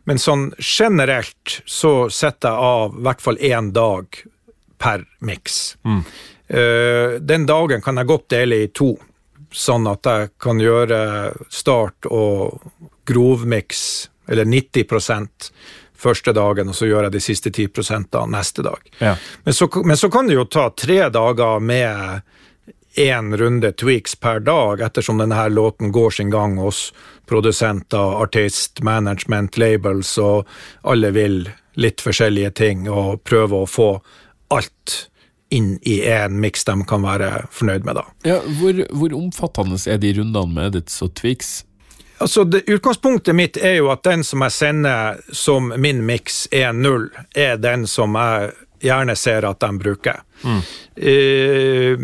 Men 0.10 0.18
sånn 0.22 0.54
generelt 0.60 1.60
så 1.70 2.08
setter 2.10 2.50
jeg 2.56 2.72
av 2.72 2.96
i 2.98 3.04
hvert 3.10 3.22
fall 3.22 3.38
én 3.44 3.70
dag 3.76 4.06
per 4.82 5.06
miks. 5.24 5.76
Eh, 5.86 6.02
Den 6.48 7.46
dagen 7.50 7.82
kan 7.82 7.98
jeg 7.98 8.06
godt 8.06 8.28
dele 8.30 8.60
i 8.62 8.68
to, 8.70 8.92
sånn 9.50 9.88
at 9.90 10.06
jeg 10.06 10.28
kan 10.38 10.60
gjøre 10.62 11.00
start 11.50 12.06
og 12.06 12.60
grovmiks, 13.10 13.82
eller 14.30 14.46
90% 14.46 15.50
første 16.06 16.34
dagen, 16.34 16.70
og 16.70 16.76
så 16.76 16.90
gjør 16.90 17.08
jeg 17.08 17.16
de 17.16 17.24
siste 17.24 17.50
10% 17.50 18.18
neste 18.30 18.66
dag. 18.66 18.90
Ja. 19.00 19.16
Men 19.44 19.54
så, 19.58 19.70
men 19.86 19.98
så 19.98 20.10
kan 20.14 20.28
det 20.30 20.38
jo 20.38 20.46
ta 20.46 20.70
tre 20.70 21.08
dager 21.10 21.64
med 21.64 22.22
én 22.96 23.38
runde 23.38 23.72
tweaks 23.76 24.16
per 24.16 24.40
dag, 24.40 24.82
ettersom 24.82 25.20
denne 25.20 25.48
låten 25.52 25.92
går 25.92 26.18
sin 26.20 26.30
gang 26.32 26.58
hos 26.62 26.94
produsenter, 27.28 28.22
artist, 28.22 28.82
management, 28.86 29.58
labels, 29.58 30.18
og 30.22 30.48
alle 30.82 31.12
vil 31.16 31.42
litt 31.76 32.04
forskjellige 32.04 32.54
ting, 32.56 32.88
og 32.90 33.24
prøve 33.28 33.64
å 33.64 33.68
få 33.68 33.90
alt 34.56 34.96
inn 35.54 35.76
i 35.82 36.00
en 36.10 36.40
miks 36.42 36.66
de 36.66 36.76
kan 36.90 37.06
være 37.06 37.46
fornøyd 37.54 37.86
med, 37.86 38.00
da. 38.00 38.06
Ja, 38.26 38.40
hvor, 38.60 38.82
hvor 38.90 39.16
omfattende 39.18 39.78
er 39.92 40.02
de 40.02 40.14
rundene 40.18 40.54
med 40.54 40.72
edits 40.74 41.02
og 41.06 41.14
tweaks? 41.20 41.64
Altså, 42.18 42.44
det, 42.44 42.64
Utgangspunktet 42.72 43.36
mitt 43.36 43.58
er 43.58 43.78
jo 43.82 43.90
at 43.92 44.06
den 44.08 44.24
som 44.24 44.44
jeg 44.46 44.56
sender 44.56 45.20
som 45.36 45.74
min 45.78 46.02
miks 46.08 46.46
1.0, 46.52 47.10
er 47.36 47.60
den 47.60 47.86
som 47.92 48.16
jeg 48.16 48.54
gjerne 48.86 49.16
ser 49.20 49.48
at 49.48 49.60
de 49.62 49.72
bruker. 49.82 50.22
Eh, 50.96 52.00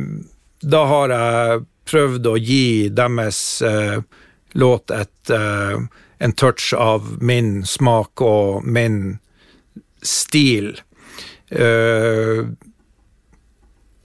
da 0.61 0.81
har 0.89 1.15
jeg 1.15 1.63
prøvd 1.91 2.27
å 2.27 2.35
gi 2.37 2.89
deres 2.93 3.39
eh, 3.65 3.99
låt 4.59 4.91
et, 4.91 5.29
eh, 5.29 5.77
en 6.21 6.35
touch 6.37 6.73
av 6.77 7.15
min 7.23 7.61
smak 7.65 8.21
og 8.21 8.67
min 8.67 9.19
stil. 10.01 10.73
Eh, 11.49 12.45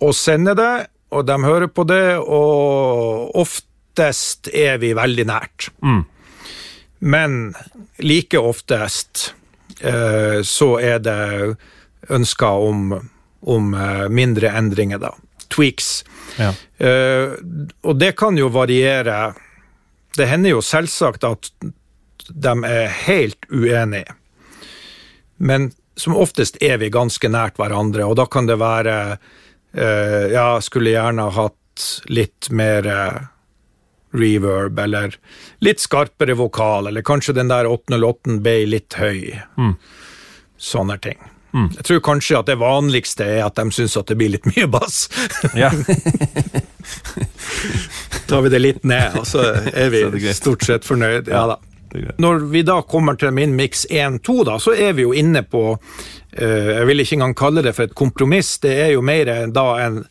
og 0.03 0.15
sender 0.17 0.57
det, 0.59 0.75
og 1.15 1.27
de 1.29 1.37
hører 1.45 1.71
på 1.73 1.87
det, 1.89 2.19
og 2.19 3.37
oftest 3.39 4.51
er 4.53 4.81
vi 4.83 4.93
veldig 4.97 5.27
nært. 5.29 5.71
Men 6.99 7.55
like 8.03 8.39
oftest 8.39 9.35
eh, 9.81 10.43
så 10.43 10.69
er 10.81 10.99
det 11.05 11.57
ønsker 12.13 12.67
om, 12.69 12.93
om 13.41 13.75
eh, 13.75 14.07
mindre 14.09 14.53
endringer, 14.59 15.01
da. 15.03 15.15
Tweaks. 15.53 16.05
Ja. 16.41 16.53
Eh, 16.79 17.37
og 17.87 17.99
det 18.01 18.15
kan 18.19 18.39
jo 18.39 18.51
variere. 18.53 19.35
Det 20.17 20.29
hender 20.29 20.57
jo 20.57 20.65
selvsagt 20.65 21.25
at 21.29 21.51
de 22.27 22.55
er 22.67 22.89
helt 23.07 23.47
uenige. 23.53 24.17
Men 25.37 25.71
som 25.97 26.17
oftest 26.17 26.59
er 26.65 26.81
vi 26.81 26.93
ganske 26.93 27.29
nært 27.31 27.61
hverandre, 27.61 28.05
og 28.05 28.17
da 28.19 28.27
kan 28.29 28.49
det 28.49 28.59
være 28.61 29.17
eh, 29.77 30.27
Ja, 30.33 30.49
skulle 30.65 30.95
gjerne 30.95 31.29
ha 31.29 31.47
hatt 31.47 31.87
litt 32.09 32.51
mer 32.51 32.87
eh, 32.87 33.23
reverb, 34.17 34.79
eller 34.79 35.17
litt 35.65 35.81
skarpere 35.81 36.37
vokal, 36.39 36.89
eller 36.91 37.05
kanskje 37.05 37.37
den 37.37 37.53
der 37.53 37.69
808 37.69 38.39
ble 38.45 38.59
litt 38.71 38.97
høy. 39.01 39.35
Sånne 40.57 40.99
ting. 41.05 41.19
Jeg 41.57 41.85
tror 41.89 42.01
kanskje 42.05 42.37
at 42.37 42.49
det 42.51 42.59
vanligste 42.61 43.25
er 43.25 43.47
at 43.47 43.57
de 43.57 43.71
syns 43.73 43.95
at 43.97 44.11
det 44.11 44.19
blir 44.21 44.35
litt 44.35 44.45
mye 44.51 44.67
bass. 44.69 45.07
Ja. 45.57 45.71
tar 48.29 48.43
vi 48.45 48.51
det 48.53 48.61
litt 48.61 48.85
ned, 48.85 49.17
og 49.21 49.27
så 49.27 49.45
er 49.73 49.89
vi 49.95 50.03
Så 50.05 50.21
er 50.21 50.37
stort 50.37 50.67
sett 50.67 50.85
fornøyd. 50.85 51.31
Ja. 51.33 51.57
Når 52.21 52.45
vi 52.53 52.63
da 52.67 52.83
kommer 52.83 53.17
til 53.17 53.33
min 53.33 53.57
miks 53.57 53.87
1-2, 53.91 54.59
så 54.61 54.75
er 54.75 54.93
vi 54.99 55.07
jo 55.07 55.15
inne 55.17 55.43
på 55.47 55.79
Jeg 56.37 56.85
vil 56.89 57.01
ikke 57.01 57.17
engang 57.17 57.35
kalle 57.39 57.63
det 57.65 57.73
for 57.77 57.89
et 57.89 57.95
kompromiss, 57.97 58.59
det 58.61 58.75
er 58.83 58.91
jo 58.93 59.05
mer 59.05 59.31
da 59.55 59.65
en, 59.81 60.03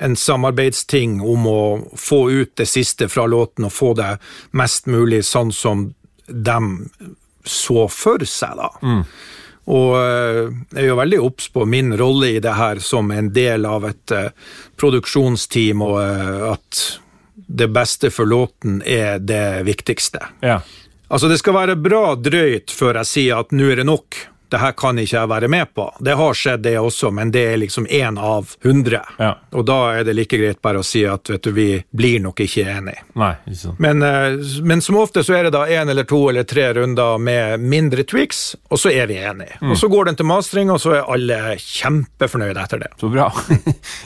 en 0.00 0.16
samarbeidsting 0.16 1.18
om 1.20 1.46
å 1.50 1.60
få 2.00 2.22
ut 2.32 2.54
det 2.56 2.66
siste 2.70 3.10
fra 3.12 3.26
låten 3.28 3.68
og 3.68 3.74
få 3.74 3.92
det 3.98 4.14
mest 4.56 4.88
mulig 4.88 5.20
sånn 5.28 5.52
som 5.52 5.90
de 6.24 6.58
så 7.44 7.84
for 7.92 8.24
seg, 8.24 8.56
da. 8.56 8.70
Og 9.64 9.94
eh, 9.96 10.40
jeg 10.74 10.82
er 10.82 10.90
jo 10.90 10.98
veldig 10.98 11.20
obs 11.24 11.48
på 11.52 11.64
min 11.68 11.94
rolle 11.96 12.34
i 12.36 12.42
det 12.44 12.52
her 12.58 12.80
som 12.84 13.08
en 13.14 13.30
del 13.32 13.64
av 13.68 13.86
et 13.88 14.12
eh, 14.12 14.30
produksjonsteam, 14.80 15.84
og 15.84 16.00
eh, 16.02 16.44
at 16.52 16.82
det 17.34 17.70
beste 17.72 18.10
for 18.12 18.28
låten 18.28 18.82
er 18.84 19.22
det 19.24 19.64
viktigste. 19.68 20.20
Ja. 20.44 20.60
Altså, 21.08 21.28
det 21.28 21.38
skal 21.40 21.56
være 21.56 21.80
bra 21.80 22.14
drøyt 22.16 22.72
før 22.74 23.00
jeg 23.02 23.10
sier 23.10 23.40
at 23.44 23.52
nå 23.56 23.70
er 23.72 23.80
det 23.82 23.88
nok. 23.88 24.20
Det 24.54 24.60
her 24.62 24.74
kan 24.78 24.98
ikke 25.02 25.16
jeg 25.16 25.28
være 25.32 25.48
med 25.50 25.70
på. 25.74 25.84
Det 25.98 26.14
har 26.14 26.36
skjedd, 26.38 26.60
det 26.62 26.76
også, 26.78 27.08
men 27.10 27.32
det 27.34 27.40
er 27.50 27.56
liksom 27.58 27.88
én 27.90 28.20
av 28.22 28.52
hundre. 28.62 29.00
Ja. 29.18 29.32
Og 29.58 29.64
da 29.66 29.78
er 29.98 30.04
det 30.06 30.12
like 30.14 30.38
greit 30.38 30.60
bare 30.62 30.78
å 30.78 30.84
si 30.86 31.00
at 31.10 31.26
vet 31.32 31.42
du, 31.42 31.50
vi 31.56 31.66
blir 31.90 32.20
nok 32.22 32.38
ikke 32.44 32.62
enige. 32.70 33.02
Nei, 33.18 33.32
ikke 33.48 33.58
sant. 33.58 33.80
Men, 33.82 34.04
eh, 34.06 34.36
men 34.62 34.84
som 34.84 35.00
ofte 35.00 35.24
så 35.26 35.34
er 35.34 35.48
det 35.48 35.56
da 35.56 35.64
én 35.66 35.90
eller 35.90 36.06
to 36.06 36.20
eller 36.30 36.46
tre 36.46 36.68
runder 36.76 37.18
med 37.18 37.64
mindre 37.66 38.04
tweaks, 38.06 38.44
og 38.70 38.78
så 38.78 38.92
er 38.94 39.10
vi 39.10 39.16
enige. 39.18 39.58
Og 39.64 39.74
så 39.80 39.90
går 39.90 40.12
den 40.12 40.20
til 40.20 40.28
mastering, 40.30 40.70
og 40.70 40.78
så 40.84 40.94
er 41.00 41.10
alle 41.16 41.40
kjempefornøyde 41.58 42.62
etter 42.62 42.84
det. 42.84 42.92
Så 43.00 43.10
bra. 43.10 43.26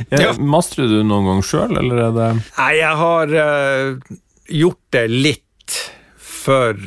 Ja. 0.09 0.31
Mastrer 0.41 0.89
du 0.89 1.03
noen 1.05 1.27
gang 1.27 1.43
sjøl, 1.45 1.77
eller 1.77 2.01
er 2.07 2.15
det 2.17 2.29
Nei, 2.39 2.71
jeg 2.79 2.97
har 3.01 3.33
uh, 3.35 4.17
gjort 4.49 4.81
det 4.95 5.05
litt 5.13 5.77
for 6.49 6.79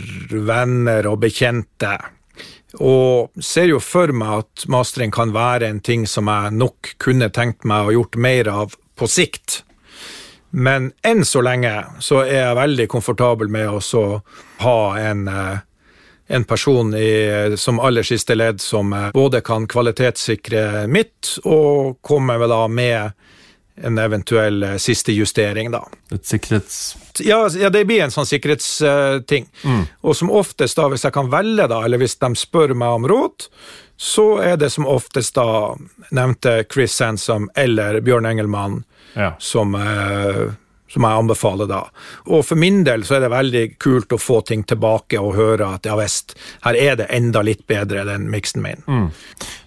venner 0.50 1.12
og 1.12 1.20
bekjente. 1.22 1.94
Og 2.80 3.44
ser 3.44 3.72
jo 3.74 3.82
for 3.84 4.14
meg 4.16 4.46
at 4.46 4.68
mastering 4.72 5.12
kan 5.12 5.34
være 5.36 5.68
en 5.68 5.82
ting 5.84 6.06
som 6.08 6.30
jeg 6.32 6.54
nok 6.56 6.94
kunne 7.04 7.32
tenkt 7.34 7.68
meg 7.68 7.90
å 7.90 7.98
gjort 7.98 8.16
mer 8.16 8.52
av 8.52 8.78
på 8.96 9.10
sikt. 9.12 9.64
Men 10.52 10.92
enn 11.08 11.26
så 11.26 11.42
lenge 11.44 11.74
så 12.04 12.24
er 12.26 12.42
jeg 12.42 12.60
veldig 12.60 12.88
komfortabel 12.92 13.52
med 13.52 13.72
å 13.72 14.06
ha 14.64 14.80
en, 15.00 15.28
eh, 15.28 15.60
en 16.28 16.44
person 16.44 16.94
i, 16.96 17.56
som 17.58 17.80
aller 17.80 18.04
siste 18.04 18.36
ledd 18.36 18.62
som 18.62 18.94
eh, 18.94 19.12
både 19.16 19.42
kan 19.42 19.68
kvalitetssikre 19.68 20.88
mitt, 20.92 21.38
og 21.46 22.02
komme 22.04 22.38
vel 22.40 22.52
da 22.52 22.66
med 22.68 23.12
en 23.84 23.98
eventuell 23.98 24.64
eh, 24.64 24.78
siste 24.82 25.14
justering, 25.16 25.72
da. 25.74 25.84
et 26.14 26.26
sikkerhets... 26.26 26.96
Ja, 27.20 27.42
ja, 27.60 27.70
det 27.74 27.86
blir 27.90 28.04
en 28.06 28.12
sånn 28.14 28.26
sikkerhetsting. 28.30 29.48
Og 30.02 30.16
som 30.16 30.32
oftest, 30.32 30.78
da, 30.80 30.88
hvis 30.90 31.04
jeg 31.06 31.14
kan 31.14 31.30
velge, 31.32 31.68
da, 31.72 31.82
eller 31.86 32.00
hvis 32.02 32.16
de 32.22 32.30
spør 32.40 32.74
meg 32.78 33.00
om 33.02 33.08
råd, 33.12 33.48
så 34.02 34.26
er 34.42 34.56
det 34.58 34.72
som 34.74 34.88
oftest 34.90 35.36
da 35.38 35.76
nevnte 36.16 36.64
Chris 36.72 36.96
Sansom 36.98 37.50
eller 37.56 38.00
Bjørn 38.02 38.26
Engelmann 38.26 38.80
Ja. 39.14 39.34
som, 39.40 39.76
eh, 39.76 40.48
som 40.90 41.04
jeg 41.06 41.20
anbefaler 41.20 41.68
da. 41.70 41.82
Og 42.32 42.46
for 42.48 42.56
min 42.58 42.84
del 42.88 43.04
så 43.04 43.16
er 43.20 43.26
det 43.26 43.30
veldig 43.36 43.66
kult 43.80 44.16
å 44.16 44.18
få 44.20 44.40
ting 44.48 44.64
tilbake 44.64 45.20
og 45.22 45.36
høre 45.36 45.68
at 45.76 45.86
ja 45.86 45.98
visst, 46.00 46.34
her 46.66 46.76
er 46.80 46.96
det 47.04 47.10
enda 47.14 47.44
litt 47.46 47.68
bedre 47.68 48.08
enn 48.16 48.26
miksen 48.32 48.64
min. 48.64 49.12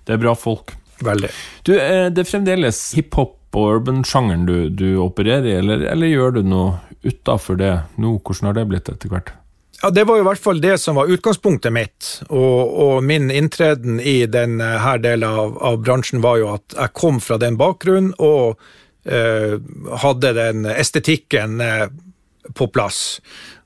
Det 0.04 0.16
er 0.16 0.20
bra 0.24 0.34
folk. 0.34 0.72
Veldig. 1.04 1.30
Du, 1.66 1.72
eh, 1.78 2.08
det 2.10 2.24
er 2.24 2.30
fremdeles 2.30 2.80
hiphop 2.96 3.36
urban-sjangeren 3.60 4.46
du, 4.48 4.68
du 4.70 4.96
opererer 5.02 5.46
i, 5.46 5.56
eller, 5.60 5.86
eller 5.92 6.10
gjør 6.10 6.36
du 6.38 6.42
noe 6.48 6.76
utafor 7.04 7.58
det 7.60 7.72
nå? 8.00 8.16
Hvordan 8.18 8.50
har 8.50 8.58
det 8.58 8.68
blitt 8.70 8.90
etter 8.92 9.12
hvert? 9.12 9.34
Ja, 9.82 9.90
Det 9.90 10.04
var 10.08 10.18
i 10.18 10.24
hvert 10.24 10.40
fall 10.40 10.62
det 10.62 10.78
som 10.80 10.96
var 10.96 11.10
utgangspunktet 11.12 11.72
mitt, 11.74 12.06
og, 12.30 12.60
og 12.84 13.02
min 13.04 13.28
inntreden 13.30 13.98
i 14.00 14.22
denne 14.30 14.70
delen 15.02 15.28
av, 15.28 15.58
av 15.60 15.82
bransjen 15.84 16.22
var 16.24 16.38
jo 16.40 16.54
at 16.54 16.76
jeg 16.78 16.94
kom 16.96 17.20
fra 17.20 17.36
den 17.42 17.58
bakgrunnen 17.60 18.14
og 18.16 18.56
eh, 19.04 19.58
hadde 20.04 20.32
den 20.38 20.64
estetikken 20.72 21.60
eh, 21.60 21.90
på 22.56 22.68
plass. 22.72 23.20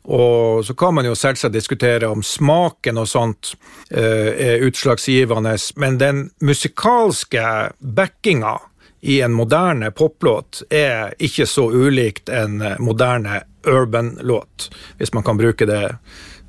Og 0.09 0.65
så 0.67 0.75
kan 0.75 0.97
man 0.97 1.07
jo 1.07 1.15
selvsagt 1.19 1.55
diskutere 1.55 2.09
om 2.09 2.23
smaken 2.25 2.99
og 2.99 3.07
sånt 3.11 3.53
eh, 3.91 4.33
er 4.49 4.67
utslagsgivende, 4.67 5.55
men 5.77 6.01
den 6.01 6.25
musikalske 6.41 7.45
backinga 7.79 8.57
i 9.01 9.21
en 9.23 9.33
moderne 9.33 9.91
poplåt 9.91 10.63
er 10.71 11.15
ikke 11.23 11.47
så 11.47 11.69
ulikt 11.71 12.29
en 12.29 12.63
moderne 12.83 13.43
urban-låt, 13.67 14.71
hvis 14.99 15.13
man 15.15 15.23
kan 15.27 15.39
bruke 15.39 15.67
det 15.69 15.95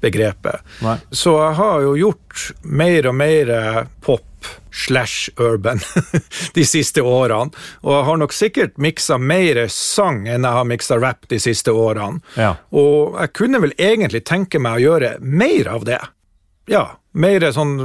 begrepet. 0.02 0.62
Nei. 0.82 0.96
Så 1.12 1.34
jeg 1.36 1.56
har 1.60 1.82
jo 1.84 1.96
gjort 2.00 2.46
mer 2.64 3.08
og 3.12 3.16
mer 3.20 3.52
pop 4.02 4.26
slash 4.72 5.30
urban 5.36 5.82
de 6.56 6.64
siste 6.66 7.02
årene, 7.04 7.52
og 7.84 7.92
jeg 7.98 8.06
har 8.08 8.20
nok 8.22 8.34
sikkert 8.34 8.78
miksa 8.80 9.18
mer 9.20 9.66
sang 9.74 10.22
enn 10.30 10.48
jeg 10.48 10.56
har 10.60 10.70
miksa 10.70 10.98
rap 11.02 11.28
de 11.30 11.40
siste 11.44 11.74
årene. 11.76 12.22
Ja. 12.40 12.54
Og 12.72 13.18
jeg 13.20 13.34
kunne 13.36 13.60
vel 13.66 13.76
egentlig 13.78 14.24
tenke 14.30 14.62
meg 14.64 14.80
å 14.80 14.86
gjøre 14.86 15.18
mer 15.20 15.68
av 15.76 15.84
det. 15.90 16.00
Ja, 16.72 16.86
mer 17.12 17.44
sånn 17.52 17.76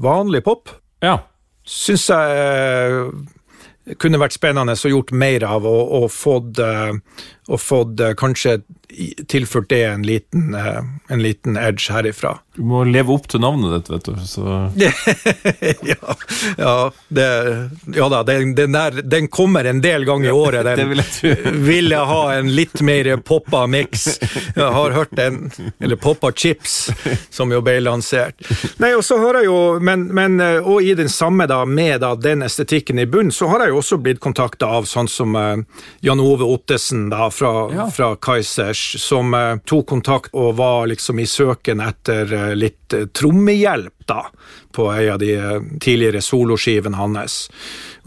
vanlig 0.00 0.44
pop 0.44 0.68
Ja. 1.04 1.18
syns 1.64 2.08
jeg 2.10 3.12
kunne 3.98 4.20
vært 4.20 4.36
spennende 4.36 4.76
å 4.76 4.92
gjort 4.92 5.12
mer 5.16 5.46
av, 5.48 5.66
og, 5.68 5.94
og 6.00 6.06
fått, 6.14 6.60
eh, 6.62 6.94
og 7.48 7.62
fått 7.62 8.02
eh, 8.04 8.14
kanskje 8.18 8.60
tilført 9.28 9.68
det 9.70 9.82
en 9.84 10.02
liten, 10.06 10.54
eh, 10.54 10.82
en 11.08 11.22
liten 11.22 11.56
edge 11.56 11.92
herifra. 11.92 12.38
Du 12.56 12.62
må 12.66 12.82
leve 12.84 13.14
opp 13.14 13.28
til 13.30 13.40
navnet 13.40 13.72
ditt, 13.72 13.90
vet 13.90 14.04
du. 14.10 14.16
Så 14.26 14.44
ja, 15.86 16.14
ja, 16.58 16.92
det, 17.08 17.26
ja 17.94 18.08
da, 18.08 18.22
den, 18.22 18.54
den, 18.54 18.72
der, 18.72 18.90
den 19.02 19.28
kommer 19.28 19.64
en 19.64 19.80
del 19.80 20.04
ganger 20.04 20.28
i 20.28 20.32
året. 20.32 20.64
Den 20.76 20.90
vil 20.90 21.02
jeg 21.02 21.36
vil 21.70 21.90
jeg 21.94 22.06
ha 22.10 22.20
en 22.34 22.50
litt 22.54 22.80
mer 22.84 23.10
poppa 23.16 23.64
mix. 23.70 24.06
Jeg 24.56 24.66
har 24.74 24.90
hørt 24.96 25.14
den, 25.16 25.50
eller 25.80 25.96
poppa 26.00 26.32
chips, 26.36 26.90
som 27.30 27.52
jo 27.54 27.62
ble 27.64 27.78
lansert. 27.84 28.36
Nei, 28.82 28.92
og 28.98 29.04
så 29.06 29.18
har 29.22 29.40
jeg 29.40 29.48
jo, 29.48 29.58
men, 29.80 30.08
men 30.16 30.40
eh, 30.44 30.58
og 30.60 30.82
i 30.84 30.94
den 30.98 31.08
samme, 31.12 31.46
da, 31.50 31.62
med 31.64 32.00
da, 32.04 32.14
den 32.18 32.44
estetikken 32.46 32.98
i 33.02 33.06
bunn, 33.10 33.32
så 33.34 33.48
har 33.52 33.64
jeg 33.64 33.74
jo 33.74 33.80
også 33.80 34.00
blitt 34.02 34.20
kontakta 34.22 34.68
av 34.80 34.88
sånn 34.90 35.08
som 35.10 35.36
eh, 35.38 35.62
Jan 36.06 36.20
Ove 36.22 36.46
Ottesen 36.50 37.08
da, 37.12 37.30
fra, 37.32 37.54
Ja. 37.70 37.86
fra 37.94 38.12
Kaizers, 38.20 38.89
som 38.98 39.34
eh, 39.34 39.56
tok 39.64 39.86
kontakt 39.86 40.34
og 40.34 40.54
var 40.58 40.86
liksom 40.90 41.18
i 41.20 41.26
søken 41.26 41.80
etter 41.84 42.32
eh, 42.32 42.54
litt 42.58 42.92
eh, 42.96 43.06
trommehjelp 43.06 44.06
da, 44.10 44.24
på 44.74 44.92
en 44.92 45.12
av 45.12 45.18
de 45.22 45.36
tidligere 45.80 46.20
soloskivene 46.24 46.96
hans. 46.98 47.50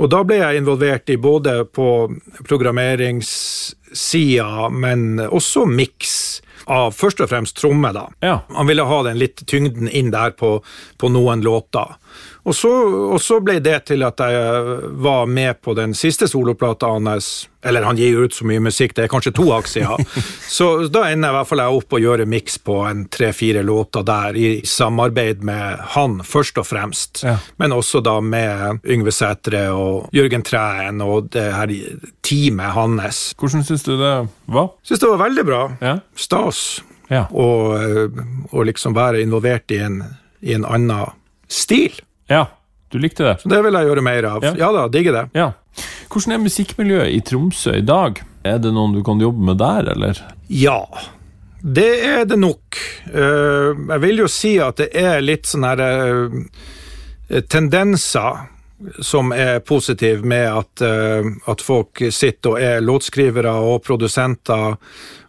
Og 0.01 0.09
da 0.11 0.23
ble 0.27 0.35
jeg 0.41 0.57
involvert 0.59 1.09
i 1.13 1.17
både 1.21 1.65
på 1.65 2.11
programmeringssida, 2.47 4.69
men 4.69 5.19
også 5.29 5.65
miks 5.69 6.41
av 6.65 6.91
først 6.95 7.21
og 7.23 7.29
fremst 7.31 7.57
tromme, 7.59 7.91
da. 7.95 8.07
Ja. 8.23 8.37
Han 8.55 8.67
ville 8.69 8.85
ha 8.87 8.99
den 9.07 9.19
litt 9.19 9.43
tyngden 9.49 9.89
inn 9.89 10.11
der 10.13 10.31
på, 10.37 10.63
på 10.97 11.09
noen 11.11 11.43
låter. 11.43 11.95
Og 12.43 12.51
så, 12.55 12.69
og 13.15 13.21
så 13.23 13.37
ble 13.39 13.53
det 13.63 13.77
til 13.87 14.03
at 14.03 14.19
jeg 14.19 14.63
var 14.99 15.29
med 15.31 15.61
på 15.63 15.71
den 15.77 15.93
siste 15.95 16.27
soloplata 16.27 16.89
hans. 16.91 17.47
Eller 17.63 17.85
han 17.87 17.95
gir 17.95 18.17
jo 18.17 18.25
ut 18.27 18.35
så 18.35 18.43
mye 18.43 18.59
musikk, 18.59 18.91
det 18.97 19.05
er 19.05 19.11
kanskje 19.13 19.31
to 19.37 19.45
aksjer. 19.55 19.87
Så 20.57 20.65
da 20.91 21.05
ender 21.07 21.29
jeg 21.29 21.33
i 21.33 21.37
hvert 21.37 21.47
fall 21.47 21.61
jeg 21.63 21.77
opp 21.77 21.95
å 21.95 22.01
gjøre 22.03 22.25
miks 22.27 22.57
på 22.59 22.75
en 22.83 23.05
tre-fire 23.07 23.63
låter 23.63 24.03
der, 24.03 24.35
i 24.35 24.49
samarbeid 24.67 25.45
med 25.47 25.79
han 25.95 26.17
først 26.27 26.59
og 26.59 26.67
fremst. 26.67 27.23
Ja. 27.23 27.37
Men 27.63 27.71
også 27.71 28.01
da 28.03 28.17
med 28.19 28.83
Yngve 28.83 29.15
Sætre 29.15 29.63
og 29.71 30.11
Jørgen 30.11 30.43
Træen 30.43 30.99
og 31.07 31.31
det 31.31 31.47
her 31.55 31.71
teamet 32.27 32.75
hans. 32.75 33.23
hvordan 33.39 33.63
syns 33.63 33.87
du 33.87 33.95
det 34.03 34.13
var? 34.51 34.73
Syns 34.83 34.99
det 34.99 35.13
var 35.15 35.23
veldig 35.23 35.45
bra. 35.47 35.63
Ja. 35.79 35.95
Stas 36.19 36.81
Ja. 37.07 37.25
og, 37.31 37.79
eh, 37.79 38.23
og 38.51 38.65
liksom 38.67 38.95
være 38.95 39.21
involvert 39.23 39.71
i 39.71 39.79
en, 39.87 40.01
i 40.43 40.51
en 40.59 40.65
annen 40.67 41.07
stil. 41.47 41.95
Ja. 42.33 42.43
Du 42.93 42.99
likte 43.01 43.25
det? 43.25 43.39
Så 43.41 43.49
det 43.49 43.63
vil 43.65 43.73
jeg 43.73 43.89
gjøre 43.89 44.05
mer 44.05 44.25
av. 44.29 44.43
Ja. 44.45 44.53
Ja, 44.59 44.69
da, 44.75 44.85
digger 44.91 45.15
det. 45.15 45.23
Ja. 45.33 45.49
Hvordan 46.13 46.35
er 46.35 46.43
musikkmiljøet 46.43 47.09
i 47.09 47.23
Tromsø 47.25 47.73
i 47.79 47.85
dag? 47.85 48.21
Er 48.45 48.59
det 48.61 48.73
noen 48.75 48.93
du 48.93 49.01
kan 49.05 49.21
jobbe 49.23 49.41
med 49.47 49.57
der, 49.57 49.87
eller? 49.95 50.19
Ja, 50.51 50.83
det 51.63 51.91
er 52.05 52.25
det 52.29 52.37
nok. 52.37 52.77
Eh, 53.07 53.69
jeg 53.95 54.01
vil 54.03 54.23
jo 54.25 54.29
si 54.29 54.57
at 54.61 54.81
det 54.81 54.89
er 54.99 55.23
litt 55.23 55.47
sånne 55.47 55.71
her, 55.71 55.81
eh, 57.31 57.41
tendenser 57.47 58.49
som 58.99 59.31
er 59.31 59.61
positive 59.63 60.27
med 60.27 60.45
at, 60.51 60.81
eh, 60.83 61.31
at 61.47 61.61
folk 61.63 62.03
sitter 62.11 62.51
og 62.51 62.61
er 62.61 62.83
låtskrivere 62.83 63.55
og 63.63 63.81
produsenter, 63.87 64.75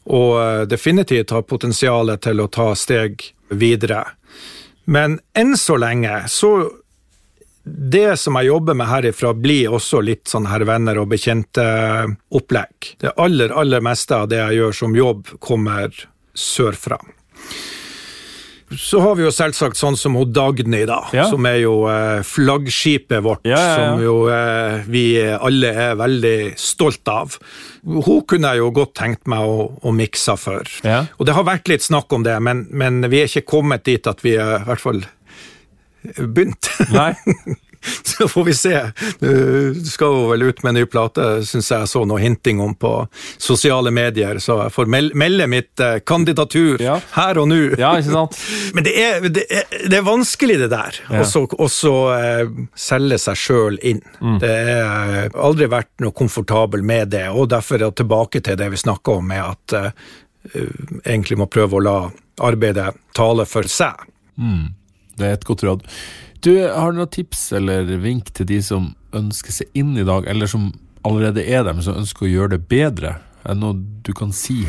og 0.05 0.69
definitivt 0.69 1.31
har 1.31 1.47
potensial 1.49 2.11
til 2.19 2.43
å 2.43 2.51
ta 2.51 2.75
steg 2.75 3.23
videre. 3.49 4.05
Men 4.85 5.21
enn 5.35 5.57
så 5.57 5.79
lenge 5.81 6.29
så 6.29 6.69
det 7.65 8.19
som 8.21 8.37
jeg 8.37 8.51
jobber 8.51 8.77
med 8.77 8.91
herifra, 8.91 9.33
blir 9.35 9.73
også 9.73 10.03
litt 10.05 10.29
sånn 10.29 10.45
herr 10.51 10.67
venner 10.69 10.99
og 11.01 11.09
bekjente-opplegg. 11.15 12.95
Det 13.01 13.15
aller, 13.17 13.55
aller 13.57 13.81
meste 13.85 14.17
av 14.19 14.29
det 14.29 14.41
jeg 14.43 14.59
gjør 14.61 14.77
som 14.85 14.97
jobb, 14.99 15.31
kommer 15.41 15.89
sørfra. 16.37 16.99
Så 18.75 18.99
har 19.05 19.15
vi 19.15 19.23
jo 19.23 19.31
selvsagt 19.31 19.77
sånn 19.79 19.95
som 19.97 20.17
hun 20.19 20.33
Dagny, 20.35 20.81
da, 20.89 20.97
Ja. 21.15 21.29
som 21.31 21.45
er 21.47 21.61
jo 21.62 21.85
eh, 21.87 22.23
flaggskipet 22.27 23.23
vårt, 23.23 23.45
Ja, 23.47 23.59
ja, 23.61 23.75
som 23.77 24.03
jo 24.03 24.15
eh, 24.33 24.83
vi 24.89 25.05
alle 25.23 25.71
er 25.71 25.95
veldig 26.01 26.55
stolt 26.59 27.07
av. 27.12 27.37
Hun 27.85 28.25
kunne 28.27 28.51
jeg 28.55 28.59
jo 28.65 28.71
godt 28.75 28.95
tenkt 28.99 29.29
meg 29.31 29.45
å, 29.47 29.69
å 29.85 29.93
mikse 29.95 30.35
for. 30.41 30.65
Og 31.19 31.27
det 31.29 31.37
har 31.37 31.45
vært 31.47 31.69
litt 31.71 31.83
snakk 31.87 32.11
om 32.17 32.25
det, 32.27 32.35
men, 32.43 32.67
men 32.73 33.05
vi 33.12 33.21
er 33.23 33.29
ikke 33.31 33.47
kommet 33.57 33.85
dit 33.87 34.05
at 34.11 34.25
vi 34.25 34.35
er 34.41 34.57
i 34.62 34.65
hvert 34.67 34.83
fall 34.83 35.05
begynt. 36.19 36.71
Nei? 36.93 37.13
Så 38.03 38.29
får 38.33 38.45
vi 38.47 38.53
se. 38.57 38.79
Du 39.21 39.75
skal 39.85 40.07
jo 40.09 40.29
vel 40.31 40.43
ut 40.47 40.63
med 40.65 40.71
en 40.71 40.77
ny 40.79 40.85
plate, 40.89 41.25
syns 41.45 41.67
jeg 41.69 41.89
så 41.91 42.01
noe 42.09 42.17
hinting 42.23 42.57
om 42.65 42.71
på 42.81 42.93
sosiale 43.37 43.91
medier, 43.93 44.39
så 44.41 44.55
jeg 44.63 44.73
får 44.73 44.89
melde 45.13 45.45
mitt 45.53 45.83
eh, 45.85 45.99
kandidatur 46.01 46.81
Ja. 46.81 46.95
her 47.13 47.37
og 47.43 47.51
nå. 47.51 47.59
Ja, 47.77 47.91
ikke 48.01 48.15
sant? 48.15 48.39
Men 48.79 48.87
det 48.89 48.95
er, 49.03 49.27
det, 49.29 49.45
er, 49.53 49.69
det 49.85 49.99
er 49.99 50.07
vanskelig, 50.07 50.57
det 50.63 50.71
der. 50.73 50.97
Ja. 51.13 51.27
Så 51.29 51.93
eh, 52.17 52.55
selge 52.73 53.19
seg 53.21 53.37
sjøl 53.43 53.77
inn. 53.85 54.01
Mm. 54.17 54.39
Det 54.41 54.55
har 54.65 55.13
eh, 55.27 55.37
aldri 55.45 55.69
vært 55.77 55.93
noe 56.01 56.17
komfortabel 56.17 56.81
med 56.89 57.13
det, 57.13 57.27
og 57.37 57.51
derfor 57.53 57.77
er 57.83 57.91
det 57.91 57.99
tilbake 58.01 58.41
til 58.49 58.57
det 58.63 58.71
vi 58.73 58.81
snakka 58.81 59.19
om, 59.19 59.29
med 59.29 59.45
at 59.45 59.77
eh, 59.83 59.91
egentlig 61.05 61.37
må 61.43 61.51
prøve 61.53 61.77
å 61.77 61.85
la 61.85 61.99
arbeidet 62.49 62.97
tale 63.13 63.45
for 63.45 63.69
seg. 63.69 64.09
Det 65.19 65.27
er 65.27 65.39
et 65.39 65.47
godt 65.47 65.65
råd. 65.67 65.85
Du, 66.45 66.53
har 66.61 66.93
du 66.93 67.01
noen 67.01 67.12
tips 67.12 67.47
eller 67.57 67.89
vink 68.03 68.33
til 68.37 68.49
de 68.51 68.61
som 68.65 68.93
ønsker 69.17 69.55
seg 69.55 69.79
inn 69.79 69.95
i 69.97 70.05
dag, 70.05 70.27
eller 70.29 70.51
som 70.51 70.73
allerede 71.07 71.45
er 71.45 71.65
der, 71.65 71.73
men 71.73 71.85
som 71.87 71.97
ønsker 72.01 72.27
å 72.27 72.33
gjøre 72.33 72.57
det 72.57 72.67
bedre? 72.69 73.17
Er 73.45 73.57
det 73.57 73.62
noe 73.62 73.79
du 74.05 74.12
kan 74.17 74.33
si? 74.37 74.65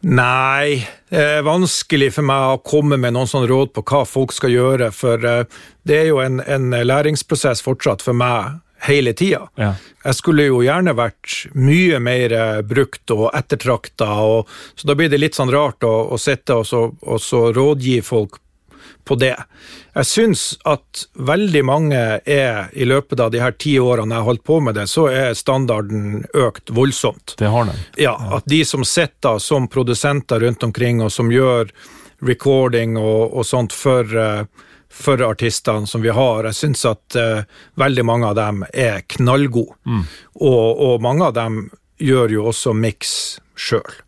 Nei, 0.00 0.80
det 1.12 1.20
er 1.36 1.44
vanskelig 1.44 2.14
for 2.14 2.24
meg 2.24 2.54
å 2.54 2.62
komme 2.64 2.96
med 3.00 3.12
noen 3.12 3.28
sånn 3.28 3.44
råd 3.48 3.74
på 3.76 3.84
hva 3.90 4.06
folk 4.08 4.32
skal 4.32 4.54
gjøre, 4.54 4.88
for 4.96 5.20
eh, 5.28 5.44
det 5.84 5.98
er 5.98 6.08
jo 6.08 6.22
en, 6.24 6.40
en 6.40 6.72
læringsprosess 6.72 7.60
fortsatt 7.66 8.04
for 8.04 8.16
meg 8.16 8.62
hele 8.86 9.12
tida. 9.12 9.42
Ja. 9.60 9.74
Jeg 10.06 10.16
skulle 10.16 10.46
jo 10.48 10.62
gjerne 10.64 10.94
vært 10.96 11.42
mye 11.52 12.00
mer 12.00 12.32
eh, 12.32 12.60
brukt 12.64 13.12
og 13.12 13.26
ettertrakta, 13.36 14.08
så 14.72 14.88
da 14.88 14.96
blir 14.96 15.12
det 15.12 15.20
litt 15.20 15.36
sånn 15.36 15.52
rart 15.52 15.84
å, 15.84 15.92
å 16.14 16.20
sitte 16.20 16.62
og 16.62 16.64
så, 16.68 16.86
og 16.88 17.20
så 17.20 17.50
rådgi 17.52 18.00
folk 18.06 18.40
på 19.10 19.18
det. 19.18 19.34
Jeg 19.98 20.06
syns 20.06 20.42
at 20.70 21.04
veldig 21.18 21.62
mange 21.66 22.00
er, 22.22 22.68
i 22.72 22.86
løpet 22.86 23.20
av 23.20 23.32
de 23.34 23.40
her 23.42 23.56
ti 23.58 23.74
årene 23.82 24.14
jeg 24.14 24.22
har 24.22 24.28
holdt 24.28 24.44
på 24.46 24.60
med 24.62 24.78
det, 24.78 24.86
så 24.86 25.08
er 25.10 25.34
standarden 25.34 26.28
økt 26.30 26.70
voldsomt. 26.70 27.34
Det 27.40 27.50
har 27.50 27.66
de. 27.66 27.74
Ja, 27.98 28.14
at 28.38 28.46
de 28.46 28.62
som 28.64 28.86
sitter 28.86 29.42
som 29.42 29.66
produsenter 29.68 30.46
rundt 30.46 30.62
omkring, 30.62 31.02
og 31.02 31.10
som 31.10 31.32
gjør 31.34 31.72
recording 32.22 32.94
og, 33.00 33.32
og 33.34 33.48
sånt 33.48 33.74
for, 33.74 34.06
uh, 34.14 34.44
for 34.86 35.26
artistene 35.26 35.90
som 35.90 36.06
vi 36.06 36.14
har, 36.14 36.46
jeg 36.52 36.60
syns 36.60 36.86
at 36.92 37.18
uh, 37.18 37.42
veldig 37.80 38.06
mange 38.06 38.30
av 38.30 38.38
dem 38.38 38.62
er 38.70 39.02
knallgode. 39.16 39.74
Og, 40.38 40.84
og 40.86 41.02
mange 41.02 41.32
av 41.32 41.34
dem 41.34 41.64
gjør 41.98 42.38
jo 42.38 42.46
også 42.52 42.76
mix 42.78 43.18
sjøl. 43.58 43.98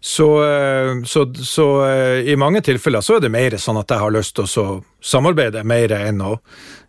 Så, 0.00 0.26
eh, 0.44 0.92
så, 1.08 1.24
så 1.34 1.66
eh, 1.86 2.30
i 2.32 2.36
mange 2.36 2.60
tilfeller 2.64 3.00
så 3.04 3.16
er 3.16 3.24
det 3.24 3.32
mer 3.32 3.56
sånn 3.60 3.80
at 3.80 3.90
jeg 3.90 4.02
har 4.02 4.14
lyst 4.14 4.36
til 4.36 4.48
å 4.62 4.66
samarbeide 5.02 5.64
mer 5.66 5.94
enn 5.96 6.20
å, 6.22 6.36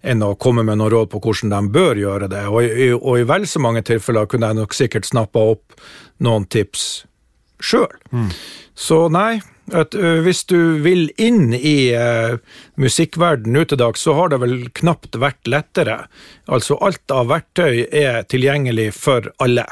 enn 0.04 0.26
å 0.26 0.34
komme 0.36 0.66
med 0.68 0.78
noen 0.82 0.92
råd 0.94 1.12
på 1.14 1.22
hvordan 1.24 1.54
de 1.54 1.62
bør 1.74 2.02
gjøre 2.02 2.30
det. 2.32 2.44
Og 2.52 2.68
i, 2.68 2.92
og 2.94 3.22
i 3.22 3.28
vel 3.30 3.48
så 3.50 3.64
mange 3.64 3.86
tilfeller 3.88 4.28
kunne 4.30 4.52
jeg 4.52 4.62
nok 4.62 4.78
sikkert 4.78 5.10
snappa 5.10 5.48
opp 5.56 5.80
noen 6.24 6.46
tips 6.52 7.06
sjøl. 7.64 7.92
Så 8.76 9.06
nei, 9.14 9.40
at, 9.74 9.96
hvis 10.26 10.44
du 10.50 10.80
vil 10.84 11.08
inn 11.22 11.54
i 11.54 11.94
uh, 11.98 12.38
musikkverden 12.80 13.54
nå 13.56 13.66
til 13.70 13.80
dags, 13.82 14.04
så 14.06 14.16
har 14.18 14.34
det 14.34 14.40
vel 14.44 14.56
knapt 14.80 15.18
vært 15.22 15.50
lettere. 15.50 15.98
Altså 16.46 16.78
alt 16.84 17.14
av 17.14 17.30
verktøy 17.32 17.86
er 17.90 18.24
tilgjengelig 18.30 18.92
for 18.98 19.32
alle. 19.44 19.66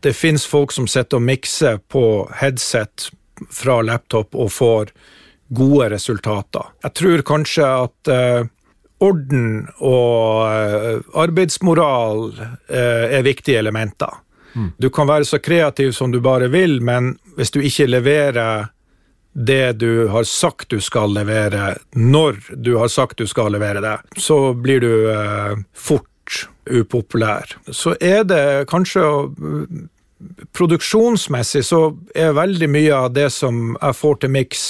Det 0.00 0.14
fins 0.16 0.46
folk 0.48 0.72
som 0.72 0.88
sitter 0.88 1.20
og 1.20 1.26
mikser 1.28 1.80
på 1.92 2.04
headset 2.40 3.10
fra 3.52 3.80
laptop 3.84 4.34
og 4.34 4.50
får 4.52 4.94
gode 5.56 5.90
resultater. 5.92 6.72
Jeg 6.82 6.96
tror 7.00 7.22
kanskje 7.28 7.68
at 7.68 8.10
orden 9.00 9.68
og 9.78 11.14
arbeidsmoral 11.22 12.26
er 12.68 13.22
viktige 13.26 13.60
elementer. 13.60 14.20
Du 14.78 14.90
kan 14.90 15.08
være 15.08 15.24
så 15.24 15.38
kreativ 15.38 15.92
som 15.92 16.10
du 16.12 16.20
bare 16.20 16.48
vil, 16.50 16.80
men 16.82 17.14
hvis 17.36 17.52
du 17.54 17.60
ikke 17.62 17.88
leverer 17.90 18.70
det 19.32 19.72
du 19.78 20.08
har 20.10 20.24
sagt 20.26 20.70
du 20.70 20.80
skal 20.82 21.14
levere, 21.14 21.76
når 21.94 22.40
du 22.56 22.76
har 22.80 22.88
sagt 22.90 23.18
du 23.18 23.26
skal 23.30 23.52
levere 23.54 23.82
det, 23.84 23.96
så 24.18 24.52
blir 24.54 24.82
du 24.82 24.92
eh, 25.12 25.54
fort 25.74 26.06
upopulær. 26.70 27.56
Så 27.70 27.94
er 28.00 28.24
det 28.26 28.68
kanskje 28.70 29.02
produksjonsmessig 30.52 31.62
så 31.64 31.80
er 32.14 32.34
veldig 32.36 32.68
mye 32.70 32.96
av 32.96 33.12
det 33.16 33.30
som 33.32 33.74
jeg 33.80 33.96
får 33.96 34.18
til 34.20 34.32
mix, 34.34 34.64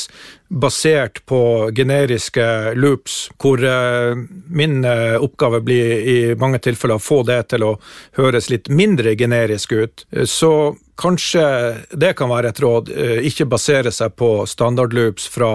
basert 0.51 1.21
på 1.31 1.41
generiske 1.75 2.45
loops, 2.79 3.19
hvor 3.41 3.63
eh, 3.63 4.19
min 4.51 4.85
eh, 4.85 5.17
oppgave 5.23 5.61
blir 5.67 5.93
i 6.11 6.19
mange 6.39 6.59
tilfeller 6.63 6.99
å 6.99 7.03
få 7.03 7.23
det 7.27 7.41
til 7.53 7.67
å 7.67 7.77
høres 8.19 8.51
litt 8.51 8.71
mindre 8.71 9.15
generisk 9.19 9.73
ut. 9.79 10.07
Eh, 10.11 10.27
Så 10.27 10.77
kanskje 11.01 11.45
det 11.91 12.13
kan 12.19 12.31
være 12.31 12.53
et 12.53 12.61
råd. 12.61 12.93
Eh, 12.93 13.17
ikke 13.31 13.49
basere 13.51 13.93
seg 13.95 14.15
på 14.21 14.45
standardloops 14.47 15.31
fra 15.33 15.53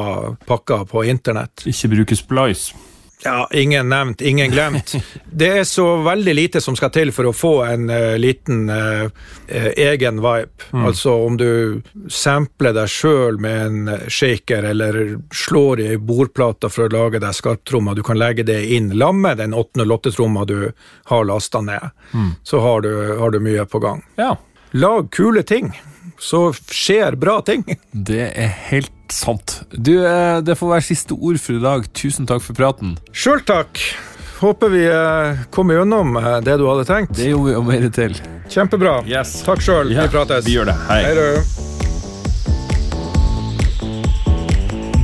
pakker 0.48 0.90
på 0.90 1.06
internett. 1.12 1.68
Ikke 1.70 1.94
bruke 1.94 2.18
splice. 2.18 2.74
Ja, 3.26 3.50
ingen 3.52 3.90
nevnt, 3.90 4.22
ingen 4.22 4.52
glemt. 4.52 4.94
Det 5.32 5.48
er 5.58 5.64
så 5.64 5.96
veldig 6.06 6.34
lite 6.36 6.62
som 6.62 6.76
skal 6.78 6.92
til 6.94 7.10
for 7.16 7.26
å 7.26 7.34
få 7.34 7.54
en 7.66 7.90
uh, 7.90 8.14
liten 8.22 8.70
uh, 8.70 9.08
uh, 9.50 9.70
egen 9.72 10.20
vibe. 10.22 10.68
Mm. 10.72 10.84
Altså 10.86 11.16
om 11.26 11.38
du 11.40 11.82
sampler 12.12 12.76
deg 12.76 12.92
sjøl 12.92 13.40
med 13.42 13.62
en 13.64 14.10
shaker, 14.14 14.68
eller 14.70 15.18
slår 15.34 15.82
i 15.82 15.90
bordplata 15.98 16.70
for 16.70 16.86
å 16.86 16.94
lage 16.94 17.24
deg 17.24 17.34
skarptromma, 17.34 17.96
du 17.98 18.04
kan 18.06 18.20
legge 18.22 18.46
det 18.46 18.62
inn 18.78 18.94
lamme 18.94 19.34
den 19.40 19.58
808-tromma 19.58 20.46
du 20.46 20.60
har 21.10 21.26
lasta 21.26 21.66
ned, 21.66 21.96
mm. 22.14 22.32
så 22.46 22.62
har 22.62 22.86
du, 22.86 22.94
har 23.18 23.34
du 23.34 23.42
mye 23.42 23.66
på 23.66 23.82
gang. 23.82 24.06
Ja. 24.22 24.36
Lag 24.72 25.12
kule 25.12 25.44
ting, 25.44 25.72
så 26.20 26.50
skjer 26.72 27.16
bra 27.20 27.42
ting. 27.46 27.64
Det 27.92 28.32
er 28.36 28.52
helt 28.72 28.92
sant. 29.14 29.62
Du, 29.72 29.94
eh, 30.06 30.42
det 30.42 30.58
får 30.60 30.74
være 30.76 30.88
siste 30.90 31.16
ord 31.16 31.40
for 31.40 31.60
i 31.60 31.64
dag. 31.64 31.88
Tusen 31.94 32.28
takk 32.28 32.44
for 32.44 32.58
praten. 32.58 32.98
Sjøl 33.16 33.44
takk. 33.46 33.80
Håper 34.42 34.74
vi 34.74 34.84
eh, 34.92 35.46
kom 35.56 35.72
gjennom 35.72 36.18
eh, 36.20 36.42
det 36.44 36.58
du 36.60 36.68
hadde 36.68 36.88
tenkt. 36.90 37.16
Det 37.16 37.32
gjorde 37.32 37.54
vi 37.54 37.58
og 37.62 37.68
mer 37.70 37.90
til. 37.96 38.20
Kjempebra. 38.52 39.00
Yes. 39.08 39.40
Takk 39.48 39.64
sjøl. 39.64 39.96
Ja, 39.96 40.10
vi 40.10 40.16
prates. 40.18 40.46
Vi 40.46 40.58
gjør 40.58 40.74
det. 40.74 40.80
Hei. 40.92 41.04
Hei 41.08 41.85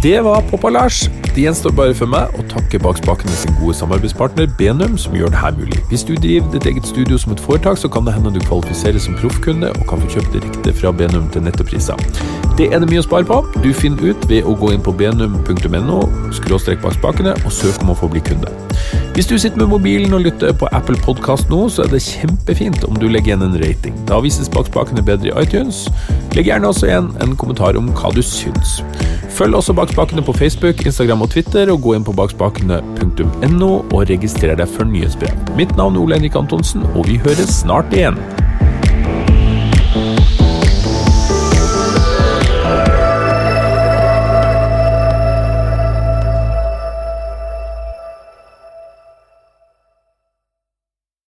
Det 0.04 0.24
var 0.24 0.42
Poppa-Lars. 0.50 1.10
Det 1.36 1.44
gjenstår 1.44 1.74
bare 1.78 1.94
for 1.94 2.10
meg 2.10 2.32
å 2.34 2.42
takke 2.50 2.80
bak 2.82 2.98
spakene 2.98 3.36
sin 3.38 3.54
gode 3.60 3.76
samarbeidspartner 3.78 4.48
Benum, 4.58 4.96
som 4.98 5.14
gjør 5.14 5.30
det 5.30 5.38
her 5.38 5.54
mulig. 5.54 5.78
Hvis 5.92 6.02
du 6.08 6.16
driver 6.16 6.48
ditt 6.56 6.66
eget 6.72 6.88
studio 6.90 7.20
som 7.22 7.36
et 7.36 7.44
foretak, 7.46 7.78
så 7.78 7.86
kan 7.92 8.08
det 8.08 8.16
hende 8.16 8.32
du 8.34 8.40
kvalifiserer 8.42 8.98
som 8.98 9.14
proffkunde 9.22 9.70
og 9.70 9.86
kan 9.92 10.02
få 10.02 10.10
kjøpt 10.16 10.34
direkte 10.34 10.74
fra 10.80 10.90
Benum 10.92 11.30
til 11.30 11.46
nettopriser. 11.46 12.02
Det 12.58 12.72
er 12.74 12.82
det 12.82 12.90
mye 12.90 13.04
å 13.04 13.06
spare 13.06 13.30
på. 13.30 13.38
Du 13.62 13.70
finner 13.78 14.10
ut 14.10 14.26
ved 14.30 14.50
å 14.50 14.58
gå 14.58 14.74
inn 14.74 14.82
på 14.82 14.96
benum.no 14.98 16.02
skråstrek 16.34 16.82
bak 16.82 16.98
spakene 16.98 17.38
og 17.38 17.54
søke 17.54 17.86
om 17.86 17.94
å 17.94 18.00
få 18.02 18.10
bli 18.10 18.26
kunde. 18.26 18.50
Hvis 19.16 19.28
du 19.28 19.36
sitter 19.38 19.60
med 19.60 19.72
mobilen 19.74 20.14
og 20.16 20.24
lytter 20.26 20.54
på 20.56 20.70
Apple 20.72 20.98
Podkast 21.04 21.50
nå, 21.52 21.66
så 21.70 21.84
er 21.84 21.92
det 21.92 22.04
kjempefint 22.06 22.86
om 22.88 22.96
du 22.96 23.10
legger 23.10 23.34
igjen 23.34 23.46
en 23.46 23.58
rating. 23.60 23.98
Da 24.10 24.22
vises 24.24 24.50
bakspakene 24.52 25.04
bedre 25.06 25.32
i 25.32 25.36
iTunes. 25.44 25.86
Legg 26.36 26.48
gjerne 26.48 26.72
også 26.72 26.88
igjen 26.88 27.12
en 27.24 27.36
kommentar 27.40 27.80
om 27.80 27.92
hva 27.98 28.14
du 28.16 28.22
syns. 28.26 28.80
Følg 29.32 29.56
også 29.56 29.74
Bakspakene 29.74 30.24
på 30.26 30.34
Facebook, 30.36 30.86
Instagram 30.86 31.24
og 31.24 31.32
Twitter, 31.32 31.72
og 31.72 31.82
gå 31.86 31.96
inn 31.96 32.06
på 32.08 32.16
bakspakene.no 32.16 33.72
og 33.80 34.10
registrer 34.10 34.58
deg 34.60 34.70
for 34.70 34.88
nyhetsbrev. 34.88 35.56
Mitt 35.60 35.72
navn 35.80 35.96
er 35.96 36.04
Ole 36.04 36.20
Henrik 36.20 36.36
Antonsen, 36.40 36.84
og 36.96 37.08
vi 37.08 37.20
høres 37.24 37.62
snart 37.62 37.96
igjen. 37.96 38.20